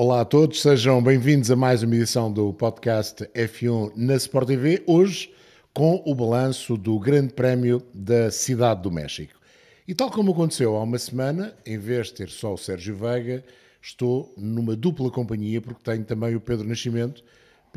Olá 0.00 0.20
a 0.20 0.24
todos, 0.24 0.62
sejam 0.62 1.02
bem-vindos 1.02 1.50
a 1.50 1.56
mais 1.56 1.82
uma 1.82 1.96
edição 1.96 2.32
do 2.32 2.52
podcast 2.52 3.24
F1 3.34 3.90
na 3.96 4.14
Sport 4.14 4.46
TV. 4.46 4.80
Hoje 4.86 5.34
com 5.74 6.00
o 6.06 6.14
balanço 6.14 6.76
do 6.76 7.00
Grande 7.00 7.34
Prémio 7.34 7.82
da 7.92 8.30
Cidade 8.30 8.82
do 8.82 8.92
México. 8.92 9.34
E 9.88 9.96
tal 9.96 10.08
como 10.08 10.30
aconteceu 10.30 10.76
há 10.76 10.84
uma 10.84 11.00
semana, 11.00 11.52
em 11.66 11.76
vez 11.78 12.06
de 12.06 12.14
ter 12.14 12.28
só 12.28 12.54
o 12.54 12.56
Sérgio 12.56 12.94
Veiga, 12.94 13.42
estou 13.82 14.32
numa 14.36 14.76
dupla 14.76 15.10
companhia 15.10 15.60
porque 15.60 15.82
tenho 15.82 16.04
também 16.04 16.36
o 16.36 16.40
Pedro 16.40 16.68
Nascimento. 16.68 17.24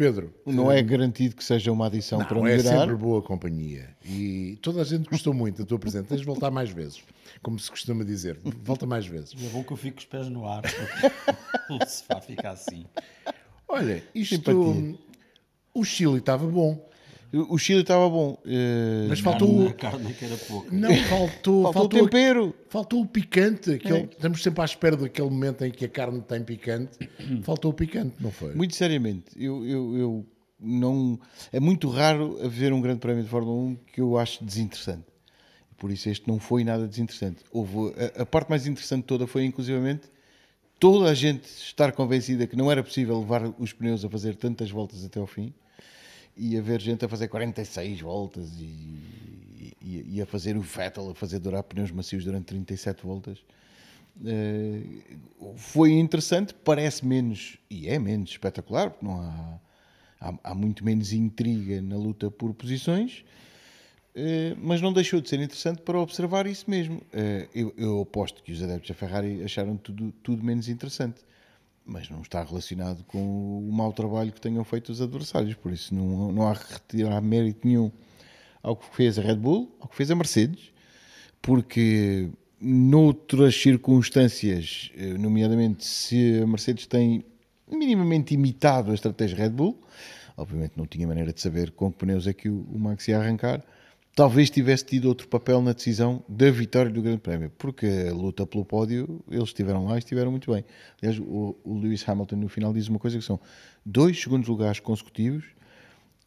Pedro. 0.02 0.34
Não 0.48 0.72
é 0.72 0.82
garantido 0.82 1.36
que 1.36 1.44
seja 1.44 1.72
uma 1.72 1.86
adição 1.86 2.18
não, 2.18 2.26
para 2.26 2.40
é 2.40 2.42
melhorar. 2.42 2.76
É 2.76 2.80
sempre 2.80 2.96
boa 2.96 3.22
companhia. 3.22 3.96
E 4.04 4.58
toda 4.60 4.82
a 4.82 4.84
gente 4.84 5.08
gostou 5.08 5.32
muito 5.32 5.60
da 5.60 5.66
tua 5.66 5.78
presença. 5.78 6.06
Tens 6.06 6.22
de 6.22 6.26
voltar 6.26 6.50
mais 6.50 6.72
vezes. 6.72 7.04
Como 7.44 7.60
se 7.60 7.70
costuma 7.70 8.04
dizer. 8.04 8.40
Volta 8.64 8.88
mais 8.88 9.06
vezes. 9.06 9.36
É 9.40 9.50
bom 9.50 9.64
que 9.64 9.72
eu 9.72 9.78
fico 9.78 9.98
com 9.98 10.00
os 10.00 10.06
pés 10.06 10.28
no 10.28 10.48
ar. 10.48 10.64
o 11.70 11.86
sofá 11.88 12.20
fica 12.20 12.50
assim. 12.50 12.84
Olha, 13.68 14.04
isto. 14.16 14.36
Simpatia. 14.36 14.98
O 15.72 15.84
Chile 15.84 16.18
estava 16.18 16.48
bom. 16.48 16.90
O 17.34 17.58
Chile 17.58 17.82
estava 17.82 18.10
bom. 18.10 18.38
Uh... 18.46 19.08
Mas 19.08 19.22
faltou. 19.22 19.68
A 19.68 19.74
carne 19.74 20.14
que 20.14 20.26
era 20.26 20.36
pouco. 20.36 20.74
Não, 20.74 20.94
faltou. 20.96 21.64
faltou, 21.64 21.64
faltou 21.74 22.00
o 22.02 22.04
tempero. 22.04 22.56
Faltou 22.68 23.02
o 23.02 23.06
picante. 23.06 23.72
Aquele, 23.72 24.00
é. 24.00 24.04
Estamos 24.04 24.44
sempre 24.44 24.62
à 24.62 24.66
espera 24.66 24.98
daquele 24.98 25.30
momento 25.30 25.64
em 25.64 25.72
que 25.72 25.86
a 25.86 25.90
carne 25.90 26.22
tem 26.22 26.44
picante. 26.44 26.98
faltou 27.44 27.72
o 27.72 27.74
picante, 27.74 28.16
não 28.20 28.32
foi? 28.32 28.54
Muito 28.54 28.76
seriamente. 28.76 29.32
Eu, 29.38 29.66
eu, 29.66 29.98
eu 29.98 30.26
não. 30.60 31.18
É 31.54 31.60
muito 31.60 31.88
raro 31.90 32.38
haver 32.44 32.74
um 32.74 32.82
grande 32.82 33.00
prémio 33.00 33.24
de 33.24 33.30
Fórmula 33.30 33.56
1 33.56 33.76
que 33.94 34.02
eu 34.02 34.18
acho 34.18 34.44
desinteressante. 34.44 35.06
Por 35.78 35.90
isso 35.90 36.10
este 36.10 36.28
não 36.28 36.38
foi 36.38 36.66
nada 36.66 36.86
desinteressante. 36.86 37.44
Houve, 37.50 37.94
a, 38.18 38.24
a 38.24 38.26
parte 38.26 38.50
mais 38.50 38.68
interessante 38.68 39.06
toda 39.06 39.26
foi, 39.26 39.46
inclusivamente, 39.46 40.12
toda 40.78 41.10
a 41.10 41.14
gente 41.14 41.46
estar 41.46 41.94
convencida 41.94 42.46
que 42.46 42.58
não 42.58 42.70
era 42.70 42.84
possível 42.84 43.20
levar 43.20 43.54
os 43.58 43.72
pneus 43.72 44.04
a 44.04 44.10
fazer 44.10 44.36
tantas 44.36 44.70
voltas 44.70 45.06
até 45.06 45.20
ao 45.20 45.26
fim 45.26 45.54
e 46.36 46.58
haver 46.58 46.82
gente 46.82 47.06
a 47.06 47.10
fazer 47.10 47.28
46 47.28 48.02
voltas 48.02 48.50
e, 48.60 49.74
e, 49.82 50.06
e, 50.16 50.22
a 50.22 50.26
fazer 50.26 50.56
o 50.58 50.62
Vettel 50.62 51.10
a 51.10 51.16
fazer 51.16 51.40
durar 51.40 51.64
pneus 51.64 51.92
macios 51.92 52.24
durante 52.24 52.46
37 52.46 53.04
voltas. 53.04 53.40
Uh, 54.18 55.56
foi 55.56 55.92
interessante, 55.94 56.54
parece 56.54 57.06
menos, 57.06 57.58
e 57.70 57.88
é 57.88 57.98
menos 57.98 58.32
espetacular, 58.32 58.90
porque 58.92 59.06
não 59.06 59.22
há, 59.22 59.60
há, 60.20 60.34
há 60.44 60.56
muito 60.56 60.84
menos 60.84 61.14
intriga 61.14 61.82
na 61.82 61.96
luta 61.96 62.30
por 62.30 62.54
posições, 62.54 63.24
uh, 64.16 64.58
mas 64.58 64.82
não 64.82 64.92
deixou 64.92 65.22
de 65.22 65.30
ser 65.30 65.40
interessante 65.40 65.82
para 65.82 66.00
observar 66.00 66.46
isso 66.46 66.70
mesmo. 66.70 66.98
Uh, 66.98 67.50
eu, 67.56 67.74
eu 67.78 68.02
aposto 68.02 68.44
que 68.44 68.52
os 68.52 68.62
adeptos 68.62 68.90
da 68.90 68.96
Ferrari 68.96 69.44
acharam 69.44 69.78
tudo, 69.78 70.12
tudo 70.24 70.44
menos 70.44 70.68
interessante 70.68 71.22
mas 71.86 72.10
não 72.10 72.22
está 72.22 72.44
relacionado 72.44 73.04
com 73.06 73.68
o 73.68 73.72
mau 73.72 73.92
trabalho 73.92 74.32
que 74.32 74.42
tenham 74.42 74.64
feito 74.64 74.92
os 74.92 75.02
adversários, 75.02 75.56
por 75.56 75.72
isso 75.72 75.94
não, 75.94 76.32
não 76.32 76.48
há 76.48 76.54
retirar 76.54 77.22
mérito 77.22 77.68
nenhum 77.68 77.92
ao 78.62 78.76
que 78.76 78.86
fez 78.96 79.18
a 79.18 79.22
Red 79.22 79.36
Bull, 79.36 79.76
ao 79.80 79.88
que 79.88 79.96
fez 79.96 80.12
a 80.12 80.16
Mercedes, 80.16 80.72
porque 81.42 82.30
noutras 82.60 83.56
circunstâncias, 83.56 84.92
eh, 84.96 85.14
nomeadamente 85.18 85.84
se 85.86 86.40
a 86.42 86.46
Mercedes 86.46 86.86
tem 86.86 87.26
minimamente 87.70 88.34
imitado 88.36 88.92
a 88.92 88.94
estratégia 88.94 89.38
Red 89.38 89.50
Bull, 89.50 89.82
obviamente 90.38 90.74
não 90.76 90.86
tinha 90.86 91.08
maneira 91.08 91.34
de 91.34 91.42
saber 91.42 91.72
com 91.72 91.92
que 91.92 91.98
pneus 91.98 92.28
é 92.28 92.34
que 92.34 92.50
o 92.50 92.78
Max 92.78 93.08
ia 93.08 93.20
arrancar, 93.20 93.64
talvez 94.16 94.50
tivesse 94.50 94.86
tido 94.86 95.06
outro 95.06 95.28
papel 95.28 95.62
na 95.62 95.74
decisão 95.74 96.24
da 96.28 96.50
vitória 96.52 96.92
do 96.92 97.02
Grande 97.02 97.20
Prémio, 97.20 97.52
porque 97.58 97.88
a 98.10 98.14
luta 98.14 98.46
pelo 98.46 98.66
pódio, 98.66 99.24
eles 99.30 99.50
estiveram 99.50 99.86
lá 99.86 99.96
e 99.96 100.00
estiveram 100.00 100.32
muito 100.32 100.52
bem. 100.52 100.66
Aliás, 101.02 101.20
o, 101.20 101.56
o 101.64 101.78
Lewis 101.78 102.08
Hamilton 102.08 102.36
no 102.36 102.50
final 102.50 102.74
diz 102.74 102.88
uma 102.88 103.00
coisa 103.00 103.18
que 103.18 103.24
são 103.24 103.40
dois 103.86 104.20
segundos 104.20 104.48
lugares 104.48 104.80
consecutivos, 104.80 105.46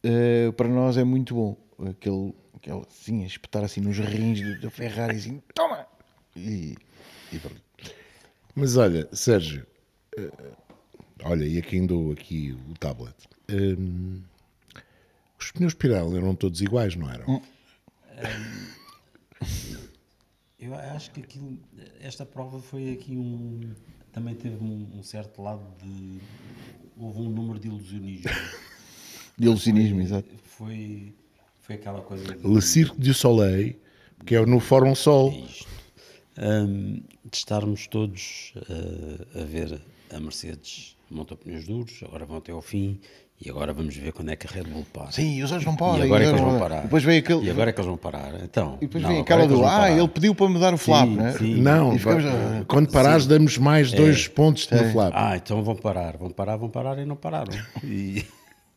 uh, 0.03 0.51
para 0.53 0.67
nós 0.67 0.97
é 0.97 1.03
muito 1.03 1.35
bom. 1.35 1.57
Aquele, 1.89 2.33
aquele 2.55 2.81
assim, 2.89 3.23
a 3.23 3.27
espetar 3.27 3.63
assim 3.63 3.81
nos 3.81 3.97
rins 3.97 4.61
da 4.61 4.69
Ferrari, 4.69 5.17
assim, 5.17 5.41
toma! 5.53 5.85
E, 6.35 6.75
e 7.31 7.39
Mas 8.55 8.77
olha, 8.77 9.07
Sérgio, 9.13 9.65
uh, 10.17 10.55
olha, 11.23 11.45
e 11.45 11.57
aqui 11.57 11.79
andou 11.79 12.11
aqui 12.11 12.57
o 12.69 12.73
tablet. 12.79 13.15
Um, 13.49 14.21
os 15.39 15.51
pneus 15.51 15.73
Pirelli 15.75 16.17
eram 16.17 16.33
todos 16.33 16.61
iguais, 16.61 16.95
não 16.95 17.11
eram? 17.11 17.25
Hum 17.27 17.41
eu 20.59 20.73
acho 20.73 21.11
que 21.11 21.21
aquilo, 21.21 21.57
esta 21.99 22.25
prova 22.25 22.59
foi 22.59 22.91
aqui 22.91 23.17
um. 23.17 23.73
Também 24.11 24.33
teve 24.33 24.63
um, 24.63 24.87
um 24.97 25.03
certo 25.03 25.41
lado 25.41 25.65
de. 25.81 26.19
Houve 26.97 27.19
um 27.19 27.29
número 27.29 27.59
de 27.59 27.67
ilusionismo. 27.67 28.31
de 29.37 29.45
ilusionismo, 29.45 30.01
exato. 30.01 30.29
Foi, 30.43 31.13
foi 31.59 31.75
aquela 31.75 32.01
coisa. 32.01 32.35
De, 32.35 32.47
Le 32.47 32.61
Cirque 32.61 32.99
du 32.99 33.13
Soleil, 33.13 33.75
que 34.25 34.35
é 34.35 34.45
no 34.45 34.59
Fórum 34.59 34.95
Sol. 34.95 35.33
É 36.37 36.61
um, 36.61 36.95
de 36.95 37.37
estarmos 37.37 37.87
todos 37.87 38.53
uh, 38.57 39.41
a 39.41 39.45
ver 39.45 39.81
a 40.11 40.19
Mercedes 40.19 40.95
monta 41.09 41.35
pneus 41.35 41.65
duros, 41.65 42.03
agora 42.03 42.25
vão 42.25 42.37
até 42.37 42.51
ao 42.51 42.61
fim 42.61 42.99
e 43.39 43.49
agora 43.49 43.73
vamos 43.73 43.95
ver 43.95 44.13
quando 44.13 44.29
é 44.29 44.35
que 44.35 44.47
a 44.47 44.49
Red 44.49 44.63
Bull 44.63 44.85
para. 44.93 45.11
Sim, 45.11 45.43
os 45.43 45.51
outros 45.51 45.65
não 45.65 45.75
podem. 45.75 46.03
E 46.03 46.05
agora 46.05 46.23
é 46.23 46.27
que 46.27 46.31
eles 46.33 46.41
vão 46.41 46.59
parar. 46.59 46.81
Depois 46.83 47.03
vem 47.03 47.17
aquele... 47.17 47.45
E 47.45 47.49
agora 47.49 47.69
é 47.69 47.73
que 47.73 47.79
eles 47.79 47.87
vão 47.87 47.97
parar. 47.97 48.33
Então, 48.41 48.77
e 48.77 48.85
depois 48.85 49.03
não, 49.03 49.09
vem 49.09 49.19
aquela 49.19 49.43
é 49.43 49.47
do, 49.47 49.65
ah, 49.65 49.91
ele 49.91 50.07
pediu 50.07 50.33
para 50.33 50.47
mudar 50.47 50.73
o 50.73 50.77
flap, 50.77 51.09
sim, 51.09 51.15
né? 51.15 51.31
Sim. 51.33 51.61
Não, 51.61 51.97
ficamos... 51.97 52.23
quando 52.65 52.91
parares 52.91 53.23
sim. 53.23 53.29
damos 53.29 53.57
mais 53.57 53.91
é. 53.91 53.97
dois 53.97 54.27
pontos 54.29 54.69
no 54.69 54.91
flap. 54.91 55.11
Ah, 55.13 55.35
então 55.35 55.61
vão 55.63 55.75
parar, 55.75 56.15
vão 56.15 56.29
parar, 56.29 56.55
vão 56.55 56.69
parar 56.69 56.97
e 56.97 57.05
não 57.05 57.17
pararam. 57.17 57.51
e, 57.83 58.25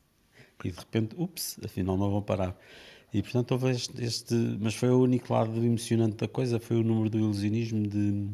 e 0.64 0.70
de 0.72 0.78
repente, 0.78 1.14
ups, 1.16 1.56
afinal 1.64 1.96
não 1.96 2.10
vão 2.10 2.22
parar. 2.22 2.56
E 3.14 3.22
portanto 3.22 3.52
houve 3.52 3.70
este, 3.70 4.04
este, 4.04 4.34
mas 4.60 4.74
foi 4.74 4.90
o 4.90 5.00
único 5.00 5.32
lado 5.32 5.56
emocionante 5.64 6.16
da 6.16 6.28
coisa, 6.28 6.58
foi 6.58 6.76
o 6.78 6.82
número 6.82 7.08
do 7.08 7.18
ilusionismo 7.18 7.86
de, 7.86 8.26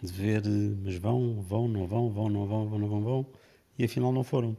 de 0.00 0.12
ver, 0.12 0.42
mas 0.82 0.94
vão, 0.94 1.42
vão, 1.42 1.66
não 1.66 1.86
vão, 1.88 2.08
vão, 2.08 2.28
não 2.30 2.46
vão, 2.46 2.68
vão, 2.68 2.78
não 2.78 2.88
vão, 2.88 3.00
vão, 3.02 3.26
e 3.76 3.84
afinal 3.84 4.12
não 4.12 4.22
foram. 4.22 4.56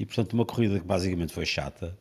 E 0.00 0.06
portanto, 0.06 0.32
uma 0.32 0.46
corrida 0.46 0.80
que 0.80 0.86
basicamente 0.86 1.30
foi 1.30 1.44
chata, 1.44 1.94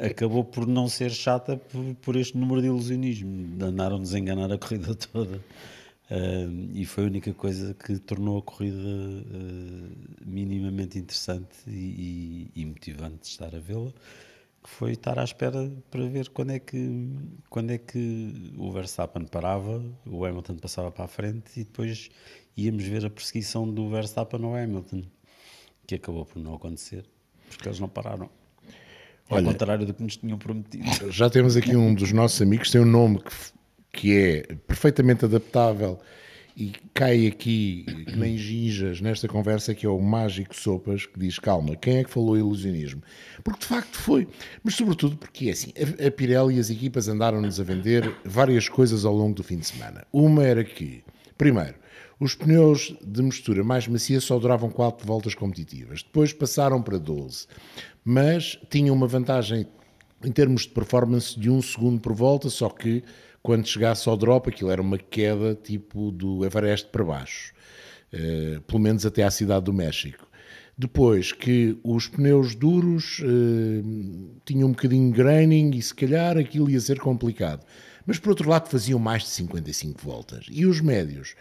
acabou 0.00 0.42
por 0.42 0.66
não 0.66 0.88
ser 0.88 1.10
chata 1.10 1.54
por, 1.54 1.94
por 1.96 2.16
este 2.16 2.38
número 2.38 2.62
de 2.62 2.68
ilusionismo. 2.68 3.62
Andaram-nos 3.62 4.14
a 4.14 4.18
enganar 4.18 4.50
a 4.50 4.56
corrida 4.56 4.94
toda. 4.94 5.36
Uh, 5.36 6.70
e 6.72 6.86
foi 6.86 7.04
a 7.04 7.06
única 7.08 7.34
coisa 7.34 7.74
que 7.74 7.98
tornou 7.98 8.38
a 8.38 8.42
corrida 8.42 8.78
uh, 8.78 9.96
minimamente 10.24 10.98
interessante 10.98 11.58
e, 11.66 12.50
e, 12.56 12.62
e, 12.62 12.64
motivante 12.64 13.18
de 13.20 13.26
estar 13.26 13.54
a 13.54 13.58
vê-la, 13.58 13.92
que 14.64 14.70
foi 14.70 14.92
estar 14.92 15.18
à 15.18 15.24
espera 15.24 15.70
para 15.90 16.06
ver 16.06 16.30
quando 16.30 16.52
é 16.52 16.58
que 16.58 17.10
quando 17.50 17.70
é 17.70 17.76
que 17.76 18.54
o 18.56 18.72
Verstappen 18.72 19.26
parava, 19.26 19.84
o 20.06 20.24
Hamilton 20.24 20.56
passava 20.56 20.90
para 20.90 21.04
a 21.04 21.08
frente 21.08 21.60
e 21.60 21.64
depois 21.64 22.08
íamos 22.56 22.84
ver 22.84 23.04
a 23.04 23.10
perseguição 23.10 23.70
do 23.70 23.90
Verstappen 23.90 24.42
ao 24.42 24.54
Hamilton 24.54 25.02
que 25.88 25.94
acabou 25.94 26.26
por 26.26 26.38
não 26.38 26.54
acontecer, 26.54 27.04
porque 27.48 27.66
eles 27.66 27.80
não 27.80 27.88
pararam. 27.88 28.28
Ao 29.28 29.38
Olha, 29.38 29.46
contrário 29.46 29.86
do 29.86 29.94
que 29.94 30.02
nos 30.02 30.18
tinham 30.18 30.38
prometido. 30.38 30.84
Já 31.10 31.30
temos 31.30 31.56
aqui 31.56 31.74
um 31.74 31.94
dos 31.94 32.12
nossos 32.12 32.40
amigos, 32.42 32.70
tem 32.70 32.80
um 32.80 32.86
nome 32.86 33.20
que, 33.20 33.32
que 33.92 34.16
é 34.16 34.54
perfeitamente 34.66 35.24
adaptável 35.24 35.98
e 36.54 36.72
cai 36.92 37.26
aqui 37.26 37.86
que 38.06 38.16
nem 38.16 38.36
ginjas 38.36 39.00
nesta 39.00 39.26
conversa 39.28 39.74
que 39.74 39.86
é 39.86 39.88
o 39.88 39.98
Mágico 39.98 40.54
Sopas, 40.54 41.06
que 41.06 41.18
diz, 41.18 41.38
calma, 41.38 41.74
quem 41.74 41.98
é 41.98 42.04
que 42.04 42.10
falou 42.10 42.36
ilusionismo? 42.36 43.02
Porque 43.42 43.60
de 43.60 43.66
facto 43.66 43.96
foi, 43.96 44.28
mas 44.62 44.74
sobretudo 44.74 45.16
porque 45.16 45.48
é 45.48 45.52
assim, 45.52 45.72
a, 45.74 46.06
a 46.06 46.10
Pirelli 46.10 46.56
e 46.56 46.60
as 46.60 46.68
equipas 46.68 47.08
andaram-nos 47.08 47.58
a 47.58 47.64
vender 47.64 48.14
várias 48.26 48.68
coisas 48.68 49.06
ao 49.06 49.14
longo 49.14 49.34
do 49.34 49.42
fim 49.42 49.56
de 49.56 49.66
semana. 49.66 50.06
Uma 50.12 50.44
era 50.44 50.64
que, 50.64 51.02
primeiro, 51.38 51.76
os 52.20 52.34
pneus 52.34 52.94
de 53.04 53.22
mistura 53.22 53.62
mais 53.62 53.86
macia 53.86 54.20
só 54.20 54.38
duravam 54.38 54.70
4 54.70 55.06
voltas 55.06 55.34
competitivas. 55.34 56.02
Depois 56.02 56.32
passaram 56.32 56.82
para 56.82 56.98
12, 56.98 57.46
mas 58.04 58.58
tinham 58.68 58.94
uma 58.94 59.06
vantagem 59.06 59.66
em 60.24 60.32
termos 60.32 60.62
de 60.62 60.70
performance 60.70 61.38
de 61.38 61.48
1 61.48 61.56
um 61.56 61.62
segundo 61.62 62.00
por 62.00 62.12
volta, 62.12 62.50
só 62.50 62.68
que 62.68 63.04
quando 63.40 63.66
chegasse 63.66 64.08
ao 64.08 64.16
drop 64.16 64.48
aquilo 64.48 64.70
era 64.70 64.82
uma 64.82 64.98
queda 64.98 65.54
tipo 65.54 66.10
do 66.10 66.44
Everest 66.44 66.88
para 66.90 67.04
baixo, 67.04 67.52
uh, 68.12 68.60
pelo 68.62 68.80
menos 68.80 69.06
até 69.06 69.22
à 69.22 69.30
cidade 69.30 69.66
do 69.66 69.72
México. 69.72 70.26
Depois 70.76 71.32
que 71.32 71.76
os 71.82 72.08
pneus 72.08 72.54
duros 72.54 73.20
uh, 73.20 74.40
tinham 74.44 74.68
um 74.68 74.72
bocadinho 74.72 75.10
de 75.10 75.16
graining 75.16 75.70
e 75.76 75.82
se 75.82 75.94
calhar 75.94 76.36
aquilo 76.36 76.68
ia 76.70 76.80
ser 76.80 76.98
complicado. 76.98 77.64
Mas 78.06 78.18
por 78.18 78.30
outro 78.30 78.48
lado 78.48 78.68
faziam 78.68 78.98
mais 78.98 79.22
de 79.22 79.28
55 79.28 80.00
voltas. 80.02 80.46
E 80.50 80.64
os 80.66 80.80
médios 80.80 81.34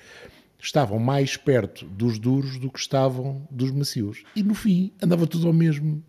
estavam 0.60 1.00
mais 1.00 1.38
perto 1.38 1.86
dos 1.86 2.18
duros 2.18 2.58
do 2.58 2.72
que 2.72 2.80
estavam 2.80 3.48
dos 3.50 3.72
macios. 3.72 4.24
E 4.36 4.44
no 4.44 4.54
fim 4.54 4.92
andava 5.02 5.28
tudo 5.28 5.48
ao 5.48 5.54
mesmo. 5.54 6.04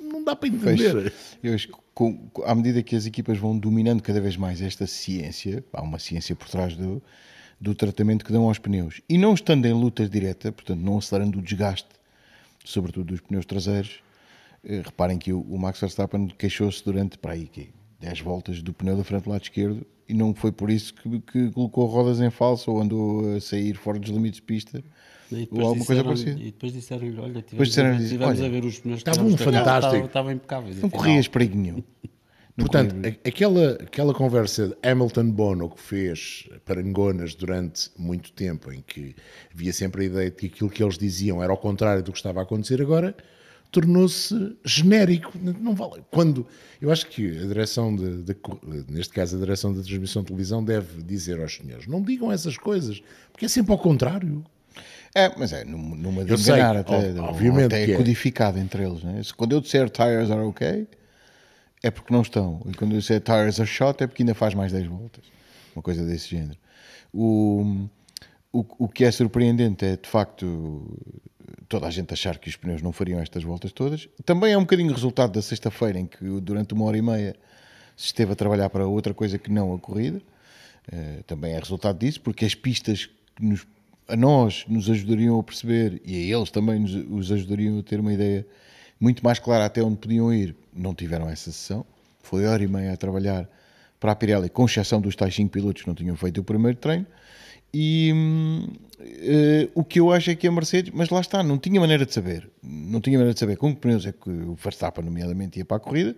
Não 0.00 0.22
dá 0.22 0.36
para 0.36 0.48
entender. 0.48 1.12
Eu 1.42 1.54
acho 1.54 1.68
que 1.68 1.74
com, 1.94 2.30
à 2.44 2.54
medida 2.54 2.82
que 2.82 2.96
as 2.96 3.06
equipas 3.06 3.38
vão 3.38 3.56
dominando 3.56 4.02
cada 4.02 4.20
vez 4.20 4.36
mais 4.36 4.60
esta 4.60 4.86
ciência, 4.86 5.64
há 5.72 5.82
uma 5.82 5.98
ciência 5.98 6.34
por 6.34 6.48
trás 6.48 6.76
do, 6.76 7.02
do 7.60 7.74
tratamento 7.74 8.24
que 8.24 8.32
dão 8.32 8.44
aos 8.44 8.58
pneus. 8.58 9.00
E 9.08 9.16
não 9.16 9.34
estando 9.34 9.66
em 9.66 9.72
luta 9.72 10.08
direta, 10.08 10.52
portanto, 10.52 10.80
não 10.80 10.98
acelerando 10.98 11.38
o 11.38 11.42
desgaste, 11.42 11.88
sobretudo 12.64 13.06
dos 13.06 13.20
pneus 13.20 13.46
traseiros, 13.46 14.02
eh, 14.64 14.82
reparem 14.84 15.18
que 15.18 15.32
o, 15.32 15.40
o 15.40 15.58
Max 15.58 15.80
Verstappen 15.80 16.28
queixou-se 16.38 16.84
durante 16.84 17.16
para 17.16 17.32
aí 17.32 17.46
que 17.46 17.70
10 18.00 18.20
voltas 18.20 18.62
do 18.62 18.72
pneu 18.72 18.96
da 18.96 19.04
frente 19.04 19.24
do 19.24 19.30
lado 19.30 19.42
esquerdo 19.42 19.86
e 20.08 20.14
não 20.14 20.34
foi 20.34 20.52
por 20.52 20.70
isso 20.70 20.94
que, 20.94 21.20
que 21.20 21.50
colocou 21.50 21.86
rodas 21.86 22.20
em 22.20 22.30
falso 22.30 22.70
ou 22.70 22.80
andou 22.80 23.34
a 23.36 23.40
sair 23.40 23.74
fora 23.74 23.98
dos 23.98 24.10
limites 24.10 24.36
de 24.40 24.42
pista 24.46 24.82
E 25.32 25.48
ou 25.50 25.60
alguma 25.62 25.84
coisa 25.84 26.02
disseram- 26.02 26.04
parecida. 26.04 26.40
E 26.40 26.44
depois 26.46 26.72
disseram-lhe: 26.72 27.18
Olha, 27.18 27.32
Depois 27.34 27.48
tivemos, 27.50 27.68
disseram-lhe, 27.70 27.94
a, 27.96 27.98
ver- 27.98 28.08
tivemos 28.08 28.38
olha, 28.38 28.46
a 28.46 28.50
ver 28.50 28.64
os 28.64 28.78
pneus 28.78 28.98
estava 28.98 29.22
um 29.22 29.36
fantástico. 29.36 29.86
Estava, 29.94 30.06
estava 30.06 30.32
impecáveis. 30.32 30.76
Não 30.76 30.86
afinal. 30.86 31.00
corrias 31.02 31.28
perigo 31.28 31.56
nenhum. 31.56 31.82
Portanto, 32.56 32.94
aquela, 33.26 33.72
aquela 33.72 34.14
conversa 34.14 34.68
de 34.68 34.88
Hamilton-Bono 34.88 35.70
que 35.70 35.80
fez 35.80 36.48
parangonas 36.64 37.34
durante 37.34 37.90
muito 37.98 38.30
tempo, 38.32 38.70
em 38.72 38.80
que 38.80 39.12
havia 39.52 39.72
sempre 39.72 40.02
a 40.02 40.06
ideia 40.06 40.30
de 40.30 40.36
que 40.36 40.46
aquilo 40.46 40.70
que 40.70 40.80
eles 40.80 40.96
diziam 40.96 41.42
era 41.42 41.50
ao 41.52 41.56
contrário 41.58 42.00
do 42.00 42.12
que 42.12 42.18
estava 42.18 42.38
a 42.38 42.42
acontecer 42.44 42.80
agora, 42.80 43.16
tornou-se 43.74 44.56
genérico. 44.64 45.32
Não 45.38 45.74
vale. 45.74 46.02
Quando, 46.10 46.46
eu 46.80 46.90
acho 46.90 47.06
que 47.08 47.26
a 47.38 47.46
direção, 47.46 47.94
de, 47.94 48.22
de- 48.22 48.36
neste 48.88 49.12
caso 49.12 49.36
a 49.36 49.40
direção 49.40 49.74
da 49.74 49.82
transmissão 49.82 50.22
de 50.22 50.26
televisão, 50.28 50.64
deve 50.64 51.02
dizer 51.02 51.40
aos 51.40 51.54
senhores, 51.56 51.86
não 51.86 52.00
digam 52.02 52.30
essas 52.32 52.56
coisas, 52.56 53.02
porque 53.32 53.44
é 53.46 53.48
sempre 53.48 53.72
ao 53.72 53.78
contrário. 53.78 54.44
É, 55.14 55.32
mas 55.38 55.52
é 55.52 55.64
numa, 55.64 56.24
de 56.24 56.32
Eu 56.32 56.38
sei, 56.38 56.54
enganar 56.54 56.76
até, 56.80 57.10
ob- 57.10 57.18
ou 57.20 57.24
obviamente 57.26 57.66
até 57.66 57.84
é 57.84 57.90
é. 57.92 57.96
codificado 57.96 58.58
entre 58.58 58.84
eles. 58.84 59.02
Né? 59.04 59.20
Quando 59.36 59.52
eu 59.52 59.60
disser 59.60 59.88
tires 59.90 60.30
are 60.30 60.40
ok, 60.40 60.88
é 61.82 61.90
porque 61.90 62.12
não 62.12 62.22
estão. 62.22 62.62
E 62.66 62.72
quando 62.74 62.92
eu 62.92 62.98
disser 62.98 63.20
tires 63.20 63.60
are 63.60 63.68
shot, 63.68 64.02
é 64.02 64.06
porque 64.06 64.22
ainda 64.22 64.34
faz 64.34 64.54
mais 64.54 64.72
10 64.72 64.86
voltas. 64.86 65.24
Uma 65.76 65.82
coisa 65.82 66.04
desse 66.04 66.28
género. 66.28 66.58
O, 67.12 67.86
o, 68.52 68.64
o 68.78 68.88
que 68.88 69.04
é 69.04 69.10
surpreendente 69.12 69.84
é, 69.84 69.96
de 69.96 70.08
facto, 70.08 70.98
toda 71.68 71.86
a 71.86 71.90
gente 71.90 72.12
achar 72.12 72.38
que 72.38 72.48
os 72.48 72.56
pneus 72.56 72.82
não 72.82 72.92
fariam 72.92 73.20
estas 73.20 73.42
voltas 73.42 73.72
todas. 73.72 74.08
Também 74.24 74.52
é 74.52 74.58
um 74.58 74.62
bocadinho 74.62 74.92
resultado 74.92 75.32
da 75.32 75.42
sexta-feira, 75.42 75.98
em 75.98 76.06
que 76.06 76.24
durante 76.40 76.74
uma 76.74 76.84
hora 76.84 76.96
e 76.98 77.02
meia 77.02 77.36
se 77.96 78.06
esteve 78.06 78.32
a 78.32 78.36
trabalhar 78.36 78.68
para 78.70 78.86
outra 78.86 79.14
coisa 79.14 79.38
que 79.38 79.50
não 79.50 79.72
a 79.74 79.78
corrida. 79.78 80.20
Eh, 80.90 81.22
também 81.26 81.52
é 81.54 81.58
resultado 81.58 81.98
disso, 81.98 82.20
porque 82.20 82.44
as 82.44 82.54
pistas 82.54 83.08
que 83.36 83.44
nos- 83.44 83.66
a 84.06 84.16
nós 84.16 84.64
nos 84.68 84.90
ajudariam 84.90 85.38
a 85.38 85.42
perceber 85.42 86.00
e 86.04 86.14
a 86.32 86.36
eles 86.36 86.50
também 86.50 86.80
nos 86.80 86.94
os 86.94 87.32
ajudariam 87.32 87.78
a 87.78 87.82
ter 87.82 88.00
uma 88.00 88.12
ideia 88.12 88.46
muito 89.00 89.24
mais 89.24 89.38
clara 89.38 89.64
até 89.64 89.82
onde 89.82 89.96
podiam 89.96 90.32
ir, 90.32 90.54
não 90.72 90.94
tiveram 90.94 91.28
essa 91.28 91.50
sessão. 91.50 91.84
Foi 92.22 92.44
hora 92.46 92.62
e 92.62 92.68
meia 92.68 92.92
a 92.92 92.96
trabalhar 92.96 93.48
para 93.98 94.12
a 94.12 94.14
Pirelli, 94.16 94.48
com 94.50 94.66
exceção 94.66 95.00
dos 95.00 95.16
tais 95.16 95.34
5 95.34 95.50
pilotos 95.50 95.82
que 95.82 95.88
não 95.88 95.94
tinham 95.94 96.16
feito 96.16 96.40
o 96.40 96.44
primeiro 96.44 96.76
treino. 96.76 97.06
E 97.76 98.12
eh, 99.00 99.68
o 99.74 99.82
que 99.82 99.98
eu 99.98 100.12
acho 100.12 100.30
é 100.30 100.36
que 100.36 100.46
a 100.46 100.52
Mercedes, 100.52 100.92
mas 100.94 101.10
lá 101.10 101.20
está, 101.20 101.42
não 101.42 101.58
tinha 101.58 101.80
maneira 101.80 102.06
de 102.06 102.14
saber, 102.14 102.48
não 102.62 103.00
tinha 103.00 103.18
maneira 103.18 103.34
de 103.34 103.40
saber 103.40 103.56
com 103.56 103.74
que 103.74 103.80
pneus 103.80 104.06
é 104.06 104.12
que 104.12 104.30
o 104.30 104.54
Verstappen, 104.54 105.04
nomeadamente, 105.04 105.58
ia 105.58 105.64
para 105.64 105.78
a 105.78 105.80
corrida 105.80 106.16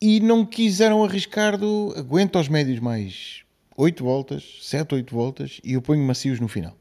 e 0.00 0.18
não 0.18 0.44
quiseram 0.44 1.04
arriscar 1.04 1.56
do 1.56 1.94
aguenta 1.96 2.38
aos 2.38 2.48
médios 2.48 2.80
mais 2.80 3.44
8 3.76 4.02
voltas, 4.02 4.58
7, 4.62 4.96
8 4.96 5.14
voltas 5.14 5.60
e 5.62 5.74
eu 5.74 5.82
ponho 5.82 6.02
macios 6.04 6.40
no 6.40 6.48
final. 6.48 6.76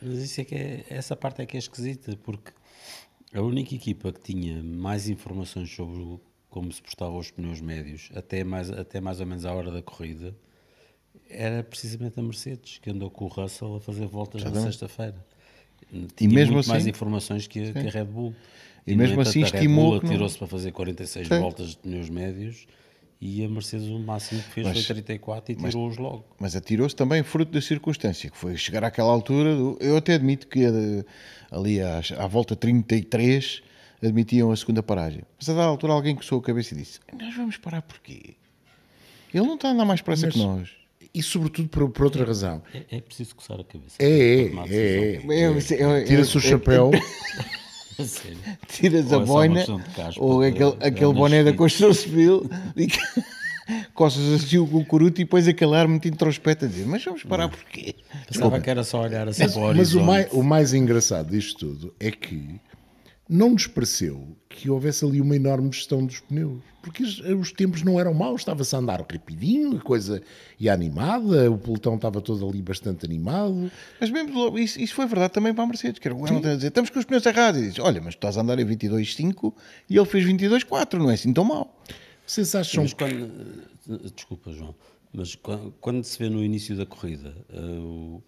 Mas 0.00 0.18
isso 0.18 0.40
é 0.40 0.44
que 0.44 0.54
é, 0.54 0.84
essa 0.88 1.16
parte 1.16 1.42
é 1.42 1.46
que 1.46 1.56
é 1.56 1.58
esquisita, 1.58 2.16
porque 2.22 2.52
a 3.34 3.40
única 3.40 3.74
equipa 3.74 4.12
que 4.12 4.20
tinha 4.20 4.62
mais 4.62 5.08
informações 5.08 5.74
sobre 5.74 6.20
como 6.48 6.70
se 6.70 6.80
portavam 6.80 7.18
os 7.18 7.30
pneus 7.32 7.60
médios, 7.60 8.10
até 8.14 8.44
mais, 8.44 8.70
até 8.70 9.00
mais 9.00 9.18
ou 9.18 9.26
menos 9.26 9.44
à 9.44 9.52
hora 9.52 9.72
da 9.72 9.82
corrida, 9.82 10.36
era 11.28 11.62
precisamente 11.62 12.18
a 12.18 12.22
Mercedes, 12.22 12.78
que 12.78 12.90
andou 12.90 13.10
com 13.10 13.24
o 13.24 13.28
Russell 13.28 13.76
a 13.76 13.80
fazer 13.80 14.06
voltas 14.06 14.42
na 14.44 14.60
sexta-feira. 14.60 15.16
Tinha 16.16 16.30
mesmo 16.30 16.54
muito 16.54 16.68
mais 16.68 16.82
assim- 16.82 16.90
informações 16.90 17.46
que 17.46 17.60
a, 17.68 17.72
que 17.72 17.78
a 17.86 17.90
Red 17.90 18.04
Bull. 18.04 18.34
E 18.86 18.92
no 18.92 18.98
mesmo 18.98 19.14
entanto, 19.14 19.28
assim 19.28 19.42
a 19.42 19.46
Red 19.46 19.54
estimou 19.56 19.98
Bull 20.00 20.08
atirou-se 20.10 20.38
para 20.38 20.46
fazer 20.46 20.72
46 20.72 21.28
Sim. 21.28 21.38
voltas 21.38 21.68
de 21.70 21.76
pneus 21.78 22.08
médios 22.10 22.66
e 23.20 23.44
a 23.44 23.48
Mercedes 23.48 23.86
o 23.88 23.98
máximo 23.98 24.42
que 24.42 24.48
fez 24.50 24.66
Mas- 24.66 24.76
foi 24.84 24.94
34 24.94 25.52
e 25.52 25.56
tirou-os 25.56 25.96
logo. 25.98 26.24
Mas 26.40 26.56
atirou-se 26.56 26.96
também 26.96 27.22
fruto 27.22 27.52
da 27.52 27.60
circunstância, 27.60 28.28
que 28.30 28.36
foi 28.36 28.56
chegar 28.56 28.82
àquela 28.84 29.10
altura. 29.10 29.54
do- 29.54 29.76
eu 29.80 29.96
até 29.96 30.14
admito 30.14 30.46
que 30.48 30.64
eh, 30.64 31.04
ali 31.50 31.80
às- 31.80 32.10
à, 32.12 32.26
volta 32.26 32.56
33 32.56 33.62
admitiam 34.02 34.50
a 34.50 34.56
segunda 34.56 34.82
paragem. 34.82 35.22
Mas 35.38 35.48
a 35.48 35.52
dada 35.52 35.66
altura 35.66 35.92
alguém 35.92 36.16
coçou 36.16 36.40
a 36.40 36.42
cabeça 36.42 36.74
e 36.74 36.78
disse: 36.78 36.98
Nós 37.16 37.34
vamos 37.36 37.56
parar 37.58 37.82
porquê? 37.82 38.34
Ele 39.32 39.46
não 39.46 39.54
está 39.54 39.68
a 39.68 39.70
andar 39.72 39.84
mais 39.84 40.00
pressa 40.00 40.26
Mas- 40.26 40.34
que 40.34 40.40
nós. 40.42 40.70
E 41.14 41.22
sobretudo 41.22 41.68
por, 41.68 41.90
por 41.90 42.04
outra 42.04 42.24
razão. 42.24 42.62
É, 42.74 42.96
é 42.96 43.00
preciso 43.00 43.34
coçar 43.34 43.60
a 43.60 43.64
cabeça. 43.64 43.96
É, 43.98 44.06
é, 44.06 44.44
decisão. 44.44 45.32
é. 45.32 45.46
Eu- 45.46 45.98
eu- 45.98 46.04
Tira-se 46.06 46.36
o 46.36 46.40
chapéu. 46.40 46.90
Tiras 48.68 49.12
Ou 49.12 49.18
a 49.18 49.22
é 49.22 49.26
boina 49.26 49.64
ou 50.16 50.42
aquele, 50.42 50.76
aquele 50.80 51.12
boné 51.12 51.44
da 51.44 51.52
construção 51.52 51.92
civil 51.92 52.50
e 52.74 52.86
que- 52.86 52.98
coças 53.94 54.26
assim 54.32 54.58
o 54.58 54.66
cucuruto 54.66 55.20
e 55.20 55.24
depois 55.24 55.46
aquele 55.46 55.76
ar 55.76 55.86
muito 55.86 56.08
introspecto 56.08 56.64
a 56.64 56.68
dizer 56.68 56.86
mas 56.86 57.04
vamos 57.04 57.22
parar 57.22 57.48
porquê? 57.48 57.94
Pensava 58.26 58.58
que 58.60 58.68
era 58.70 58.82
só 58.82 59.02
olhar 59.02 59.28
assim 59.28 59.42
Mas, 59.44 59.52
para 59.52 59.62
o 59.62 59.74
mas 59.76 59.94
o, 59.94 60.00
mais, 60.00 60.32
o 60.32 60.42
mais 60.42 60.72
engraçado 60.74 61.30
disto 61.30 61.58
tudo 61.58 61.94
é 62.00 62.10
que 62.10 62.58
não 63.28 63.50
nos 63.50 63.66
pareceu 63.66 64.36
que 64.48 64.68
houvesse 64.68 65.04
ali 65.04 65.20
uma 65.20 65.36
enorme 65.36 65.70
gestão 65.72 66.04
dos 66.04 66.20
pneus. 66.20 66.60
Porque 66.82 67.04
os, 67.04 67.20
os 67.20 67.52
tempos 67.52 67.82
não 67.82 67.98
eram 67.98 68.12
maus, 68.12 68.40
estava-se 68.40 68.74
a 68.74 68.78
andar 68.80 69.00
rapidinho, 69.00 69.76
a 69.76 69.80
coisa 69.80 70.20
ia 70.58 70.72
animada, 70.72 71.48
o 71.50 71.56
pelotão 71.56 71.94
estava 71.94 72.20
todo 72.20 72.46
ali 72.46 72.60
bastante 72.60 73.06
animado. 73.06 73.70
Mas 74.00 74.10
mesmo 74.10 74.58
isso, 74.58 74.80
isso 74.80 74.94
foi 74.94 75.06
verdade 75.06 75.32
também 75.32 75.54
para 75.54 75.62
a 75.62 75.66
Mercedes, 75.66 76.00
que 76.00 76.08
era 76.08 76.14
o 76.14 76.26
Hamilton 76.26 76.48
a 76.48 76.54
dizer 76.56 76.68
estamos 76.68 76.90
com 76.90 76.98
os 76.98 77.04
pneus 77.04 77.24
errados 77.24 77.60
e 77.60 77.68
diz, 77.68 77.78
olha 77.78 78.00
mas 78.00 78.14
tu 78.14 78.18
estás 78.18 78.36
a 78.36 78.40
andar 78.40 78.58
em 78.58 78.66
22.5 78.66 79.54
e 79.88 79.96
ele 79.96 80.06
fez 80.06 80.26
22.4, 80.26 80.94
não 80.98 81.10
é 81.10 81.14
assim 81.14 81.32
tão 81.32 81.44
mal 81.44 81.80
Vocês 82.26 82.52
acham 82.54 82.82
Mas 82.82 82.92
que 82.92 83.04
quando, 83.04 83.32
eh, 83.88 84.10
desculpa, 84.14 84.52
João, 84.52 84.74
mas 85.12 85.36
quando, 85.36 85.72
quando 85.80 86.02
se 86.02 86.18
vê 86.18 86.28
no 86.28 86.42
início 86.42 86.76
da 86.76 86.84
corrida 86.84 87.32
eh, 87.48 87.60
o, 87.60 88.22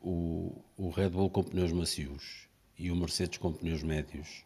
o, 0.00 0.64
o 0.78 0.88
Red 0.88 1.10
Bull 1.10 1.28
com 1.28 1.42
pneus 1.42 1.70
macios 1.70 2.48
e 2.78 2.90
o 2.90 2.96
Mercedes 2.96 3.38
com 3.38 3.52
pneus 3.52 3.82
médios, 3.82 4.44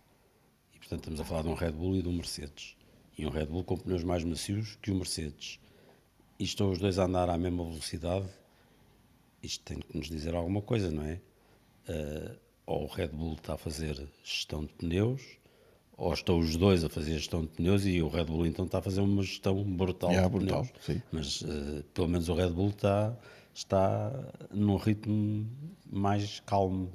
e 0.75 0.79
portanto 0.79 1.01
estamos 1.01 1.21
a 1.21 1.25
falar 1.25 1.43
de 1.43 1.49
um 1.49 1.55
Red 1.55 1.73
Bull 1.73 1.97
e 1.97 2.03
de 2.03 2.09
um 2.09 2.13
Mercedes, 2.13 2.77
e 3.17 3.27
um 3.27 3.31
Red 3.31 3.47
Bull 3.47 3.65
com 3.65 3.77
pneus 3.77 4.05
mais 4.05 4.23
macios 4.25 4.77
que 4.83 4.91
o 4.91 4.95
Mercedes, 4.95 5.59
e 6.39 6.45
estão 6.45 6.71
os 6.71 6.79
dois 6.79 6.99
a 6.99 7.05
andar 7.05 7.29
à 7.31 7.37
mesma 7.39 7.65
velocidade, 7.65 8.29
isto 9.43 9.64
tem 9.64 9.79
que 9.81 9.97
nos 9.97 10.09
dizer 10.09 10.35
alguma 10.35 10.61
coisa, 10.62 10.91
não 10.91 11.02
é? 11.05 11.21
Eh, 11.88 12.37
ou 12.67 12.85
o 12.85 12.87
Red 12.87 13.09
Bull 13.09 13.35
está 13.35 13.55
a 13.55 13.59
fazer 13.59 14.07
gestão 14.23 14.64
de 14.64 14.73
pneus, 14.75 15.23
ou 15.97 16.12
estão 16.12 16.38
os 16.38 16.55
dois 16.57 16.85
a 16.85 16.88
fazer 16.88 17.14
gestão 17.14 17.41
de 17.43 17.49
pneus 17.49 17.85
e 17.87 18.00
o 18.02 18.09
Red 18.09 18.25
Bull 18.26 18.47
então 18.47 18.67
está 18.67 18.79
a 18.79 18.83
fazer 18.83 19.00
uma 19.00 19.23
gestão 19.23 19.62
brutal 19.64 20.11
Yeah, 20.11 20.29
de 20.29 20.38
brutal, 20.38 20.64
pneus. 20.64 20.85
sim. 20.85 21.02
Mas 21.11 21.43
eh, 21.43 21.83
pelo 21.95 22.09
menos 22.09 22.29
o 22.29 22.35
Red 22.35 22.50
Bull 22.50 22.69
está, 22.69 23.17
está 23.55 24.12
num 24.52 24.76
ritmo 24.76 25.49
mais 25.91 26.41
calmo, 26.41 26.93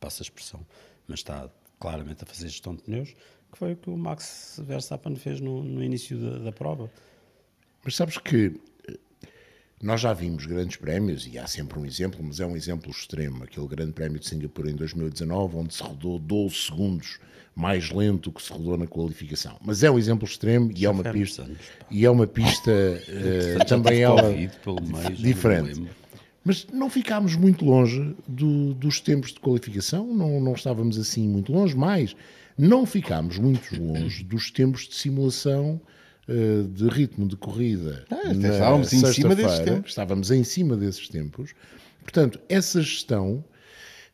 passa 0.00 0.22
a 0.22 0.24
expressão, 0.24 0.66
mas 1.06 1.20
está 1.20 1.48
claramente 1.78 2.24
a 2.24 2.26
fazer 2.26 2.48
gestão 2.48 2.74
de 2.74 2.82
pneus, 2.82 3.14
que 3.52 3.58
foi 3.58 3.72
o 3.72 3.76
que 3.76 3.90
o 3.90 3.96
Max 3.96 4.60
Verstappen 4.64 5.16
fez 5.16 5.40
no, 5.40 5.62
no 5.62 5.82
início 5.82 6.18
da, 6.18 6.38
da 6.38 6.52
prova. 6.52 6.90
Mas 7.84 7.96
sabes 7.96 8.18
que 8.18 8.60
eh, 8.88 8.98
nós 9.82 10.00
já 10.00 10.12
vimos 10.12 10.46
grandes 10.46 10.76
prémios, 10.76 11.26
e 11.26 11.38
há 11.38 11.46
sempre 11.46 11.78
um 11.78 11.86
exemplo, 11.86 12.22
mas 12.22 12.38
é 12.38 12.46
um 12.46 12.56
exemplo 12.56 12.90
extremo, 12.90 13.44
aquele 13.44 13.66
grande 13.66 13.92
prémio 13.92 14.18
de 14.18 14.28
Singapura 14.28 14.70
em 14.70 14.76
2019, 14.76 15.56
onde 15.56 15.74
se 15.74 15.82
rodou 15.82 16.18
12 16.18 16.54
segundos 16.54 17.18
mais 17.54 17.90
lento 17.90 18.30
que 18.32 18.42
se 18.42 18.52
rodou 18.52 18.76
na 18.76 18.86
qualificação. 18.86 19.56
Mas 19.60 19.82
é 19.82 19.90
um 19.90 19.98
exemplo 19.98 20.26
extremo 20.26 20.70
e 20.74 20.84
é 20.84 20.90
uma 20.90 21.02
pista, 21.02 21.50
e 21.90 22.04
é 22.04 22.10
uma 22.10 22.26
pista 22.26 22.72
Já 23.58 23.64
também 23.64 24.02
ela 24.02 24.22
Covid 24.22 24.92
meio, 24.92 25.16
diferente. 25.16 25.90
Mas 26.44 26.66
não 26.72 26.88
ficámos 26.88 27.36
muito 27.36 27.64
longe 27.64 28.14
do- 28.26 28.72
dos 28.74 28.98
tempos 29.00 29.32
de 29.32 29.40
qualificação, 29.40 30.06
não, 30.14 30.40
não 30.40 30.54
estávamos 30.54 30.98
assim 30.98 31.28
muito 31.28 31.52
longe, 31.52 31.76
mas 31.76 32.16
não 32.56 32.86
ficámos 32.86 33.38
muito 33.38 33.80
longe 33.80 34.24
dos 34.24 34.50
tempos 34.50 34.88
de 34.88 34.94
simulação 34.94 35.80
eh, 36.28 36.62
de 36.72 36.88
ritmo 36.88 37.26
de 37.28 37.36
corrida. 37.36 38.04
Ah, 38.10 38.32
estávamos 38.32 38.92
em 38.92 39.00
cima 39.12 39.34
desses 39.34 39.58
tempos. 39.74 39.90
Estávamos 39.90 40.30
em 40.30 40.44
cima 40.44 40.76
desses 40.76 41.08
tempos. 41.08 41.54
Portanto, 42.02 42.40
essa 42.48 42.80
gestão 42.80 43.44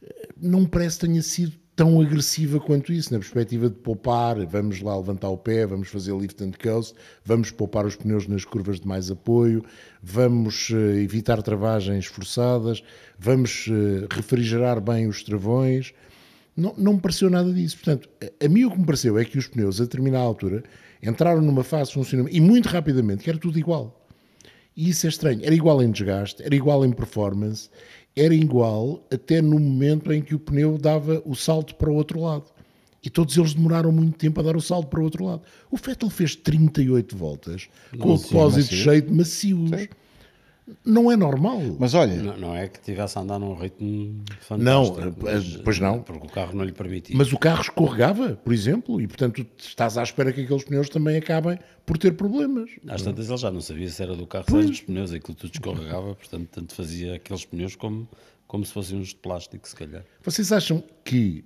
eh, 0.02 0.28
não 0.40 0.64
parece 0.64 0.99
que 0.99 1.06
tenha 1.06 1.23
sido 1.23 1.52
tão 1.76 2.00
agressiva 2.00 2.59
quanto 2.59 2.90
isso, 2.90 3.12
na 3.12 3.18
perspectiva 3.18 3.68
de 3.68 3.76
poupar, 3.76 4.45
vamos 4.47 4.80
lá 4.80 4.97
levantar 4.97 5.28
o 5.28 5.37
pé, 5.37 5.66
vamos 5.66 5.88
fazer 5.88 6.16
lift 6.16 6.42
and 6.42 6.52
coast, 6.52 6.95
vamos 7.23 7.50
poupar 7.50 7.85
os 7.85 7.95
pneus 7.95 8.26
nas 8.26 8.47
curvas 8.47 8.80
de 8.80 8.88
mais 8.88 9.11
apoio, 9.11 9.62
vamos 10.02 10.71
eh, 10.73 11.02
evitar 11.02 11.42
travagens 11.42 12.06
forçadas, 12.06 12.83
vamos 13.18 13.68
eh, 13.68 14.06
refrigerar 14.11 14.80
bem 14.80 15.06
os 15.06 15.23
travões. 15.23 15.92
Não, 16.56 16.75
não 16.78 16.95
me 16.95 17.00
pareceu 17.00 17.28
nada 17.28 17.52
disso. 17.52 17.76
Portanto, 17.76 18.09
a, 18.23 18.47
a 18.47 18.49
mim 18.49 18.64
o 18.64 18.71
que 18.71 18.78
me 18.78 18.87
pareceu 18.87 19.18
é 19.18 19.25
que 19.26 19.37
os 19.37 19.47
pneus, 19.47 19.78
a 19.78 19.85
determinada 19.85 20.25
altura, 20.25 20.64
entraram 21.02 21.42
numa 21.42 21.62
fase 21.62 21.90
de 21.90 21.95
funcionamento, 21.95 22.35
e 22.35 22.40
muito 22.40 22.71
rapidamente, 22.71 23.23
que 23.23 23.28
era 23.28 23.38
tudo 23.38 23.59
igual. 23.59 24.02
E 24.75 24.88
isso 24.88 25.06
é 25.06 25.11
estranho. 25.11 25.40
Era 25.45 25.54
igual 25.54 25.83
em 25.83 25.90
desgaste, 25.90 26.42
era 26.42 26.54
igual 26.54 26.85
em 26.87 26.92
performance, 26.92 27.68
era 28.16 28.35
igual 28.35 29.06
até 29.12 29.42
no 29.42 29.61
momento 29.61 30.11
em 30.12 30.23
que 30.23 30.35
o 30.35 30.38
pneu 30.38 30.78
dava 30.78 31.23
o 31.26 31.35
salto 31.35 31.75
para 31.75 31.90
o 31.90 31.94
outro 31.94 32.20
lado. 32.23 32.44
E 33.02 33.11
todos 33.11 33.37
eles 33.37 33.54
demoraram 33.54 33.92
muito 33.92 34.16
tempo 34.18 34.40
a 34.40 34.42
dar 34.42 34.56
o 34.56 34.61
salto 34.61 34.88
para 34.88 35.00
o 35.00 35.04
outro 35.04 35.26
lado. 35.26 35.42
O 35.70 35.76
Vettel 35.76 36.11
fez 36.11 36.35
38 36.35 37.16
voltas 37.16 37.68
com 37.99 38.14
o 38.14 38.18
depósito 38.18 38.75
cheio 38.75 39.02
de 39.02 39.12
macios. 39.12 39.70
Não 40.85 41.11
é 41.12 41.16
normal. 41.16 41.61
Mas 41.78 41.94
olha, 41.94 42.14
Não, 42.20 42.37
não 42.37 42.56
é 42.56 42.66
que 42.66 42.80
tivesse 42.80 43.16
a 43.18 43.20
andar 43.23 43.38
num 43.38 43.54
ritmo 43.54 44.25
Não, 44.58 44.85
fantástico. 44.94 45.28
eh, 45.28 45.62
pois 45.64 45.78
não. 45.78 46.02
Porque 46.02 46.26
o 46.26 46.30
carro 46.30 46.56
não 46.56 46.64
lhe 46.64 46.73
permitia. 46.73 47.16
Mas 47.16 47.32
o 47.32 47.38
carro 47.38 47.61
escorregava, 47.62 48.35
por 48.37 48.52
exemplo, 48.52 49.00
e 49.00 49.06
portanto 49.06 49.44
tu 49.44 49.64
estás 49.64 49.96
à 49.96 50.02
espera 50.02 50.32
que 50.32 50.40
aqueles 50.40 50.64
pneus 50.64 50.88
também 50.88 51.16
acabem 51.16 51.56
por 51.85 51.96
ter 51.99 52.12
problemas. 52.16 52.68
Às 52.88 53.02
tantas 53.02 53.28
ele 53.28 53.38
já 53.38 53.50
não 53.50 53.61
sabia 53.61 53.88
se 53.88 54.02
era 54.02 54.16
do 54.16 54.26
carro, 54.26 54.44
se 54.49 54.56
era 54.56 54.66
dos 54.66 54.80
pneus, 54.80 55.12
aquilo 55.12 55.37
tudo 55.37 55.52
escorregava, 55.54 56.14
portanto, 56.16 56.49
tanto 56.50 56.75
fazia 56.75 57.14
aqueles 57.14 57.44
pneus 57.44 57.76
como, 57.76 58.08
como 58.49 58.64
se 58.66 58.73
fossem 58.73 58.99
uns 58.99 59.08
de 59.11 59.16
plástico, 59.16 59.68
se 59.68 59.76
calhar. 59.76 60.02
Vocês 60.25 60.50
acham 60.50 60.82
que, 61.04 61.44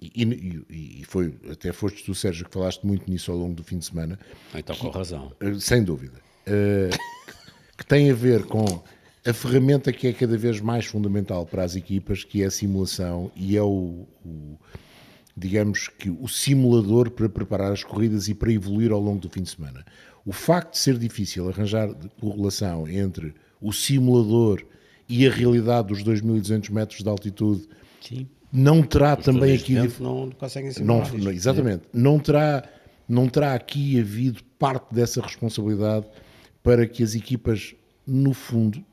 e, 0.00 0.22
e- 0.70 1.00
e 1.00 1.04
foi, 1.04 1.34
até 1.50 1.72
foste 1.72 2.04
tu, 2.04 2.14
Sérgio, 2.14 2.44
que 2.44 2.52
falaste 2.52 2.86
muito 2.86 3.10
nisso 3.10 3.32
ao 3.32 3.38
longo 3.38 3.54
do 3.54 3.64
fim 3.64 3.78
de 3.78 3.84
semana, 3.86 4.18
Então, 4.54 4.76
com 4.76 4.88
razão. 4.90 5.32
eh, 5.40 5.54
sem 5.58 5.82
dúvida, 5.82 6.20
eh, 6.46 6.90
que 7.82 7.86
tem 7.86 8.10
a 8.10 8.14
ver 8.14 8.44
com 8.44 8.64
a 9.26 9.32
ferramenta 9.32 9.92
que 9.92 10.06
é 10.06 10.12
cada 10.12 10.36
vez 10.36 10.60
mais 10.60 10.86
fundamental 10.86 11.44
para 11.44 11.64
as 11.64 11.74
equipas, 11.74 12.22
que 12.22 12.42
é 12.42 12.46
a 12.46 12.50
simulação 12.50 13.30
e 13.34 13.56
é 13.56 13.62
o, 13.62 14.06
o- 14.24 14.56
digamos 15.36 15.88
que 15.88 16.08
o 16.08 16.28
simulador 16.28 17.10
para 17.10 17.28
preparar 17.28 17.72
as 17.72 17.82
corridas 17.82 18.28
e 18.28 18.34
para 18.34 18.52
evoluir 18.52 18.92
ao 18.92 19.00
longo 19.00 19.18
do 19.20 19.28
fim 19.28 19.42
de 19.42 19.50
semana. 19.50 19.84
O 20.24 20.32
facto 20.32 20.72
de 20.74 20.78
ser 20.78 20.96
difícil 20.96 21.48
arranjar 21.48 21.88
correlação 22.20 22.86
entre 22.88 23.34
o 23.60 23.72
simulador 23.72 24.62
e 25.08 25.26
a 25.26 25.30
realidade 25.30 25.88
dos 25.88 26.04
2.200 26.04 26.70
metros 26.70 27.02
de 27.02 27.08
altitude 27.08 27.68
Sim. 28.00 28.28
não 28.52 28.82
terá 28.82 29.16
também 29.16 29.52
Neste 29.52 29.76
aqui 29.78 30.00
não 30.00 30.30
conseguem 30.30 30.68
não, 30.68 31.04
simular 31.04 31.14
isto. 31.16 31.30
exatamente. 31.30 31.82
Não 31.92 32.18
terá, 32.20 32.62
não 33.08 33.28
terá 33.28 33.54
aqui 33.54 33.98
havido 33.98 34.40
parte 34.58 34.94
dessa 34.94 35.20
responsabilidade 35.20 36.06
para 36.62 36.86
que 36.86 37.02
as 37.02 37.14
equipas, 37.14 37.74
no 38.06 38.32
fundo, 38.32 38.84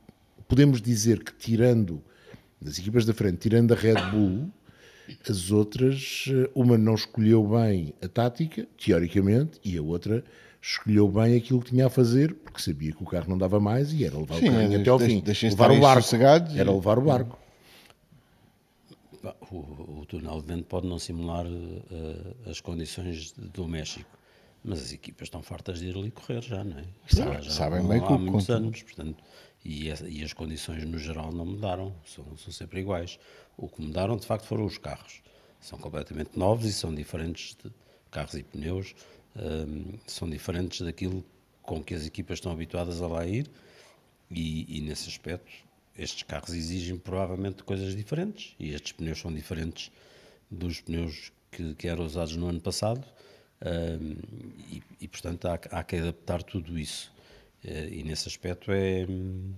podemos 0.47 0.81
dizer 0.81 1.23
que 1.23 1.33
tirando 1.33 2.01
das 2.61 2.77
equipas 2.77 3.05
da 3.05 3.13
frente, 3.13 3.37
tirando 3.37 3.73
a 3.73 3.75
Red 3.75 4.11
Bull, 4.11 4.49
as 5.29 5.49
outras, 5.51 6.25
eh, 6.29 6.49
uma 6.53 6.77
não 6.77 6.93
escolheu 6.95 7.47
bem 7.47 7.93
a 8.01 8.07
tática, 8.07 8.67
teoricamente, 8.77 9.59
e 9.63 9.77
a 9.77 9.81
outra 9.81 10.23
escolheu 10.61 11.07
bem 11.07 11.35
aquilo 11.37 11.61
que 11.61 11.69
tinha 11.71 11.87
a 11.87 11.89
fazer, 11.89 12.33
porque 12.35 12.61
sabia 12.61 12.91
que 12.91 13.01
o 13.01 13.05
carro 13.05 13.29
não 13.29 13.37
dava 13.37 13.59
mais 13.59 13.93
e 13.93 14.03
era 14.03 14.17
levar 14.17 14.35
Sim, 14.39 14.49
o 14.49 14.51
carrinho 14.51 14.77
é, 14.77 14.81
até 14.81 14.89
ao 14.89 14.99
fim. 14.99 15.23
levar 15.25 15.71
o 15.71 15.79
barco. 15.79 16.15
Era 16.15 16.69
e- 16.69 16.73
levar 16.73 16.99
o 16.99 17.01
barco. 17.01 17.39
O, 19.51 19.99
o 20.01 20.05
túnel 20.07 20.39
de 20.41 20.47
vento 20.47 20.63
pode 20.65 20.87
não 20.87 20.97
simular 20.99 21.45
eh, 21.45 22.49
as 22.49 22.61
condições 22.61 23.33
do 23.33 23.67
México, 23.67 24.09
mas 24.63 24.81
as 24.81 24.91
equipas 24.91 25.27
estão 25.27 25.41
fartas 25.41 25.79
de 25.79 25.87
ir 25.87 25.95
ali 25.97 26.11
correr 26.11 26.41
já, 26.41 26.63
não 26.63 26.77
é? 26.79 26.83
Sabem- 27.07 27.41
Já- 27.43 27.51
sabem 27.51 27.87
bem 27.87 27.97
há 27.99 28.09
muitos 28.17 28.31
conteúdo- 28.47 28.53
anos, 28.65 28.81
portanto, 28.83 29.23
e, 29.63 29.89
essa- 29.89 30.07
e 30.09 30.23
as 30.23 30.33
condições 30.33 30.83
no 30.85 30.97
geral 30.99 31.31
não 31.31 31.45
mudaram, 31.45 31.95
são, 32.05 32.25
são 32.37 32.51
sempre 32.51 32.79
iguais. 32.81 33.19
O 33.57 33.67
que 33.67 33.81
mudaram 33.81 34.15
de 34.17 34.25
facto 34.25 34.45
foram 34.45 34.65
os 34.65 34.77
carros. 34.77 35.21
São 35.61 35.77
completamente 35.79 36.37
novos 36.37 36.65
e 36.65 36.73
são 36.73 36.93
diferentes 36.93 37.55
de 37.63 37.71
carros 38.11 38.33
e 38.35 38.43
pneus, 38.43 38.95
hum, 39.35 39.97
são 40.07 40.29
diferentes 40.29 40.81
daquilo 40.81 41.23
com 41.61 41.83
que 41.83 41.93
as 41.93 42.05
equipas 42.05 42.37
estão 42.37 42.51
habituadas 42.51 43.01
a 43.01 43.07
lá 43.07 43.25
ir 43.27 43.49
e, 44.31 44.77
e 44.77 44.81
nesse 44.81 45.09
aspecto 45.09 45.51
estes 45.97 46.23
carros 46.23 46.53
exigem 46.53 46.97
provavelmente 46.97 47.61
coisas 47.63 47.95
diferentes 47.95 48.55
e 48.59 48.73
estes 48.73 48.93
pneus 48.93 49.19
são 49.19 49.31
diferentes 49.33 49.91
dos 50.49 50.79
pneus 50.81 51.31
que, 51.51 51.75
que 51.75 51.87
eram 51.87 52.05
usados 52.05 52.35
no 52.35 52.47
ano 52.47 52.61
passado 52.61 53.05
e, 54.71 54.81
e, 55.01 55.07
portanto 55.07 55.45
há, 55.47 55.53
há 55.71 55.83
que 55.83 55.97
adaptar 55.97 56.43
tudo 56.43 56.77
isso 56.77 57.11
Eh, 57.63 57.89
e 57.91 58.03
nesse 58.03 58.25
aspecto 58.29 58.71
é 58.71 59.05
hum, 59.05 59.53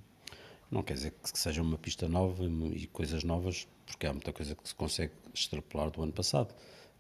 não 0.72 0.82
quer 0.84 0.96
dizer 0.96 1.12
que 1.12 1.38
seja 1.38 1.62
uma 1.62 1.78
pista 1.78 2.08
nova 2.08 2.44
e 2.74 2.88
coisas 2.88 3.24
novas 3.24 3.68
porque 3.86 4.08
há 4.08 4.12
muita 4.12 4.34
coisa 4.34 4.56
que 4.56 4.68
se 4.68 4.74
consegue 4.74 5.14
extrapolar 5.34 5.92
do 5.92 6.02
ano 6.02 6.12
passado 6.12 6.54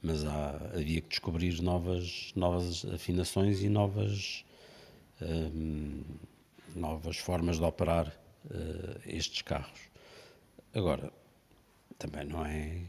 mas 0.04 0.24
há, 0.24 0.58
havia 0.76 1.02
que 1.02 1.10
descobrir 1.10 1.60
novas, 1.62 2.32
novas 2.36 2.86
afinações 2.86 3.64
e 3.64 3.70
novas 3.70 4.46
novas 6.76 7.18
formas 7.18 7.58
de 7.58 7.64
operar 7.64 8.12
eh, 8.50 9.02
estes 9.06 9.42
carros. 9.42 9.80
Agora, 10.74 11.12
também 11.98 12.26
não 12.26 12.46
é. 12.46 12.82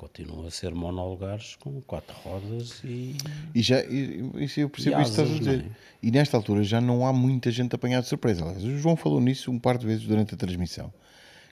Continua 0.00 0.46
a 0.46 0.50
ser 0.50 0.74
monolugares 0.74 1.56
com 1.56 1.78
quatro 1.82 2.16
rodas 2.24 2.80
e. 2.82 3.14
E 3.54 3.60
já, 3.60 3.80
e- 3.84 4.30
isso 4.38 4.58
eu 4.58 4.70
percebo 4.70 4.96
isso 5.02 5.12
que 5.14 5.20
estás 5.20 5.30
a 5.30 5.38
dizer. 5.38 5.64
é? 5.66 5.70
E 6.02 6.10
nesta 6.10 6.38
altura 6.38 6.64
já 6.64 6.80
não 6.80 7.06
há 7.06 7.12
muita 7.12 7.50
gente 7.50 7.74
apanhada 7.74 8.02
de 8.04 8.08
surpresa. 8.08 8.42
Aliás, 8.42 8.64
o 8.64 8.78
João 8.78 8.96
falou 8.96 9.20
nisso 9.20 9.50
um 9.50 9.58
par 9.58 9.76
de 9.76 9.84
vezes 9.86 10.04
durante 10.06 10.32
a 10.32 10.38
transmissão. 10.38 10.90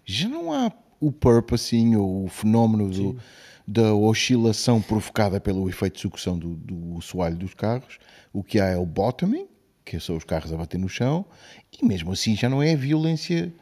Já 0.07 0.27
não 0.31 0.51
há 0.51 0.73
o 0.99 1.13
purposing 1.13 1.97
ou 1.97 2.25
o 2.25 2.29
fenómeno 2.29 2.89
do- 2.89 3.21
da 3.67 3.93
oscilação 3.95 4.81
provocada 4.81 5.39
pelo 5.39 5.69
efeito 5.69 5.97
de 5.97 6.01
sucção 6.01 6.39
do, 6.39 6.55
do 6.57 7.03
soalho 7.03 7.37
dos 7.37 7.53
carros. 7.53 7.99
O 8.33 8.43
que 8.43 8.59
há 8.59 8.65
é 8.69 8.79
o 8.79 8.87
bottoming, 8.87 9.47
que 9.85 10.01
são 10.01 10.17
os 10.17 10.25
carros 10.25 10.51
a 10.55 10.57
bater 10.57 10.79
no 10.79 10.89
chão, 10.89 11.27
e 11.71 11.85
mesmo 11.85 12.13
assim 12.13 12.35
já 12.35 12.49
não 12.49 12.63
é 12.63 12.73
a 12.73 12.77
violência 12.77 13.53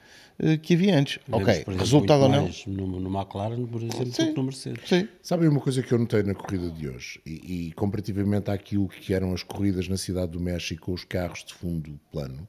que 0.62 0.74
havia 0.74 0.98
antes. 0.98 1.18
vemos, 1.26 1.42
ok, 1.42 1.54
exemplo, 1.54 1.76
resultado 1.76 2.22
ou 2.24 2.28
não? 2.28 2.50
No, 2.66 3.00
no 3.00 3.18
McLaren, 3.18 3.66
por 3.66 3.82
exemplo, 3.82 4.12
Sim. 4.12 4.24
do 4.26 4.30
que 4.30 4.36
no 4.36 4.42
Mercedes. 4.44 4.88
Sim. 4.88 5.08
Sabem 5.22 5.48
uma 5.48 5.60
coisa 5.60 5.82
que 5.82 5.92
eu 5.92 5.98
notei 5.98 6.22
na 6.22 6.34
corrida 6.34 6.70
de 6.70 6.88
hoje, 6.88 7.20
e, 7.24 7.68
e 7.68 7.72
comparativamente 7.72 8.50
àquilo 8.50 8.88
que 8.88 9.14
eram 9.14 9.32
as 9.32 9.42
corridas 9.42 9.88
na 9.88 9.96
cidade 9.96 10.32
do 10.32 10.40
México 10.40 10.92
os 10.92 11.04
carros 11.04 11.44
de 11.44 11.54
fundo 11.54 11.98
plano, 12.12 12.46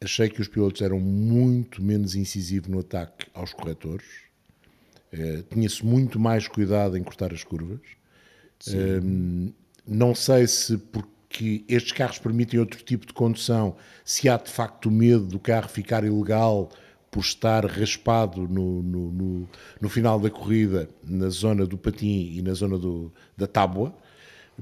achei 0.00 0.28
que 0.28 0.40
os 0.40 0.48
pilotos 0.48 0.82
eram 0.82 0.98
muito 0.98 1.82
menos 1.82 2.14
incisivos 2.14 2.68
no 2.68 2.80
ataque 2.80 3.26
aos 3.34 3.52
corretores, 3.52 4.06
Eh, 5.14 5.42
tinha-se 5.50 5.84
muito 5.84 6.18
mais 6.18 6.48
cuidado 6.48 6.96
em 6.96 7.02
cortar 7.02 7.34
as 7.34 7.44
curvas. 7.44 7.80
Hum, 8.74 9.52
não 9.86 10.14
sei 10.14 10.46
se 10.46 10.78
porque 10.78 11.10
estes 11.68 11.92
carros 11.92 12.18
permitem 12.18 12.58
outro 12.60 12.82
tipo 12.82 13.06
de 13.06 13.12
condução, 13.12 13.76
se 14.04 14.28
há 14.28 14.36
de 14.36 14.50
facto 14.50 14.90
medo 14.90 15.24
do 15.26 15.38
carro 15.38 15.68
ficar 15.68 16.04
ilegal 16.04 16.68
por 17.10 17.20
estar 17.20 17.64
raspado 17.66 18.48
no, 18.48 18.82
no, 18.82 19.12
no- 19.12 19.48
no 19.80 19.88
final 19.88 20.18
da 20.18 20.30
corrida, 20.30 20.88
na 21.04 21.28
zona 21.28 21.66
do 21.66 21.76
patim 21.78 22.32
e 22.34 22.42
na 22.42 22.54
zona 22.54 22.78
do- 22.78 23.12
da 23.36 23.46
tábua, 23.46 23.94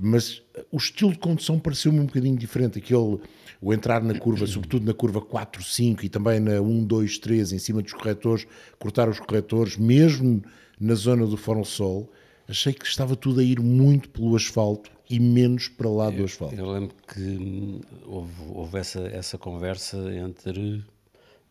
mas 0.00 0.42
o 0.70 0.76
estilo 0.76 1.12
de 1.12 1.18
condução 1.18 1.58
pareceu-me 1.58 2.00
um 2.00 2.06
bocadinho 2.06 2.36
diferente. 2.36 2.78
Aquele, 2.78 3.18
o 3.60 3.74
entrar 3.74 4.02
na 4.02 4.18
curva, 4.18 4.46
sobretudo 4.46 4.86
na 4.86 4.94
curva 4.94 5.20
4, 5.20 5.62
5 5.62 6.04
e 6.04 6.08
também 6.08 6.40
na 6.40 6.60
1, 6.60 6.84
2, 6.84 7.18
3, 7.18 7.52
em 7.52 7.58
cima 7.58 7.82
dos 7.82 7.92
corretores, 7.92 8.46
cortar 8.78 9.08
os 9.08 9.18
corretores, 9.20 9.76
mesmo 9.76 10.42
na 10.80 10.94
zona 10.94 11.26
do 11.26 11.36
Fórmula 11.36 11.66
Sol, 11.66 12.10
achei 12.48 12.72
que 12.72 12.86
estava 12.86 13.14
tudo 13.14 13.40
a 13.40 13.44
ir 13.44 13.60
muito 13.60 14.08
pelo 14.08 14.34
asfalto 14.34 14.90
e 15.10 15.18
menos 15.18 15.66
para 15.68 15.90
lá 15.90 16.08
do 16.08 16.24
asfalto. 16.24 16.54
Eu 16.54 16.70
lembro 16.70 16.94
que 17.12 17.20
hum, 17.20 17.80
houve, 18.06 18.32
houve 18.54 18.78
essa, 18.78 19.00
essa 19.08 19.36
conversa 19.36 19.96
entre. 20.14 20.84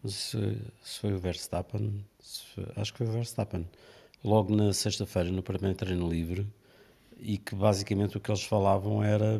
Não 0.01 0.09
sei 0.09 0.57
se, 0.81 0.99
foi 1.01 1.13
o 1.13 1.19
Verstappen. 1.19 2.05
foi- 2.55 2.65
acho 2.77 2.93
que 2.93 2.99
foi 2.99 3.07
o 3.07 3.11
Verstappen. 3.11 3.67
Logo 4.23 4.55
na 4.55 4.71
sexta-feira, 4.71 5.29
no 5.29 5.43
primeiro 5.43 5.75
treino 5.75 6.09
livre, 6.09 6.47
e 7.19 7.37
que 7.37 7.53
basicamente 7.53 8.15
o 8.15 8.21
que 8.21 8.31
eles 8.31 8.43
falavam 8.43 9.03
era: 9.03 9.39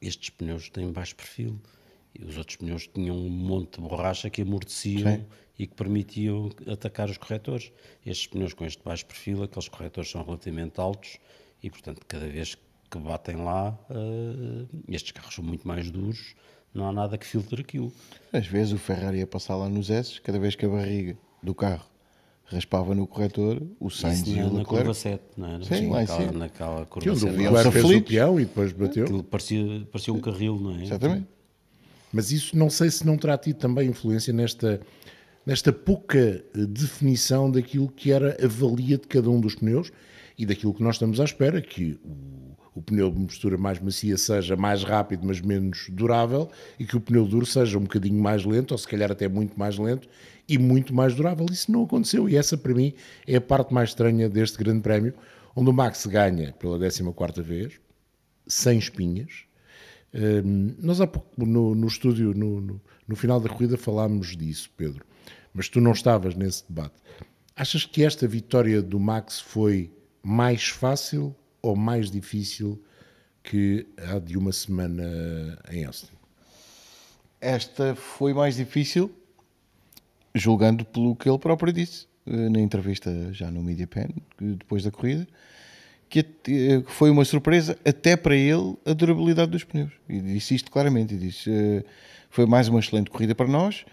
estes 0.00 0.30
pneus 0.30 0.70
têm 0.70 0.90
baixo 0.90 1.14
perfil. 1.14 1.60
E 2.18 2.24
os 2.24 2.38
outros 2.38 2.56
pneus 2.56 2.86
tinham 2.88 3.14
um 3.14 3.28
monte 3.28 3.74
de 3.76 3.82
borracha 3.86 4.30
que 4.30 4.40
amorteciam 4.40 5.16
Sim. 5.18 5.26
e 5.58 5.66
que 5.66 5.74
permitiam 5.74 6.50
atacar 6.66 7.10
os 7.10 7.18
corretores. 7.18 7.70
Estes 8.06 8.26
pneus 8.26 8.54
com 8.54 8.64
este 8.64 8.82
baixo 8.82 9.04
perfil, 9.04 9.42
aqueles 9.42 9.68
corretores 9.68 10.10
são 10.10 10.24
relativamente 10.24 10.80
altos 10.80 11.18
e, 11.62 11.68
portanto, 11.70 12.00
cada 12.08 12.26
vez 12.26 12.54
que 12.54 12.62
batem 12.96 13.36
lá, 13.36 13.76
eh, 13.90 14.66
estes 14.88 15.12
carros 15.12 15.34
são 15.34 15.44
muito 15.44 15.66
mais 15.66 15.90
duros, 15.90 16.34
não 16.72 16.88
há 16.88 16.92
nada 16.92 17.18
que 17.18 17.26
filtre 17.26 17.60
aquilo. 17.60 17.92
Às 18.32 18.46
vezes 18.46 18.72
o 18.72 18.78
Ferrari 18.78 19.18
ia 19.18 19.26
passar 19.26 19.56
lá 19.56 19.68
nos 19.68 19.90
S, 19.90 20.20
cada 20.20 20.38
vez 20.38 20.54
que 20.54 20.64
a 20.64 20.68
barriga 20.68 21.18
do 21.42 21.54
carro 21.54 21.84
raspava 22.50 22.94
no 22.94 23.06
corretor, 23.06 23.62
o 23.78 23.90
Sainz 23.90 24.26
e 24.26 24.36
na, 24.36 24.46
o 24.46 24.52
na 24.52 24.64
curva 24.64 24.88
Leclerc 24.88 24.94
7, 24.96 25.22
não 25.36 25.48
era? 25.48 25.64
Sim, 25.64 25.88
lá 25.90 26.00
naquela, 26.00 26.20
cima. 26.20 26.32
naquela 26.32 26.80
Que 26.80 26.90
curva 26.90 27.10
onde 27.10 27.18
o 27.18 27.18
7. 27.18 27.34
Eles 27.34 27.52
Leclerc 27.52 27.72
fez 27.72 27.84
o 27.84 28.02
peão 28.02 28.40
e 28.40 28.44
depois 28.44 28.72
bateu. 28.72 29.04
Aquilo 29.04 29.24
parecia, 29.24 29.86
parecia 29.92 30.14
um 30.14 30.20
carril, 30.20 30.56
não 30.56 30.76
é? 30.76 30.84
Exatamente. 30.84 31.26
Mas 32.12 32.32
isso 32.32 32.56
não 32.56 32.70
sei 32.70 32.90
se 32.90 33.06
não 33.06 33.18
terá 33.18 33.36
tido 33.36 33.56
também 33.56 33.88
influência 33.88 34.32
nesta, 34.32 34.80
nesta 35.44 35.72
pouca 35.72 36.18
eh, 36.18 36.42
definição 36.66 37.50
daquilo 37.50 37.88
que 37.88 38.10
era 38.10 38.36
a 38.42 38.48
valia 38.48 38.96
de 38.96 39.06
cada 39.06 39.28
um 39.28 39.38
dos 39.40 39.54
pneus 39.54 39.92
e 40.38 40.46
daquilo 40.46 40.72
que 40.72 40.82
nós 40.82 40.94
estamos 40.94 41.20
à 41.20 41.24
espera, 41.24 41.60
que 41.60 41.98
o, 42.02 42.37
o 42.78 42.82
pneu 42.82 43.10
de 43.10 43.18
mistura 43.18 43.58
mais 43.58 43.80
macia 43.80 44.16
seja 44.16 44.54
mais 44.54 44.84
rápido, 44.84 45.26
mas 45.26 45.40
menos 45.40 45.88
durável, 45.90 46.48
e 46.78 46.86
que 46.86 46.96
o 46.96 47.00
pneu 47.00 47.26
duro 47.26 47.44
seja 47.44 47.76
um 47.76 47.82
bocadinho 47.82 48.22
mais 48.22 48.44
lento, 48.44 48.70
ou 48.70 48.78
se 48.78 48.86
calhar 48.86 49.10
até 49.10 49.28
muito 49.28 49.58
mais 49.58 49.76
lento, 49.76 50.08
e 50.48 50.56
muito 50.56 50.94
mais 50.94 51.14
durável. 51.14 51.44
Isso 51.50 51.72
não 51.72 51.82
aconteceu, 51.82 52.28
e 52.28 52.36
essa 52.36 52.56
para 52.56 52.72
mim 52.72 52.94
é 53.26 53.36
a 53.36 53.40
parte 53.40 53.74
mais 53.74 53.90
estranha 53.90 54.28
deste 54.28 54.56
grande 54.58 54.80
prémio, 54.80 55.12
onde 55.56 55.70
o 55.70 55.72
Max 55.72 56.06
ganha 56.06 56.52
pela 56.52 56.78
14 56.78 57.42
vez, 57.42 57.80
sem 58.46 58.78
espinhas. 58.78 59.44
Um, 60.14 60.74
nós 60.78 61.00
há 61.00 61.06
pouco 61.06 61.44
no, 61.44 61.74
no 61.74 61.86
estúdio, 61.88 62.32
no, 62.32 62.60
no, 62.60 62.80
no 63.08 63.16
final 63.16 63.40
da 63.40 63.48
corrida, 63.48 63.76
falámos 63.76 64.36
disso, 64.36 64.70
Pedro, 64.76 65.04
mas 65.52 65.68
tu 65.68 65.80
não 65.80 65.90
estavas 65.90 66.36
nesse 66.36 66.64
debate. 66.68 66.94
Achas 67.56 67.84
que 67.84 68.04
esta 68.04 68.26
vitória 68.28 68.80
do 68.80 69.00
Max 69.00 69.40
foi 69.40 69.90
mais 70.22 70.68
fácil 70.68 71.34
ou 71.62 71.76
mais 71.76 72.10
difícil 72.10 72.82
que 73.42 73.86
a 73.96 74.18
de 74.18 74.36
uma 74.36 74.52
semana 74.52 75.58
em 75.70 75.84
Austin? 75.84 76.12
Esta 77.40 77.94
foi 77.94 78.34
mais 78.34 78.56
difícil, 78.56 79.10
julgando 80.34 80.84
pelo 80.84 81.14
que 81.14 81.28
ele 81.28 81.38
próprio 81.38 81.72
disse 81.72 82.06
eh, 82.26 82.48
na 82.48 82.60
entrevista 82.60 83.32
já 83.32 83.50
no 83.50 83.62
Media 83.62 83.86
Pen, 83.86 84.08
depois 84.40 84.82
da 84.82 84.90
corrida, 84.90 85.26
que 86.10 86.24
foi 86.86 87.10
uma 87.10 87.24
surpresa 87.24 87.78
até 87.84 88.16
para 88.16 88.34
ele 88.34 88.76
a 88.84 88.92
durabilidade 88.92 89.50
dos 89.50 89.64
pneus. 89.64 89.92
E 90.08 90.20
disse 90.20 90.54
isto 90.54 90.70
claramente, 90.70 91.16
disse 91.16 91.50
eh, 91.50 91.84
foi 92.30 92.44
mais 92.44 92.68
uma 92.68 92.80
excelente 92.80 93.10
corrida 93.10 93.34
para 93.34 93.46
nós, 93.46 93.84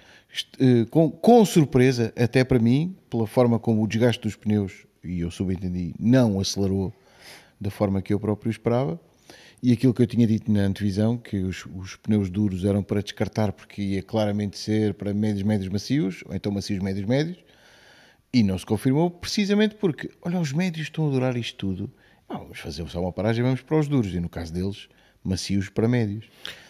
eh, 0.60 0.86
com, 0.90 1.10
com 1.10 1.46
surpresa 1.46 2.12
até 2.16 2.44
para 2.44 2.60
mim, 2.60 2.96
pela 3.10 3.28
forma 3.28 3.60
como 3.60 3.84
o 3.84 3.88
desgaste 3.88 4.22
dos 4.22 4.36
pneus, 4.36 4.86
e 5.04 5.22
eu 5.22 5.32
subentendi, 5.32 5.94
não 6.00 6.40
acelerou 6.40 6.94
da 7.66 7.72
forma 7.72 8.02
que 8.02 8.14
eu 8.14 8.20
próprio 8.20 8.50
esperava. 8.50 9.00
E 9.62 9.72
aquilo 9.72 9.94
que 9.94 10.02
eu 10.02 10.08
tinha 10.08 10.28
dito 10.28 10.52
na 10.52 10.62
antevisão, 10.62 11.18
que 11.18 11.38
os, 11.38 11.66
os, 11.76 11.96
pneus 11.96 12.30
duros 12.30 12.64
eram 12.64 12.84
para 12.84 13.02
descartar 13.02 13.52
porque 13.52 13.82
ia 13.82 14.04
claramente 14.04 14.60
ser 14.60 14.94
para 14.94 15.14
médios, 15.14 15.44
médios, 15.44 15.70
macios, 15.70 16.24
ou 16.28 16.36
então 16.36 16.52
macios, 16.52 16.80
médios, 16.80 17.08
médios, 17.08 17.38
e 18.32 18.44
não 18.44 18.58
se 18.60 18.66
confirmou 18.66 19.10
precisamente 19.10 19.76
porque, 19.76 20.12
olha, 20.22 20.40
os 20.40 20.54
médios 20.54 20.88
estão 20.88 21.08
a 21.08 21.12
durar 21.12 21.36
isto 21.36 21.58
tudo, 21.58 21.92
vamos 22.28 22.60
fazer 22.60 22.88
só 22.90 23.02
uma 23.02 23.12
paragem 23.12 23.44
vamos 23.44 23.62
para 23.62 23.80
os 23.80 23.88
duros, 23.88 24.14
e 24.14 24.20
no 24.20 24.30
caso 24.30 24.54
deles, 24.54 24.88
macios 25.24 25.70
para 25.70 25.88
médios. 25.88 26.26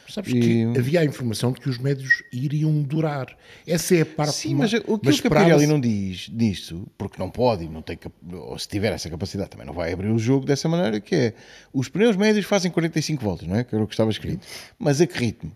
Sabes 0.07 0.33
e... 0.33 0.39
que 0.39 0.63
havia 0.77 1.01
a 1.01 1.05
informação 1.05 1.51
de 1.51 1.59
que 1.59 1.69
os 1.69 1.77
médios 1.77 2.23
iriam 2.31 2.81
durar. 2.83 3.35
Essa 3.65 3.95
é 3.95 4.01
a 4.01 4.05
parte 4.05 4.33
Sim, 4.33 4.55
mas 4.55 4.71
o 4.73 4.99
que, 4.99 5.21
que 5.21 5.27
a 5.27 5.31
Pirelli 5.31 5.65
não 5.65 5.79
diz 5.79 6.29
nisso, 6.29 6.87
porque 6.97 7.17
não 7.17 7.29
pode, 7.29 7.67
não 7.67 7.81
tem, 7.81 7.97
ou 8.31 8.57
se 8.57 8.67
tiver 8.67 8.93
essa 8.93 9.09
capacidade, 9.09 9.49
também 9.49 9.65
não 9.65 9.73
vai 9.73 9.91
abrir 9.91 10.09
o 10.09 10.19
jogo 10.19 10.45
dessa 10.45 10.69
maneira, 10.69 10.99
que 10.99 11.15
é 11.15 11.33
os 11.73 11.89
pneus 11.89 12.15
médios 12.15 12.45
fazem 12.45 12.71
45 12.71 13.23
voltas, 13.23 13.47
não 13.47 13.55
é? 13.55 13.63
Que 13.63 13.73
era 13.73 13.83
o 13.83 13.87
que 13.87 13.93
estava 13.93 14.11
escrito. 14.11 14.45
Mas 14.77 15.01
a 15.01 15.07
que 15.07 15.17
ritmo? 15.17 15.51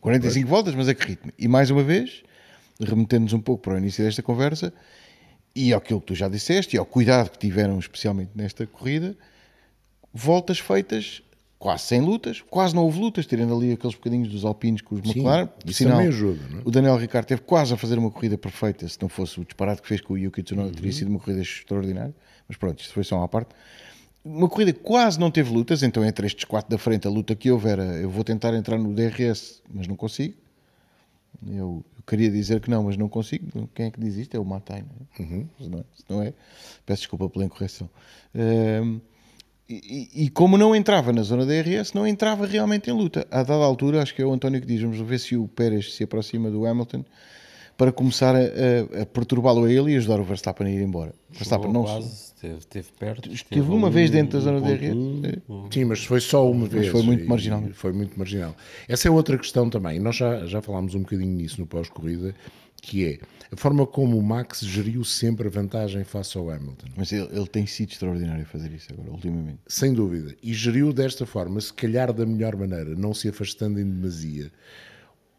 45 0.00 0.34
pois. 0.34 0.50
voltas, 0.50 0.74
mas 0.74 0.88
a 0.88 0.94
que 0.94 1.06
ritmo? 1.06 1.32
E 1.38 1.48
mais 1.48 1.70
uma 1.70 1.82
vez, 1.82 2.22
remetendo-nos 2.80 3.32
um 3.32 3.40
pouco 3.40 3.62
para 3.62 3.74
o 3.74 3.78
início 3.78 4.04
desta 4.04 4.22
conversa, 4.22 4.72
e 5.54 5.74
aquilo 5.74 6.00
que 6.00 6.06
tu 6.06 6.14
já 6.14 6.28
disseste, 6.28 6.76
e 6.76 6.78
ao 6.78 6.86
cuidado 6.86 7.30
que 7.30 7.38
tiveram 7.38 7.78
especialmente 7.78 8.30
nesta 8.34 8.66
corrida, 8.66 9.16
voltas 10.12 10.58
feitas 10.58 11.22
quase 11.62 11.84
sem 11.84 12.00
lutas, 12.00 12.42
quase 12.50 12.74
não 12.74 12.82
houve 12.82 12.98
lutas, 12.98 13.24
tirando 13.24 13.54
ali 13.54 13.70
aqueles 13.70 13.94
bocadinhos 13.94 14.28
dos 14.28 14.44
alpinos 14.44 14.80
com 14.80 14.96
os 14.96 15.00
McLaren. 15.00 15.46
Sim, 15.46 15.52
isso 15.66 15.78
sinal, 15.78 15.92
também 15.92 16.08
ajuda. 16.08 16.40
Não 16.50 16.58
é? 16.58 16.62
O 16.64 16.70
Daniel 16.72 16.96
Ricciardo 16.96 17.28
teve 17.28 17.42
quase 17.42 17.72
a 17.72 17.76
fazer 17.76 18.00
uma 18.00 18.10
corrida 18.10 18.36
perfeita, 18.36 18.88
se 18.88 19.00
não 19.00 19.08
fosse 19.08 19.38
o 19.40 19.44
disparate 19.44 19.80
que 19.80 19.86
fez 19.86 20.00
com 20.00 20.14
o 20.14 20.18
Yuki 20.18 20.42
Tsunoda, 20.42 20.70
uhum. 20.70 20.74
teria 20.74 20.90
sido 20.90 21.06
uma 21.06 21.20
corrida 21.20 21.40
extraordinária. 21.40 22.12
Mas 22.48 22.56
pronto, 22.56 22.80
isto 22.80 22.92
foi 22.92 23.04
só 23.04 23.16
uma 23.16 23.28
parte. 23.28 23.50
Uma 24.24 24.48
corrida 24.48 24.72
quase 24.72 25.20
não 25.20 25.30
teve 25.30 25.52
lutas, 25.52 25.84
então 25.84 26.04
entre 26.04 26.26
estes 26.26 26.44
quatro 26.44 26.68
da 26.68 26.78
frente, 26.78 27.06
a 27.06 27.10
luta 27.10 27.36
que 27.36 27.48
houve 27.48 27.68
era, 27.68 27.84
eu 27.94 28.10
vou 28.10 28.24
tentar 28.24 28.52
entrar 28.54 28.76
no 28.76 28.92
DRS, 28.92 29.62
mas 29.72 29.86
não 29.86 29.94
consigo. 29.94 30.34
Eu, 31.46 31.84
eu 31.96 32.02
queria 32.04 32.28
dizer 32.28 32.60
que 32.60 32.68
não, 32.68 32.82
mas 32.82 32.96
não 32.96 33.08
consigo. 33.08 33.68
Quem 33.72 33.86
é 33.86 33.90
que 33.92 34.00
diz 34.00 34.16
isto? 34.16 34.36
É 34.36 34.40
o 34.40 34.44
Matai, 34.44 34.82
não 34.82 35.06
é? 35.16 35.22
Uhum. 35.22 35.48
Se, 35.60 35.68
não 35.68 35.78
é? 35.78 35.84
se 35.94 36.04
não 36.08 36.22
é, 36.24 36.34
peço 36.84 37.02
desculpa 37.02 37.30
pela 37.30 37.44
incorreção. 37.44 37.88
Um, 38.34 39.00
e, 39.82 40.24
e, 40.24 40.30
como 40.30 40.58
não 40.58 40.74
entrava 40.74 41.12
na 41.12 41.22
zona 41.22 41.46
DRS, 41.46 41.92
não 41.94 42.06
entrava 42.06 42.46
realmente 42.46 42.90
em 42.90 42.92
luta. 42.92 43.26
A 43.30 43.42
dada 43.42 43.64
altura, 43.64 44.02
acho 44.02 44.14
que 44.14 44.20
é 44.20 44.26
o 44.26 44.32
António 44.32 44.60
que 44.60 44.66
diz: 44.66 44.80
vamos 44.80 44.98
ver 45.00 45.18
se 45.18 45.36
o 45.36 45.46
Pérez 45.48 45.94
se 45.94 46.04
aproxima 46.04 46.50
do 46.50 46.66
Hamilton 46.66 47.04
para 47.76 47.90
começar 47.90 48.34
a, 48.36 48.38
a, 48.38 49.02
a 49.02 49.06
perturbá-lo 49.06 49.64
a 49.64 49.72
ele 49.72 49.92
e 49.92 49.96
ajudar 49.96 50.20
o 50.20 50.24
Verstappen 50.24 50.66
a 50.66 50.70
ir 50.70 50.82
embora. 50.82 51.12
Verstappen 51.30 51.72
não 51.72 51.84
quase, 51.84 52.34
teve, 52.40 52.66
teve 52.66 52.88
perto. 52.98 53.32
Esteve 53.32 53.70
uma 53.70 53.88
um, 53.88 53.90
vez 53.90 54.10
dentro 54.10 54.38
da 54.38 54.44
zona 54.44 54.58
um, 54.58 54.62
DRS. 54.62 54.94
Um, 55.48 55.70
Sim, 55.70 55.84
mas 55.86 56.04
foi 56.04 56.20
só 56.20 56.48
uma 56.48 56.66
vez. 56.66 56.84
Mas 56.84 56.92
foi 56.92 57.02
muito 57.02 57.28
marginal. 57.28 57.62
Foi 57.72 57.92
muito 57.92 58.18
marginal. 58.18 58.54
Essa 58.88 59.08
é 59.08 59.10
outra 59.10 59.38
questão 59.38 59.70
também. 59.70 59.98
Nós 59.98 60.16
já, 60.16 60.46
já 60.46 60.60
falámos 60.60 60.94
um 60.94 61.00
bocadinho 61.00 61.34
nisso 61.34 61.60
no 61.60 61.66
pós-corrida, 61.66 62.34
que 62.82 63.06
é 63.06 63.18
a 63.52 63.56
forma 63.56 63.86
como 63.86 64.18
o 64.18 64.22
Max 64.22 64.60
geriu 64.60 65.04
sempre 65.04 65.46
a 65.46 65.50
vantagem 65.50 66.02
face 66.04 66.36
ao 66.36 66.50
Hamilton. 66.50 66.86
Mas 66.96 67.12
ele, 67.12 67.28
ele, 67.32 67.46
tem 67.46 67.64
sido 67.64 67.92
extraordinário 67.92 68.42
a 68.42 68.46
fazer 68.46 68.72
isso 68.72 68.92
agora, 68.92 69.10
ultimamente. 69.10 69.60
Sem 69.68 69.94
dúvida. 69.94 70.34
E 70.42 70.52
geriu 70.52 70.92
desta 70.92 71.24
forma, 71.24 71.60
se 71.60 71.72
calhar 71.72 72.12
da 72.12 72.26
melhor 72.26 72.56
maneira, 72.56 72.96
não 72.96 73.14
se 73.14 73.28
afastando 73.28 73.78
em 73.78 73.84
demasia. 73.84 74.50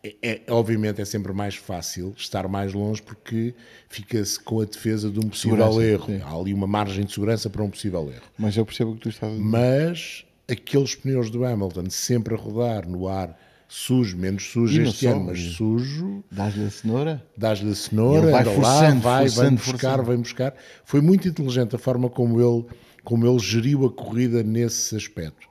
É, 0.04 0.16
é, 0.22 0.42
obviamente 0.50 1.02
é 1.02 1.06
sempre 1.06 1.34
mais 1.34 1.56
fácil 1.56 2.14
estar 2.16 2.48
mais 2.48 2.74
longe 2.74 3.02
porque 3.02 3.54
fica-se 3.90 4.40
com 4.40 4.62
a 4.62 4.66
defesa 4.66 5.10
de 5.10 5.20
um 5.20 5.30
possível 5.30 5.58
segurança, 5.58 5.84
erro. 5.84 6.06
Sim. 6.06 6.22
Há 6.24 6.36
ali 6.36 6.54
uma 6.54 6.68
margem 6.68 7.06
de 7.06 7.14
segurança 7.14 7.50
para 7.50 7.64
um 7.64 7.70
possível 7.70 8.10
erro. 8.10 8.24
Mas 8.38 8.56
eu 8.56 8.66
percebo 8.66 8.92
o 8.92 8.96
que 8.96 9.02
tu 9.02 9.10
estás 9.10 9.32
a 9.32 9.36
dizer. 9.36 9.48
Mas 9.50 10.26
aqueles 10.48 10.96
pneus 10.96 11.30
do 11.30 11.44
Hamilton 11.44 11.90
sempre 11.90 12.36
a 12.36 12.38
rodar 12.38 12.88
no 12.88 13.08
ar 13.08 13.38
sujo, 13.74 14.16
menos 14.16 14.44
sujo 14.44 14.84
este 14.84 15.08
ano, 15.08 15.26
mas 15.26 15.40
sujo. 15.40 16.24
Dás-lhe 16.30 16.64
a 16.64 16.70
cenoura? 16.70 17.28
Dás-lhe 17.36 17.72
a 17.72 17.76
cenoura, 17.76 18.30
vai 18.30 18.46
forçando, 18.46 18.62
lá, 18.62 19.18
vai, 19.18 19.30
forçando, 19.30 19.34
vai 19.34 19.52
buscar, 19.52 19.74
forçando. 19.74 20.04
vai 20.04 20.18
buscar. 20.18 20.56
Foi 20.86 21.02
muito 21.02 21.28
inteligente 21.28 21.76
a 21.76 21.80
forma 21.80 22.08
como 22.08 22.40
ele, 22.40 22.66
como 23.04 23.26
ele 23.26 23.40
geriu 23.40 23.84
a 23.88 23.92
corrida 23.92 24.44
nesse 24.44 24.96
aspecto. 24.96 25.48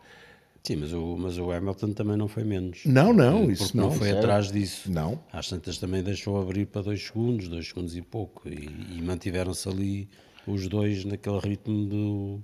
Sim, 0.63 0.77
mas 0.77 0.93
o, 0.93 1.17
mas 1.19 1.37
o 1.37 1.51
Hamilton 1.51 1.93
também 1.93 2.17
não 2.17 2.29
foi 2.29 2.45
menos. 2.45 2.83
Não, 2.87 3.13
não, 3.13 3.51
isso 3.51 3.77
não. 3.77 3.87
não 3.87 3.93
foi 3.93 4.13
atrás 4.13 4.53
disso. 4.53 4.89
Não. 4.91 5.19
Às 5.33 5.49
tantas 5.49 5.79
também 5.79 6.01
deixou 6.01 6.41
abrir 6.41 6.67
para 6.67 6.83
dois 6.83 7.03
segundos, 7.05 7.49
dois 7.49 7.67
segundos 7.67 7.97
e 7.97 8.03
pouco. 8.03 8.49
E, 8.49 8.99
e 8.99 9.03
mantiveram-se 9.03 9.69
ali 9.69 10.09
os 10.47 10.69
dois 10.69 11.05
naquele 11.05 11.41
ritmo 11.41 11.87
do 11.87 12.43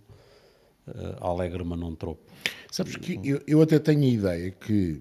uh, 0.88 1.24
alegre, 1.24 1.62
mas 1.62 1.78
não 1.78 1.94
tropo. 1.94 2.20
Sabes 2.68 2.96
que 2.96 3.20
eu, 3.22 3.40
eu 3.46 3.62
até 3.62 3.78
tenho 3.78 4.02
a 4.02 4.06
ideia 4.06 4.50
que 4.50 5.00